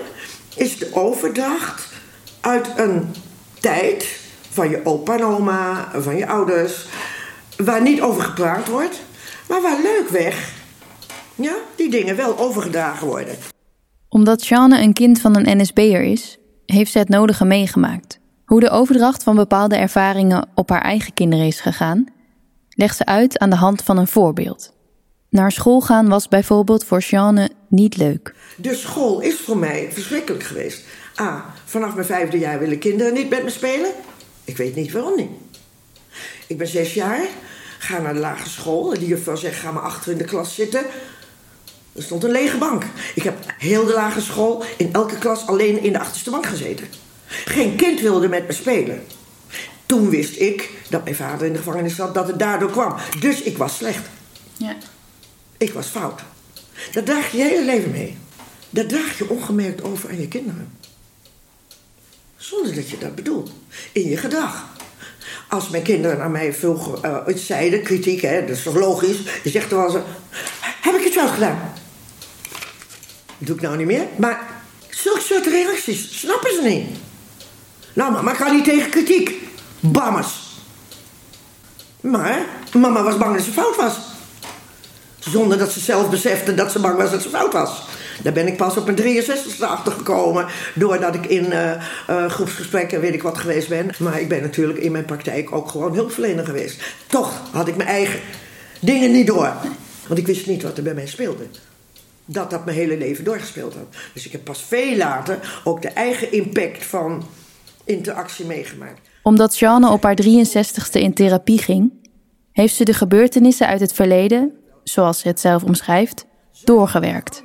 is 0.57 0.79
de 0.79 0.89
overdracht 0.93 1.93
uit 2.41 2.69
een 2.77 3.15
tijd 3.61 4.21
van 4.51 4.71
je 4.71 4.81
opa 4.85 5.15
en 5.15 5.25
oma, 5.25 5.89
van 5.95 6.17
je 6.17 6.27
ouders, 6.27 6.87
waar 7.57 7.83
niet 7.83 8.01
over 8.01 8.23
gepraat 8.23 8.69
wordt, 8.69 9.03
maar 9.49 9.63
waar 9.63 9.81
leukweg 9.83 10.53
ja, 11.35 11.55
die 11.77 11.91
dingen 11.91 12.17
wel 12.17 12.39
overgedragen 12.39 13.07
worden. 13.07 13.37
Omdat 14.09 14.47
Jeanne 14.47 14.81
een 14.81 14.93
kind 14.93 15.21
van 15.21 15.37
een 15.37 15.61
NSB'er 15.61 16.03
is, 16.03 16.39
heeft 16.67 16.93
ze 16.93 16.99
het 16.99 17.09
nodige 17.09 17.45
meegemaakt. 17.45 18.19
Hoe 18.45 18.61
de 18.61 18.71
overdracht 18.71 19.23
van 19.23 19.37
bepaalde 19.37 19.77
ervaringen 19.77 20.49
op 20.55 20.69
haar 20.69 20.83
eigen 20.83 21.15
kinderen 21.15 21.47
is 21.47 21.61
gegaan, 21.61 22.05
legt 22.69 22.97
ze 22.97 23.05
uit 23.05 23.39
aan 23.39 23.51
de 23.51 23.57
hand 23.57 23.83
van 23.83 23.99
een 23.99 24.07
voorbeeld. 24.07 24.72
Naar 25.33 25.53
school 25.53 25.81
gaan 25.81 26.09
was 26.09 26.29
bijvoorbeeld 26.29 26.85
voor 26.85 27.01
Jeanne 27.01 27.51
niet 27.69 27.97
leuk. 27.97 28.35
De 28.57 28.75
school 28.75 29.21
is 29.21 29.41
voor 29.41 29.57
mij 29.57 29.89
verschrikkelijk 29.93 30.45
geweest. 30.45 30.85
A, 31.21 31.55
vanaf 31.65 31.95
mijn 31.95 32.07
vijfde 32.07 32.39
jaar 32.39 32.59
willen 32.59 32.79
kinderen 32.79 33.13
niet 33.13 33.31
met 33.31 33.45
me 33.45 33.51
spelen. 33.51 33.91
Ik 34.45 34.57
weet 34.57 34.75
niet 34.75 34.93
waarom 34.93 35.17
niet. 35.17 35.31
Ik 36.47 36.59
ben 36.59 36.67
zes 36.67 36.95
jaar, 36.95 37.21
ga 37.79 38.01
naar 38.01 38.15
de 38.15 38.21
lagere 38.21 38.49
school. 38.49 38.93
En 38.93 38.99
die 38.99 39.09
juffrouw 39.09 39.37
zegt, 39.37 39.59
ga 39.59 39.73
maar 39.73 39.83
achter 39.83 40.13
in 40.13 40.19
de 40.19 40.25
klas 40.25 40.55
zitten. 40.55 40.85
Er 41.93 42.03
stond 42.03 42.25
een 42.25 42.31
lege 42.31 42.59
bank. 42.59 42.85
Ik 43.15 43.23
heb 43.23 43.37
heel 43.59 43.85
de 43.87 43.93
lagere 43.93 44.25
school 44.25 44.65
in 44.77 44.93
elke 44.93 45.19
klas 45.19 45.47
alleen 45.47 45.83
in 45.83 45.93
de 45.93 45.99
achterste 45.99 46.31
bank 46.31 46.47
gezeten. 46.47 46.87
Geen 47.27 47.77
kind 47.77 48.01
wilde 48.01 48.29
met 48.29 48.47
me 48.47 48.53
spelen. 48.53 49.03
Toen 49.87 50.11
wist 50.11 50.41
ik 50.41 50.71
dat 50.89 51.05
mijn 51.05 51.17
vader 51.17 51.47
in 51.47 51.53
de 51.53 51.59
gevangenis 51.59 51.97
zat, 51.97 52.15
dat 52.15 52.27
het 52.27 52.39
daardoor 52.39 52.71
kwam. 52.71 52.95
Dus 53.21 53.43
ik 53.43 53.59
was 53.59 53.77
slecht. 53.77 54.09
Ja. 54.57 54.77
Ik 55.63 55.73
was 55.73 55.87
fout. 55.87 56.21
Dat 56.93 57.07
draag 57.07 57.31
je 57.31 57.37
je 57.37 57.45
hele 57.45 57.65
leven 57.65 57.91
mee. 57.91 58.17
Dat 58.71 58.89
draag 58.89 59.19
je 59.19 59.29
ongemerkt 59.29 59.83
over 59.83 60.09
aan 60.09 60.21
je 60.21 60.29
kinderen. 60.29 60.79
Zonder 62.37 62.75
dat 62.75 62.91
je 62.91 62.99
dat 62.99 63.15
bedoelt. 63.15 63.51
In 63.93 64.09
je 64.09 64.17
gedrag. 64.17 64.67
Als 65.49 65.69
mijn 65.69 65.83
kinderen 65.83 66.19
naar 66.19 66.31
mij 66.31 66.55
vroeger 66.55 67.01
eh, 67.01 67.35
iets 67.35 67.47
zeiden, 67.47 67.83
kritiek, 67.83 68.21
hè, 68.21 68.41
dat 68.41 68.57
is 68.57 68.63
toch 68.63 68.75
logisch. 68.75 69.19
Je 69.43 69.51
zegt 69.51 69.71
er 69.71 69.77
wel 69.77 70.05
heb 70.81 70.95
ik 70.95 71.05
het 71.05 71.15
wel 71.15 71.29
gedaan? 71.29 71.73
Doe 73.39 73.57
ik 73.57 73.63
nou 73.63 73.77
niet 73.77 73.87
meer. 73.87 74.07
Maar 74.17 74.63
zulke 74.89 75.21
soort 75.21 75.47
reacties 75.47 76.19
snappen 76.21 76.55
ze 76.55 76.63
niet. 76.63 76.87
Nou, 77.93 78.13
mama 78.13 78.33
kan 78.33 78.55
niet 78.55 78.65
tegen 78.65 78.91
kritiek. 78.91 79.49
Bammers. 79.81 80.61
Maar 82.01 82.47
mama 82.73 83.03
was 83.03 83.19
bang 83.19 83.37
dat 83.37 83.45
ze 83.45 83.53
fout 83.53 83.77
was. 83.77 84.12
Zonder 85.31 85.59
dat 85.59 85.73
ze 85.73 85.81
zelf 85.81 86.11
besefte 86.11 86.55
dat 86.55 86.73
ze 86.73 86.79
bang 86.79 86.97
was 86.97 87.11
dat 87.11 87.23
ze 87.23 87.29
fout 87.29 87.53
was. 87.53 87.83
Daar 88.23 88.33
ben 88.33 88.47
ik 88.47 88.57
pas 88.57 88.77
op 88.77 88.85
mijn 88.85 89.23
63ste 89.23 89.61
achter 89.61 89.93
gekomen. 89.93 90.47
Doordat 90.75 91.15
ik 91.15 91.27
in 91.27 91.53
eh, 91.53 91.73
eh, 91.73 92.31
groepsgesprekken 92.31 93.01
weet 93.01 93.15
ik 93.15 93.23
wat 93.23 93.39
geweest 93.39 93.69
ben. 93.69 93.91
Maar 93.99 94.21
ik 94.21 94.29
ben 94.29 94.43
natuurlijk 94.43 94.79
in 94.79 94.93
mijn 94.93 95.05
praktijk 95.05 95.53
ook 95.53 95.69
gewoon 95.69 95.95
hulpverlener 95.95 96.45
geweest. 96.45 96.83
Toch 97.07 97.43
had 97.51 97.69
ik 97.69 97.77
mijn 97.77 97.89
eigen 97.89 98.21
dingen 98.81 99.13
niet 99.13 99.27
door. 99.27 99.53
Want 100.07 100.19
ik 100.19 100.27
wist 100.27 100.47
niet 100.47 100.63
wat 100.63 100.77
er 100.77 100.83
bij 100.83 100.95
mij 100.95 101.07
speelde. 101.07 101.45
Dat 102.25 102.51
dat 102.51 102.65
mijn 102.65 102.77
hele 102.77 102.97
leven 102.99 103.25
doorgespeeld 103.25 103.75
had. 103.75 103.87
Dus 104.13 104.27
ik 104.27 104.33
heb 104.33 104.45
pas 104.45 104.65
veel 104.69 104.97
later 104.97 105.61
ook 105.65 105.83
de 105.83 105.89
eigen 105.89 106.33
impact 106.33 106.85
van 106.87 107.25
interactie 107.85 108.45
meegemaakt. 108.45 109.01
Omdat 109.23 109.59
Jeanne 109.59 109.91
op 109.91 110.03
haar 110.03 110.19
63ste 110.23 111.01
in 111.01 111.15
therapie 111.15 111.59
ging, 111.59 111.93
heeft 112.53 112.75
ze 112.75 112.85
de 112.85 112.95
gebeurtenissen 112.95 113.67
uit 113.67 113.81
het 113.81 113.93
verleden, 113.93 114.53
zoals 114.85 115.19
ze 115.19 115.29
het 115.29 115.41
zelf 115.41 115.65
omschrijft, 115.65 116.27
doorgewerkt. 116.65 117.43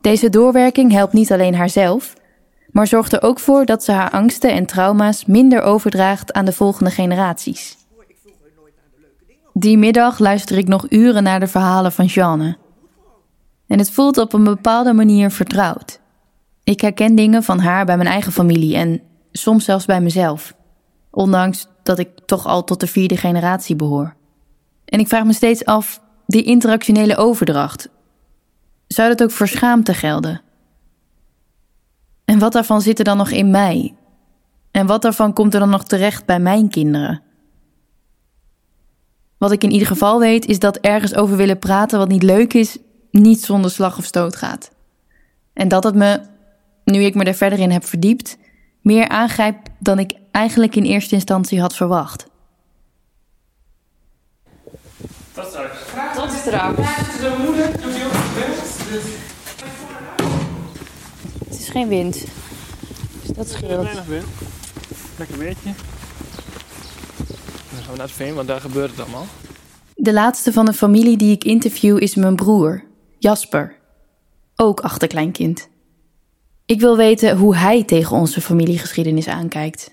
Deze 0.00 0.30
doorwerking 0.30 0.92
helpt 0.92 1.12
niet 1.12 1.32
alleen 1.32 1.54
haarzelf, 1.54 2.14
maar 2.70 2.86
zorgt 2.86 3.12
er 3.12 3.22
ook 3.22 3.38
voor 3.38 3.64
dat 3.64 3.84
ze 3.84 3.92
haar 3.92 4.10
angsten 4.10 4.52
en 4.52 4.66
trauma's 4.66 5.24
minder 5.24 5.62
overdraagt 5.62 6.32
aan 6.32 6.44
de 6.44 6.52
volgende 6.52 6.90
generaties. 6.90 7.76
Die 9.52 9.78
middag 9.78 10.18
luister 10.18 10.58
ik 10.58 10.68
nog 10.68 10.86
uren 10.90 11.22
naar 11.22 11.40
de 11.40 11.46
verhalen 11.46 11.92
van 11.92 12.04
Jeanne. 12.04 12.56
En 13.66 13.78
het 13.78 13.90
voelt 13.90 14.18
op 14.18 14.32
een 14.32 14.44
bepaalde 14.44 14.92
manier 14.92 15.30
vertrouwd. 15.30 16.00
Ik 16.64 16.80
herken 16.80 17.14
dingen 17.14 17.42
van 17.42 17.58
haar 17.58 17.84
bij 17.84 17.96
mijn 17.96 18.08
eigen 18.08 18.32
familie 18.32 18.76
en 18.76 19.00
soms 19.32 19.64
zelfs 19.64 19.84
bij 19.84 20.00
mezelf. 20.00 20.54
Ondanks 21.10 21.66
dat 21.82 21.98
ik 21.98 22.08
toch 22.26 22.46
al 22.46 22.64
tot 22.64 22.80
de 22.80 22.86
vierde 22.86 23.16
generatie 23.16 23.76
behoor. 23.76 24.14
En 24.92 24.98
ik 25.00 25.08
vraag 25.08 25.24
me 25.24 25.32
steeds 25.32 25.64
af, 25.64 26.00
die 26.26 26.42
interactionele 26.42 27.16
overdracht, 27.16 27.88
zou 28.86 29.08
dat 29.08 29.22
ook 29.22 29.30
voor 29.30 29.48
schaamte 29.48 29.94
gelden? 29.94 30.40
En 32.24 32.38
wat 32.38 32.52
daarvan 32.52 32.80
zit 32.80 32.98
er 32.98 33.04
dan 33.04 33.16
nog 33.16 33.30
in 33.30 33.50
mij? 33.50 33.94
En 34.70 34.86
wat 34.86 35.02
daarvan 35.02 35.32
komt 35.32 35.54
er 35.54 35.60
dan 35.60 35.70
nog 35.70 35.84
terecht 35.84 36.26
bij 36.26 36.40
mijn 36.40 36.68
kinderen? 36.68 37.22
Wat 39.38 39.52
ik 39.52 39.62
in 39.62 39.70
ieder 39.70 39.86
geval 39.86 40.18
weet 40.18 40.46
is 40.46 40.58
dat 40.58 40.76
ergens 40.76 41.14
over 41.14 41.36
willen 41.36 41.58
praten 41.58 41.98
wat 41.98 42.08
niet 42.08 42.22
leuk 42.22 42.54
is, 42.54 42.78
niet 43.10 43.44
zonder 43.44 43.70
slag 43.70 43.98
of 43.98 44.04
stoot 44.04 44.36
gaat. 44.36 44.70
En 45.52 45.68
dat 45.68 45.84
het 45.84 45.94
me, 45.94 46.20
nu 46.84 47.02
ik 47.02 47.14
me 47.14 47.24
er 47.24 47.34
verder 47.34 47.58
in 47.58 47.70
heb 47.70 47.84
verdiept, 47.84 48.38
meer 48.80 49.08
aangrijpt 49.08 49.70
dan 49.78 49.98
ik 49.98 50.12
eigenlijk 50.30 50.76
in 50.76 50.84
eerste 50.84 51.14
instantie 51.14 51.60
had 51.60 51.74
verwacht. 51.74 52.30
Tot 55.42 55.50
straks. 55.50 56.16
Tot 56.16 56.30
straks. 56.30 56.78
Het 61.48 61.58
is 61.60 61.68
geen 61.68 61.88
wind. 61.88 62.24
Dus 63.22 63.36
dat 63.36 63.48
scheelt. 63.48 63.82
Weinig 63.82 64.04
wind. 64.04 64.24
Lekker 65.18 65.38
weertje. 65.38 65.70
Dan 67.70 67.82
gaan 67.82 67.90
we 67.90 67.96
naar 67.96 68.06
het 68.06 68.16
veen, 68.16 68.34
want 68.34 68.48
daar 68.48 68.60
gebeurt 68.60 68.90
het 68.90 69.00
allemaal. 69.00 69.26
De 69.94 70.12
laatste 70.12 70.52
van 70.52 70.64
de 70.64 70.72
familie 70.72 71.16
die 71.16 71.32
ik 71.32 71.44
interview 71.44 72.02
is 72.02 72.14
mijn 72.14 72.36
broer, 72.36 72.84
Jasper. 73.18 73.76
Ook 74.56 74.80
achterkleinkind. 74.80 75.68
Ik 76.66 76.80
wil 76.80 76.96
weten 76.96 77.36
hoe 77.36 77.56
hij 77.56 77.84
tegen 77.84 78.16
onze 78.16 78.40
familiegeschiedenis 78.40 79.28
aankijkt. 79.28 79.90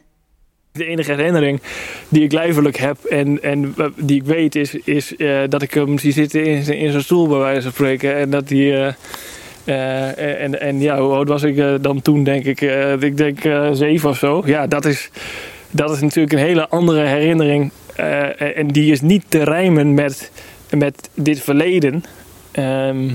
De 0.79 0.85
enige 0.85 1.11
herinnering 1.13 1.61
die 2.09 2.23
ik 2.23 2.31
lijfelijk 2.31 2.77
heb 2.77 3.03
en, 3.03 3.43
en 3.43 3.73
eh, 3.77 3.85
die 3.95 4.15
ik 4.15 4.23
weet 4.23 4.55
is, 4.55 4.75
is 4.75 5.15
eh, 5.15 5.39
dat 5.49 5.61
ik 5.61 5.73
hem 5.73 5.97
zie 5.97 6.11
zitten 6.11 6.45
in, 6.45 6.55
in 6.67 6.91
zijn 6.91 7.03
stoel 7.03 7.27
bij 7.27 7.37
wijze 7.37 7.61
van 7.61 7.71
spreken. 7.71 8.15
En 8.15 8.29
dat 8.29 8.49
hij... 8.49 8.95
eh, 9.65 10.43
en, 10.43 10.61
en 10.61 10.81
ja, 10.81 10.99
hoe 10.99 11.13
oud 11.13 11.27
was 11.27 11.43
ik 11.43 11.83
dan 11.83 12.01
toen 12.01 12.23
denk 12.23 12.45
ik? 12.45 12.61
Ik 12.99 13.17
denk 13.17 13.39
zeven 13.71 14.09
of 14.09 14.17
zo. 14.17 14.41
Ja, 14.45 14.67
dat 14.67 14.85
is, 14.85 15.09
dat 15.71 15.91
is 15.91 16.01
natuurlijk 16.01 16.33
een 16.33 16.47
hele 16.47 16.67
andere 16.67 17.05
herinnering. 17.05 17.71
En 18.55 18.67
die 18.67 18.91
is 18.91 19.01
niet 19.01 19.23
te 19.27 19.43
rijmen 19.43 19.93
met, 19.93 20.31
met 20.77 21.09
dit 21.13 21.41
verleden. 21.41 22.03
Ehm, 22.51 23.09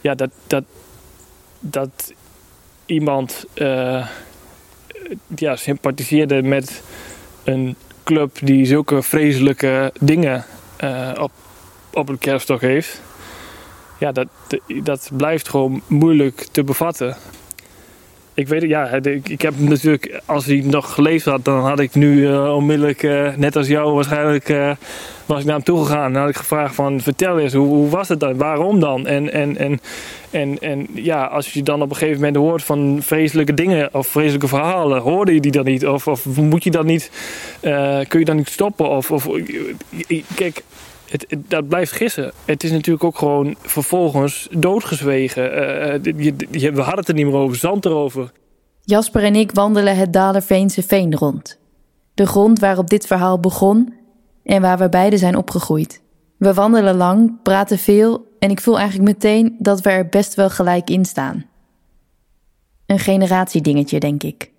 ja, 0.00 0.14
dat, 0.14 0.30
dat, 0.46 0.64
dat 1.60 2.12
iemand 2.86 3.46
ja, 5.34 5.56
sympathiseerde 5.56 6.42
met 6.42 6.82
een 7.44 7.76
club 8.04 8.38
die 8.42 8.66
zulke 8.66 9.02
vreselijke 9.02 9.92
dingen 10.00 10.44
eh, 10.76 11.10
op, 11.20 11.32
op 11.92 12.08
een 12.08 12.18
kerststok 12.18 12.60
heeft. 12.60 13.02
Ja, 13.98 14.12
dat, 14.12 14.28
dat 14.82 15.10
blijft 15.12 15.48
gewoon 15.48 15.82
moeilijk 15.86 16.46
te 16.50 16.64
bevatten. 16.64 17.16
Ik 18.34 18.48
weet 18.48 18.60
het, 18.60 18.70
ja, 18.70 18.88
ik, 19.24 19.42
heb 19.42 19.58
natuurlijk, 19.58 20.20
als 20.24 20.46
hij 20.46 20.62
nog 20.64 20.94
geleefd 20.94 21.24
had, 21.24 21.44
dan 21.44 21.60
had 21.60 21.80
ik 21.80 21.94
nu 21.94 22.26
eh, 22.26 22.54
onmiddellijk, 22.54 23.02
eh, 23.02 23.34
net 23.36 23.56
als 23.56 23.66
jou 23.66 23.94
waarschijnlijk, 23.94 24.76
was 25.30 25.40
ik 25.40 25.46
naar 25.46 25.54
hem 25.54 25.64
toegegaan. 25.64 26.14
En 26.14 26.20
had 26.20 26.28
ik 26.28 26.36
gevraagd 26.36 26.74
van, 26.74 27.00
vertel 27.00 27.38
eens, 27.38 27.52
hoe, 27.52 27.66
hoe 27.66 27.88
was 27.88 28.08
het 28.08 28.20
dan? 28.20 28.36
Waarom 28.36 28.80
dan? 28.80 29.06
En, 29.06 29.32
en, 29.32 29.56
en, 29.56 29.80
en, 30.30 30.58
en 30.58 30.86
ja, 30.94 31.24
als 31.24 31.52
je 31.52 31.62
dan 31.62 31.82
op 31.82 31.90
een 31.90 31.96
gegeven 31.96 32.16
moment 32.18 32.36
hoort 32.36 32.62
van 32.62 32.98
vreselijke 33.02 33.54
dingen 33.54 33.94
of 33.94 34.06
vreselijke 34.06 34.48
verhalen, 34.48 35.00
hoorde 35.00 35.34
je 35.34 35.40
die 35.40 35.52
dan 35.52 35.64
niet? 35.64 35.86
Of, 35.86 36.08
of 36.08 36.26
moet 36.26 36.64
je 36.64 36.70
dat 36.70 36.84
niet, 36.84 37.10
eh, 37.60 37.98
kun 38.08 38.18
je 38.18 38.24
dan 38.24 38.36
niet 38.36 38.48
stoppen? 38.48 38.88
Of, 38.88 39.10
of 39.10 39.28
kijk, 40.34 40.62
dat 41.48 41.68
blijft 41.68 41.92
gissen. 41.92 42.32
Het 42.44 42.64
is 42.64 42.70
natuurlijk 42.70 43.04
ook 43.04 43.18
gewoon 43.18 43.54
vervolgens 43.62 44.48
doodgezwegen. 44.50 45.52
Eh, 45.52 45.94
eh, 45.94 46.02
je, 46.02 46.34
je- 46.50 46.72
we 46.72 46.80
hadden 46.80 46.98
het 47.00 47.08
er 47.08 47.14
niet 47.14 47.26
meer 47.26 47.34
over, 47.34 47.56
zand 47.56 47.84
erover. 47.84 48.32
Jasper 48.84 49.22
en 49.22 49.34
ik 49.34 49.50
wandelen 49.52 49.96
het 49.96 50.12
Dalerveense 50.12 50.82
veen 50.82 51.14
rond. 51.14 51.58
De 52.14 52.26
grond 52.26 52.58
waarop 52.58 52.90
dit 52.90 53.06
verhaal 53.06 53.40
begon 53.40 53.98
en 54.50 54.60
waar 54.60 54.78
we 54.78 54.88
beiden 54.88 55.18
zijn 55.18 55.36
opgegroeid. 55.36 56.00
We 56.36 56.54
wandelen 56.54 56.96
lang, 56.96 57.42
praten 57.42 57.78
veel 57.78 58.36
en 58.38 58.50
ik 58.50 58.60
voel 58.60 58.78
eigenlijk 58.78 59.08
meteen 59.08 59.56
dat 59.58 59.80
we 59.80 59.90
er 59.90 60.08
best 60.08 60.34
wel 60.34 60.50
gelijk 60.50 60.90
in 60.90 61.04
staan. 61.04 61.46
Een 62.86 62.98
generatiedingetje, 62.98 64.00
denk 64.00 64.22
ik. 64.22 64.50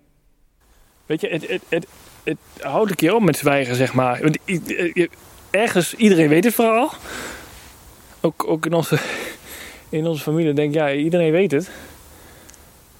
Weet 1.06 1.20
je, 1.20 1.28
het, 1.28 1.60
het, 1.68 1.86
het, 2.24 2.38
houdt 2.60 2.90
een 2.90 2.96
keer 2.96 3.14
op 3.14 3.22
met 3.22 3.36
zwijgen, 3.36 3.74
zeg 3.74 3.94
maar. 3.94 4.20
Want 4.22 4.38
ergens, 5.50 5.94
iedereen 5.94 6.28
weet 6.28 6.44
het 6.44 6.54
verhaal. 6.54 6.92
Ook, 8.20 8.48
ook 8.48 8.66
in, 8.66 8.72
onze, 8.72 8.98
in 9.88 10.06
onze 10.06 10.22
familie 10.22 10.52
denk 10.52 10.74
ik, 10.74 10.96
iedereen 10.96 11.32
weet 11.32 11.50
het. 11.50 11.70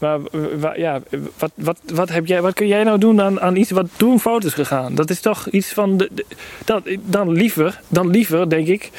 Maar 0.02 0.78
ja, 0.78 1.00
wat, 1.38 1.50
wat, 1.54 1.78
wat, 1.94 2.08
heb 2.08 2.26
jij, 2.26 2.42
wat 2.42 2.54
kun 2.54 2.66
jij 2.66 2.82
nou 2.84 2.98
doen 2.98 3.20
aan, 3.22 3.40
aan 3.40 3.56
iets 3.56 3.70
wat 3.70 3.86
toen 3.96 4.20
fout 4.20 4.44
is 4.44 4.54
gegaan? 4.54 4.94
Dat 4.94 5.10
is 5.10 5.20
toch 5.20 5.48
iets 5.48 5.72
van. 5.72 5.96
De, 5.96 6.10
dan, 6.64 6.82
dan, 7.04 7.32
liever, 7.32 7.80
dan 7.88 8.10
liever, 8.10 8.50
denk 8.50 8.66
ik. 8.66 8.90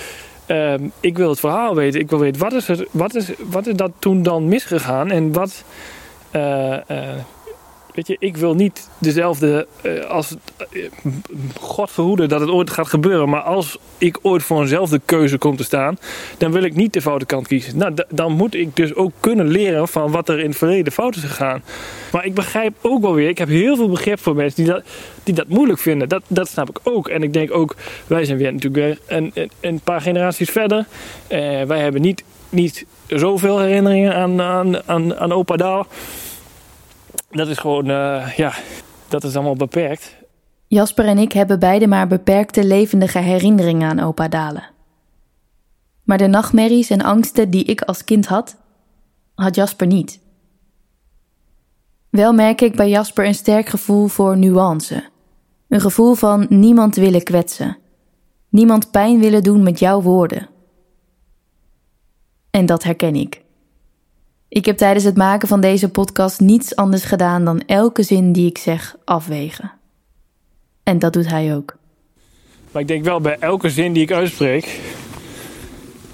ehm, 0.46 0.84
ik 1.00 1.18
wil 1.18 1.30
het 1.30 1.40
verhaal 1.40 1.76
weten. 1.76 2.00
Ik 2.00 2.10
wil 2.10 2.20
weten, 2.20 2.42
wat 2.42 2.54
is, 2.54 2.68
er, 2.68 2.88
wat 2.92 3.16
is, 3.16 3.30
wat 3.40 3.68
is 3.68 3.76
dat 3.76 3.92
toen 4.00 4.24
dan 4.24 4.48
misgegaan? 4.48 5.12
En 5.12 5.32
wat. 5.32 5.64
eh, 6.32 6.90
eh, 6.90 7.20
Weet 7.94 8.08
je, 8.08 8.16
ik 8.20 8.38
wil 8.38 8.54
niet 8.54 8.90
dezelfde 8.98 9.68
eh, 9.82 10.06
als. 10.06 10.36
eh, 10.72 10.90
God 11.60 11.92
dat 12.16 12.40
het 12.40 12.50
ooit 12.50 12.70
gaat 12.70 12.88
gebeuren. 12.88 13.30
Maar 13.30 13.42
als 13.42 13.78
ik 13.98 14.20
ooit 14.22 14.44
voor 14.44 14.62
eenzelfde 14.62 15.02
keuze 15.06 15.38
kom 15.38 15.56
te 15.56 15.64
staan. 15.64 15.98
dan 16.38 16.52
wil 16.52 16.64
ik 16.64 16.76
niet 16.76 16.94
de 16.94 17.02
foute 17.02 17.26
kant 17.26 17.48
kiezen. 17.48 17.78
Nou, 17.78 17.94
dan 18.10 18.32
moet 18.32 18.54
ik 18.54 18.76
dus 18.76 18.96
ook 18.96 19.12
kunnen 19.20 19.48
leren 19.48 19.88
van 19.88 20.12
wat 20.12 20.30
er 20.30 20.40
in 20.40 20.50
het 20.50 20.58
verleden 20.58 20.94
fout 20.94 21.16
is 21.16 21.22
gegaan. 21.22 21.64
Maar 22.12 22.26
ik 22.26 22.34
begrijp 22.34 22.74
ook 22.82 23.02
wel 23.02 23.14
weer. 23.14 23.30
Ik 23.30 23.38
heb 23.38 23.48
heel 23.48 23.76
veel 23.76 23.90
begrip 23.90 24.20
voor 24.20 24.36
mensen 24.36 24.64
die 24.64 24.74
dat, 24.74 24.84
die 25.24 25.34
dat 25.34 25.48
moeilijk 25.48 25.80
vinden. 25.80 26.10
Dat, 26.10 26.24
dat 26.28 26.48
snap 26.48 26.70
ik 26.70 26.80
ook. 26.84 27.08
En 27.08 27.24
ik 27.24 27.34
denk 27.34 27.54
ook. 27.54 27.76
wij 28.08 28.26
zijn 28.26 28.38
weer 28.38 28.54
natuurlijk 28.54 29.00
een, 29.08 29.34
een 29.60 29.80
paar 29.80 30.02
generaties 30.02 30.50
verder. 30.50 30.86
Eh, 31.28 31.62
wij 31.62 31.80
hebben 31.80 32.02
niet, 32.02 32.24
niet 32.50 32.86
zoveel 33.08 33.60
herinneringen 33.60 34.16
aan, 34.16 34.42
aan, 34.42 34.88
aan, 34.88 35.16
aan 35.16 35.32
opa 35.32 35.56
Daal 35.56 35.88
dat 37.34 37.48
is 37.48 37.58
gewoon, 37.58 37.90
eh, 37.90 38.34
ja, 38.36 38.54
dat 39.08 39.24
is 39.24 39.36
allemaal 39.36 39.56
beperkt. 39.56 40.16
Jasper 40.68 41.06
en 41.06 41.18
ik 41.18 41.32
hebben 41.32 41.60
beide 41.60 41.88
maar 41.88 42.08
beperkte 42.08 42.66
levendige 42.66 43.20
herinneringen 43.20 43.90
aan 43.90 44.00
opa 44.00 44.28
Dalen. 44.28 44.70
Maar 46.04 46.18
de 46.18 46.28
nachtmerries 46.28 46.90
en 46.90 47.02
angsten 47.02 47.50
die 47.50 47.64
ik 47.64 47.82
als 47.82 48.04
kind 48.04 48.26
had, 48.26 48.58
had 49.36 49.56
Jasper 49.56 49.88
niet. 49.88 50.20
Wel 52.10 52.34
merk 52.34 52.62
ik 52.62 52.76
bij 52.76 52.90
Jasper 52.90 53.26
een 53.26 53.36
sterk 53.36 53.68
gevoel 53.68 54.08
voor 54.08 54.38
nuance. 54.38 55.04
Een 55.68 55.82
gevoel 55.82 56.14
van 56.14 56.46
niemand 56.50 56.96
willen 56.96 57.24
kwetsen. 57.24 57.78
Niemand 58.50 58.92
pijn 58.92 59.20
willen 59.20 59.44
doen 59.44 59.64
met 59.64 59.80
jouw 59.80 60.02
woorden. 60.02 60.50
En 62.50 62.66
dat 62.66 62.84
herken 62.84 63.16
ik. 63.16 63.43
Ik 64.54 64.66
heb 64.66 64.78
tijdens 64.78 65.06
het 65.06 65.18
maken 65.18 65.48
van 65.48 65.62
deze 65.62 65.90
podcast 65.90 66.40
niets 66.40 66.76
anders 66.76 67.04
gedaan 67.04 67.46
dan 67.46 67.62
elke 67.66 68.04
zin 68.04 68.32
die 68.32 68.50
ik 68.50 68.58
zeg 68.58 68.96
afwegen. 69.06 69.72
En 70.84 71.00
dat 71.00 71.14
doet 71.14 71.30
hij 71.30 71.56
ook. 71.56 71.76
Maar 72.72 72.82
ik 72.82 72.88
denk 72.88 73.04
wel 73.04 73.22
bij 73.22 73.38
elke 73.40 73.70
zin 73.70 73.94
die 73.94 74.04
ik 74.04 74.12
uitspreek. 74.12 74.80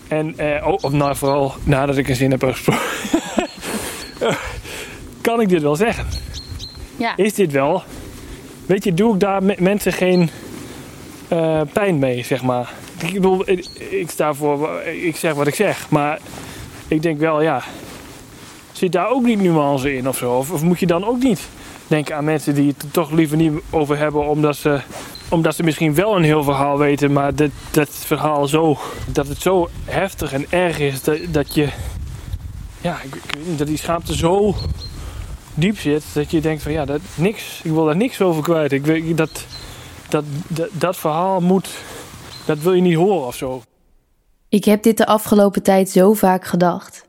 En 0.08 0.38
eh, 0.38 0.68
oh, 0.68 0.78
of 0.82 0.92
nou, 0.92 1.16
vooral 1.16 1.54
nadat 1.64 1.98
ik 1.98 2.08
een 2.08 2.16
zin 2.16 2.32
heb 2.32 2.44
uitgesproken. 2.44 2.84
kan 5.22 5.42
ik 5.42 5.50
dit 5.50 5.62
wel 5.62 5.76
zeggen? 5.76 6.06
Ja. 6.98 7.18
Is 7.18 7.34
dit 7.34 7.52
wel? 7.52 7.84
Weet 8.66 8.84
je, 8.84 8.94
doe 8.94 9.14
ik 9.14 9.20
daar 9.20 9.44
met 9.44 9.60
mensen 9.60 9.94
geen 9.94 10.30
eh, 11.28 11.62
pijn 11.74 12.00
mee, 12.00 12.24
zeg 12.24 12.44
maar. 12.44 12.74
Ik 13.02 13.14
bedoel, 13.14 13.50
ik, 13.50 13.66
ik 13.90 14.10
sta 14.10 14.34
voor, 14.34 14.82
ik 14.82 15.16
zeg 15.16 15.34
wat 15.34 15.48
ik 15.48 15.56
zeg. 15.56 15.90
Maar 15.90 16.20
ik 16.88 17.02
denk 17.02 17.20
wel, 17.20 17.42
ja. 17.42 17.64
Zit 18.80 18.92
daar 18.92 19.10
ook 19.10 19.24
niet 19.24 19.40
nuance 19.40 19.96
in 19.96 20.08
of 20.08 20.18
zo? 20.18 20.38
Of, 20.38 20.52
of 20.52 20.62
moet 20.62 20.80
je 20.80 20.86
dan 20.86 21.06
ook 21.06 21.24
niet 21.24 21.48
denken 21.88 22.16
aan 22.16 22.24
mensen 22.24 22.56
die 22.56 22.68
het 22.68 22.82
er 22.82 22.92
toch 22.92 23.12
liever 23.12 23.38
niet 23.38 23.52
over 23.70 23.98
hebben, 23.98 24.28
omdat 24.28 24.56
ze, 24.56 24.82
omdat 25.30 25.56
ze 25.56 25.64
misschien 25.64 25.94
wel 25.94 26.16
een 26.16 26.24
heel 26.24 26.44
verhaal 26.44 26.78
weten, 26.78 27.14
maar 27.14 27.36
dat, 27.36 27.50
dat 27.72 27.90
verhaal 27.90 28.48
zo, 28.48 28.78
dat 29.12 29.28
het 29.28 29.42
zo 29.42 29.70
heftig 29.86 30.34
en 30.34 30.46
erg 30.50 30.80
is 30.80 31.04
dat, 31.04 31.18
dat 31.32 31.54
je, 31.54 31.68
ja, 32.82 32.98
ik, 33.02 33.22
dat 33.58 33.68
die 33.68 33.78
schaamte 33.78 34.16
zo 34.16 34.56
diep 35.54 35.78
zit 35.78 36.04
dat 36.14 36.32
je 36.32 36.42
denkt 36.42 36.64
van 36.64 36.72
ja, 36.72 36.86
dat 36.86 37.02
niks, 37.16 37.62
ik 37.64 37.72
wil 37.72 37.86
daar 37.86 37.96
niks 37.96 38.22
over 38.22 38.44
kwijt. 38.44 38.72
Ik 38.72 38.86
weet 38.86 39.18
dat, 39.18 39.46
dat, 40.10 40.24
dat, 40.48 40.70
dat 40.72 40.98
verhaal 40.98 41.40
moet, 41.40 41.70
dat 42.46 42.60
wil 42.60 42.74
je 42.74 42.82
niet 42.82 42.96
horen 42.96 43.28
of 43.28 43.36
zo. 43.36 43.62
Ik 44.50 44.66
heb 44.66 44.84
dit 44.84 44.98
de 44.98 45.06
afgelopen 45.06 45.64
tijd 45.64 45.90
zo 45.90 46.14
vaak 46.14 46.46
gedacht. 46.46 47.08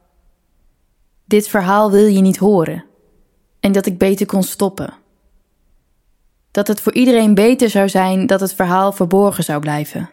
Dit 1.30 1.48
verhaal 1.48 1.90
wil 1.90 2.06
je 2.06 2.20
niet 2.20 2.36
horen. 2.36 2.84
En 3.60 3.72
dat 3.72 3.86
ik 3.86 3.98
beter 3.98 4.26
kon 4.26 4.42
stoppen. 4.42 4.94
Dat 6.50 6.66
het 6.66 6.80
voor 6.80 6.92
iedereen 6.92 7.34
beter 7.34 7.70
zou 7.70 7.88
zijn 7.88 8.26
dat 8.26 8.40
het 8.40 8.54
verhaal 8.54 8.92
verborgen 8.92 9.44
zou 9.44 9.60
blijven. 9.60 10.10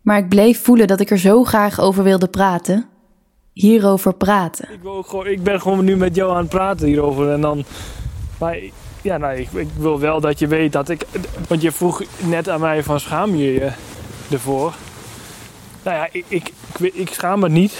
Maar 0.00 0.18
ik 0.18 0.28
bleef 0.28 0.62
voelen 0.62 0.86
dat 0.86 1.00
ik 1.00 1.10
er 1.10 1.18
zo 1.18 1.44
graag 1.44 1.80
over 1.80 2.02
wilde 2.02 2.28
praten. 2.28 2.86
Hierover 3.52 4.14
praten. 4.14 4.72
Ik, 4.72 4.82
wil 4.82 5.02
gewoon, 5.02 5.26
ik 5.26 5.42
ben 5.42 5.60
gewoon 5.60 5.84
nu 5.84 5.96
met 5.96 6.14
jou 6.14 6.30
aan 6.30 6.36
het 6.36 6.48
praten 6.48 6.86
hierover 6.86 7.32
en 7.32 7.40
dan, 7.40 7.64
maar 8.38 8.58
ja, 9.02 9.16
nou, 9.16 9.36
ik, 9.36 9.52
ik 9.52 9.68
wil 9.76 10.00
wel 10.00 10.20
dat 10.20 10.38
je 10.38 10.46
weet 10.46 10.72
dat 10.72 10.88
ik, 10.88 11.06
want 11.48 11.62
je 11.62 11.72
vroeg 11.72 12.02
net 12.18 12.48
aan 12.48 12.60
mij 12.60 12.82
van 12.82 13.00
schaam 13.00 13.34
je 13.34 13.52
je 13.52 13.70
ervoor? 14.30 14.74
Nou 15.82 15.96
ja, 15.96 16.08
ik, 16.12 16.24
ik, 16.28 16.52
ik 16.78 17.12
schaam 17.12 17.40
me 17.40 17.48
niet 17.48 17.72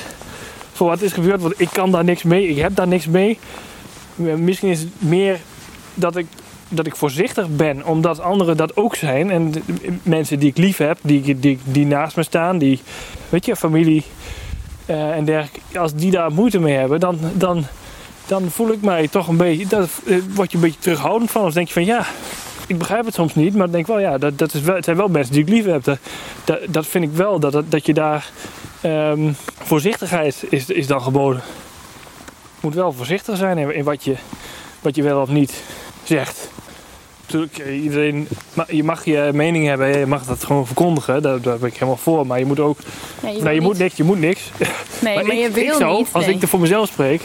voor 0.75 0.89
wat 0.89 1.03
is 1.03 1.13
gebeurd, 1.13 1.41
want 1.41 1.61
ik 1.61 1.69
kan 1.73 1.91
daar 1.91 2.05
niks 2.05 2.23
mee. 2.23 2.49
Ik 2.49 2.57
heb 2.57 2.77
daar 2.77 2.89
niks 2.89 3.07
mee. 3.07 3.39
Misschien 4.17 4.69
is 4.69 4.81
het 4.81 4.91
meer 4.99 5.41
dat 5.95 6.17
ik 6.17 6.27
dat 6.69 6.87
ik 6.87 6.97
voorzichtig 6.97 7.49
ben, 7.49 7.87
omdat 7.87 8.21
anderen 8.21 8.57
dat 8.57 8.77
ook 8.77 8.95
zijn. 8.95 9.31
En 9.31 9.53
mensen 10.03 10.39
die 10.39 10.49
ik 10.49 10.57
lief 10.57 10.77
heb, 10.77 10.99
die, 11.03 11.39
die, 11.39 11.59
die 11.65 11.87
naast 11.87 12.17
me 12.17 12.23
staan, 12.23 12.59
die, 12.59 12.81
weet 13.29 13.47
je, 13.47 13.57
familie 13.57 14.03
eh, 14.87 15.17
en 15.17 15.25
dergelijke. 15.25 15.79
Als 15.79 15.95
die 15.95 16.11
daar 16.11 16.33
moeite 16.33 16.61
mee 16.61 16.75
hebben, 16.77 17.01
dan, 17.01 17.19
dan, 17.35 17.65
dan 18.27 18.51
voel 18.51 18.73
ik 18.73 18.83
mij 18.83 19.09
toch 19.09 19.29
een 19.29 19.37
beetje, 19.37 19.67
dat 19.67 19.89
eh, 20.07 20.17
word 20.35 20.51
je 20.51 20.57
een 20.57 20.63
beetje 20.63 20.81
terughoudend 20.81 21.31
van. 21.31 21.43
Dan 21.43 21.51
denk 21.51 21.67
je 21.67 21.73
van 21.73 21.85
ja, 21.85 22.07
ik 22.67 22.79
begrijp 22.79 23.05
het 23.05 23.15
soms 23.15 23.35
niet, 23.35 23.53
maar 23.53 23.63
dan 23.63 23.71
denk 23.71 23.89
ik 23.89 23.95
wel, 23.95 24.03
ja, 24.03 24.19
dat, 24.19 24.39
dat 24.39 24.55
is 24.55 24.61
wel, 24.61 24.75
het 24.75 24.85
zijn 24.85 24.97
wel 24.97 25.09
mensen 25.09 25.33
die 25.33 25.43
ik 25.43 25.49
lief 25.49 25.65
heb. 25.65 25.85
Dat, 25.85 25.99
dat, 26.45 26.59
dat 26.69 26.87
vind 26.87 27.05
ik 27.05 27.13
wel, 27.13 27.41
dat, 27.41 27.53
dat, 27.53 27.71
dat 27.71 27.87
je 27.87 27.95
daar 27.95 28.31
ehm, 28.85 29.33
voorzichtigheid 29.63 30.45
is, 30.49 30.69
is 30.69 30.87
dan 30.87 31.03
geboden. 31.03 31.43
Je 32.55 32.61
moet 32.61 32.75
wel 32.75 32.93
voorzichtig 32.93 33.37
zijn 33.37 33.59
in, 33.59 33.75
in 33.75 33.85
wat, 33.85 34.05
je, 34.05 34.15
wat 34.81 34.97
je 34.97 35.03
wel 35.03 35.21
of 35.21 35.29
niet 35.29 35.63
zegt. 36.03 36.51
Natuurlijk, 37.21 37.59
eh, 37.59 37.83
iedereen, 37.83 38.29
je 38.69 38.85
mag 38.85 39.05
je 39.05 39.31
mening 39.33 39.67
hebben, 39.67 39.99
je 39.99 40.07
mag 40.07 40.25
dat 40.25 40.45
gewoon 40.45 40.67
verkondigen, 40.67 41.23
daar, 41.23 41.41
daar 41.41 41.59
ben 41.59 41.69
ik 41.69 41.75
helemaal 41.75 41.97
voor. 41.97 42.27
Maar 42.27 42.39
je 42.39 42.47
moet 42.47 42.61
ook, 42.61 42.79
Nee, 43.23 43.37
je, 43.37 43.43
wil 43.43 43.53
je 43.53 43.61
moet 43.61 43.79
niks, 43.79 43.97
je 43.97 44.05
moet 44.05 44.19
niks. 44.19 44.51
Nee, 45.01 45.15
maar, 45.25 45.25
ik, 45.25 45.33
je 45.33 45.51
wil 45.51 45.65
ik 45.65 45.73
zou, 45.73 45.97
niet. 45.97 46.09
als 46.13 46.27
nee. 46.27 46.35
ik 46.35 46.43
er 46.43 46.49
voor 46.49 46.61
mezelf 46.61 46.89
spreek, 46.89 47.23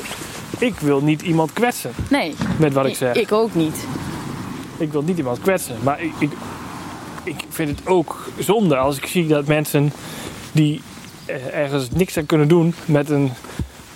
ik 0.58 0.80
wil 0.80 1.02
niet 1.02 1.22
iemand 1.22 1.54
kwetsen 1.54 1.92
Nee, 2.10 2.36
met 2.58 2.74
wat 2.74 2.86
ik 2.86 2.96
zeg. 2.96 3.16
ik 3.16 3.32
ook 3.32 3.56
niet. 3.56 3.76
Ik 4.78 4.92
wil 4.92 5.02
niet 5.02 5.18
iemand 5.18 5.42
kwetsen. 5.42 5.76
Maar 5.84 6.02
ik, 6.02 6.12
ik, 6.20 6.32
ik 7.24 7.44
vind 7.50 7.70
het 7.70 7.88
ook 7.88 8.30
zonde 8.38 8.78
als 8.78 8.98
ik 8.98 9.06
zie 9.06 9.28
dat 9.28 9.46
mensen 9.46 9.92
die 10.52 10.82
ergens 11.52 11.90
niks 11.92 12.18
aan 12.18 12.26
kunnen 12.26 12.48
doen 12.48 12.74
met 12.86 13.10
een, 13.10 13.32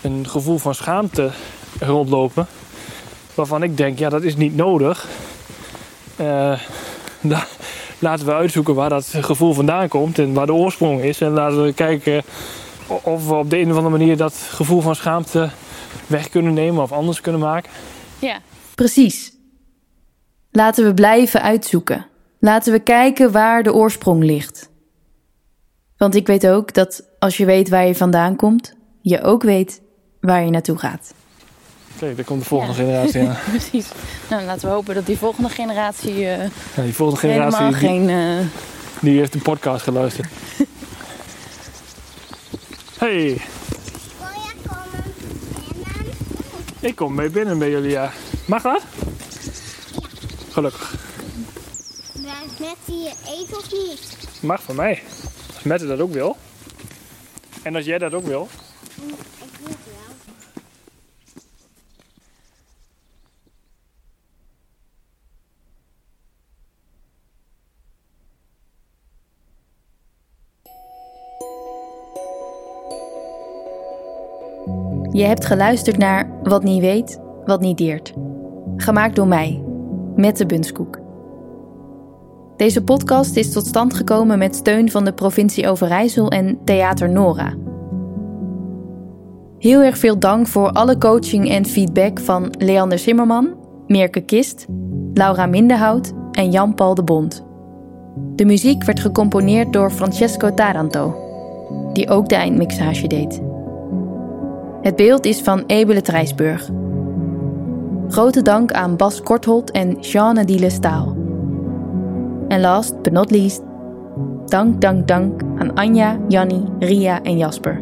een 0.02 0.28
gevoel 0.30 0.58
van 0.58 0.76
schaamte 0.76 1.32
rondlopen. 1.80 2.48
Waarvan 3.36 3.64
ik 3.64 3.78
denk, 3.78 4.00
ja, 4.00 4.10
dat 4.10 4.24
is 4.24 4.36
niet 4.36 4.56
nodig. 4.56 5.08
Eh, 6.16 6.60
la- 7.22 7.48
laten 8.00 8.26
we 8.26 8.34
uitzoeken 8.34 8.76
waar 8.76 8.90
dat 8.90 9.06
gevoel 9.06 9.54
vandaan 9.54 9.88
komt 9.88 10.20
en 10.20 10.34
waar 10.34 10.46
de 10.46 10.54
oorsprong 10.54 11.02
is. 11.02 11.22
En 11.22 11.32
laten 11.32 11.64
we 11.64 11.74
kijken 11.74 12.24
of 12.88 13.28
we 13.28 13.34
op 13.34 13.50
de 13.50 13.58
een 13.58 13.70
of 13.72 13.78
andere 13.78 13.98
manier 13.98 14.18
dat 14.18 14.34
gevoel 14.34 14.82
van 14.82 14.96
schaamte 14.96 15.50
weg 16.08 16.30
kunnen 16.30 16.54
nemen 16.54 16.84
of 16.84 16.92
anders 16.92 17.22
kunnen 17.22 17.42
maken. 17.42 17.72
Ja. 18.20 18.40
Precies. 18.76 19.32
Laten 20.52 20.86
we 20.86 20.94
blijven 20.94 21.42
uitzoeken. 21.42 22.06
Laten 22.40 22.74
we 22.74 22.80
kijken 22.80 23.32
waar 23.32 23.64
de 23.64 23.74
oorsprong 23.74 24.24
ligt. 24.24 24.70
Want 25.98 26.16
ik 26.16 26.28
weet 26.28 26.48
ook 26.48 26.74
dat 26.74 27.04
als 27.24 27.38
je 27.38 27.46
weet 27.46 27.70
waar 27.70 27.86
je 27.88 27.96
vandaan 27.96 28.36
komt, 28.36 28.74
je 29.02 29.22
ook 29.22 29.44
weet 29.44 29.82
waar 30.20 30.44
je 30.44 30.50
naartoe 30.50 30.78
gaat. 30.78 31.14
Kijk, 32.00 32.16
daar 32.16 32.26
komt 32.26 32.40
de 32.42 32.48
volgende 32.48 32.74
Ja. 32.74 32.80
generatie 32.84 33.22
aan. 33.28 33.38
Precies. 33.58 33.88
Nou, 34.30 34.44
laten 34.44 34.68
we 34.68 34.74
hopen 34.74 34.96
dat 34.96 35.06
die 35.06 35.18
volgende 35.18 35.50
generatie 35.50 36.14
eh, 36.14 36.38
Ja, 36.76 36.84
die 36.84 36.94
volgende 36.94 37.20
generatie 37.20 37.58
helemaal 37.58 37.80
die, 37.80 37.90
geen... 37.90 38.10
eh, 38.10 38.46
die 39.02 39.18
heeft 39.18 39.34
de 39.34 39.40
podcast 39.40 39.84
geluisterd. 39.84 40.28
Hey, 42.98 43.42
ik 46.80 46.96
kom 46.96 47.16
mee 47.16 47.30
binnen 47.30 47.58
bij 47.60 47.70
jullie, 47.70 47.90
ja. 47.90 48.12
Mag 48.46 48.62
dat? 48.62 48.82
Gelukkig. 50.52 50.96
Blijft 52.14 52.60
met 52.60 52.76
die 52.86 53.08
eten 53.08 53.58
of 53.58 53.72
niet? 53.72 54.18
Mag 54.42 54.64
van 54.64 54.76
mij. 54.76 55.04
Als 55.54 55.64
Mette 55.64 55.88
dat 55.88 56.00
ook 56.00 56.14
wil. 56.14 56.38
En 57.64 57.76
als 57.76 57.86
jij 57.86 57.97
dat 57.97 58.14
ook 58.14 58.26
wil. 58.26 58.47
Ik 58.95 59.01
wil. 59.05 59.24
Je 75.14 75.24
hebt 75.24 75.45
geluisterd 75.45 75.97
naar 75.97 76.30
Wat 76.43 76.64
niet 76.64 76.82
weet, 76.82 77.20
wat 77.45 77.61
niet 77.61 77.78
deert. 77.78 78.14
Gemaakt 78.78 79.16
door 79.16 79.28
mij, 79.28 79.64
Mette 80.16 80.45
Bunskoek. 80.45 81.03
Deze 82.58 82.84
podcast 82.84 83.36
is 83.36 83.51
tot 83.51 83.66
stand 83.66 83.93
gekomen 83.93 84.38
met 84.38 84.56
steun 84.56 84.91
van 84.91 85.06
de 85.06 85.14
provincie 85.14 85.70
Overijssel 85.70 86.30
en 86.30 86.60
Theater 86.64 87.10
Nora. 87.10 87.54
Heel 89.60 89.82
erg 89.82 89.97
veel 89.97 90.20
dank 90.20 90.47
voor 90.47 90.72
alle 90.72 90.97
coaching 90.97 91.49
en 91.49 91.66
feedback 91.66 92.20
van 92.20 92.54
Leander 92.58 92.99
Zimmerman, 92.99 93.56
Meerke 93.88 94.22
Kist, 94.22 94.66
Laura 95.14 95.45
Minderhout 95.45 96.14
en 96.32 96.51
Jan-Paul 96.51 96.95
de 96.95 97.04
Bond. 97.04 97.45
De 98.36 98.45
muziek 98.45 98.84
werd 98.84 98.99
gecomponeerd 98.99 99.74
door 99.74 99.91
Francesco 99.91 100.54
Taranto, 100.54 101.16
die 101.93 102.10
ook 102.10 102.30
de 102.30 102.36
eindmixage 102.36 103.08
deed. 103.08 103.41
Het 104.82 104.95
beeld 104.95 105.26
is 105.26 105.41
van 105.41 105.64
Ebele 105.68 106.01
Trijsburg. 106.01 106.70
Grote 108.08 108.41
dank 108.41 108.72
aan 108.72 108.95
Bas 108.95 109.22
Kortholt 109.22 109.72
en 109.72 109.99
Jeanne 109.99 110.45
Diele 110.45 110.70
Staal. 110.70 111.12
En 112.54 112.62
last 112.62 113.01
but 113.01 113.14
not 113.14 113.32
least, 113.32 113.62
dank, 114.45 114.82
dank, 114.82 115.08
dank 115.08 115.41
aan 115.58 115.76
Anja, 115.76 116.18
Janni, 116.28 116.64
Ria 116.80 117.22
en 117.22 117.38
Jasper. 117.38 117.82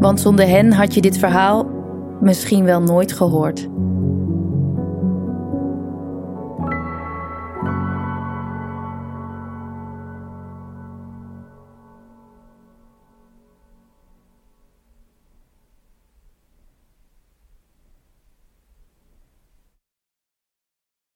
Want 0.00 0.20
zonder 0.20 0.48
hen 0.48 0.72
had 0.72 0.94
je 0.94 1.00
dit 1.00 1.18
verhaal 1.18 1.66
misschien 2.20 2.64
wel 2.64 2.80
nooit 2.80 3.12
gehoord. 3.12 3.68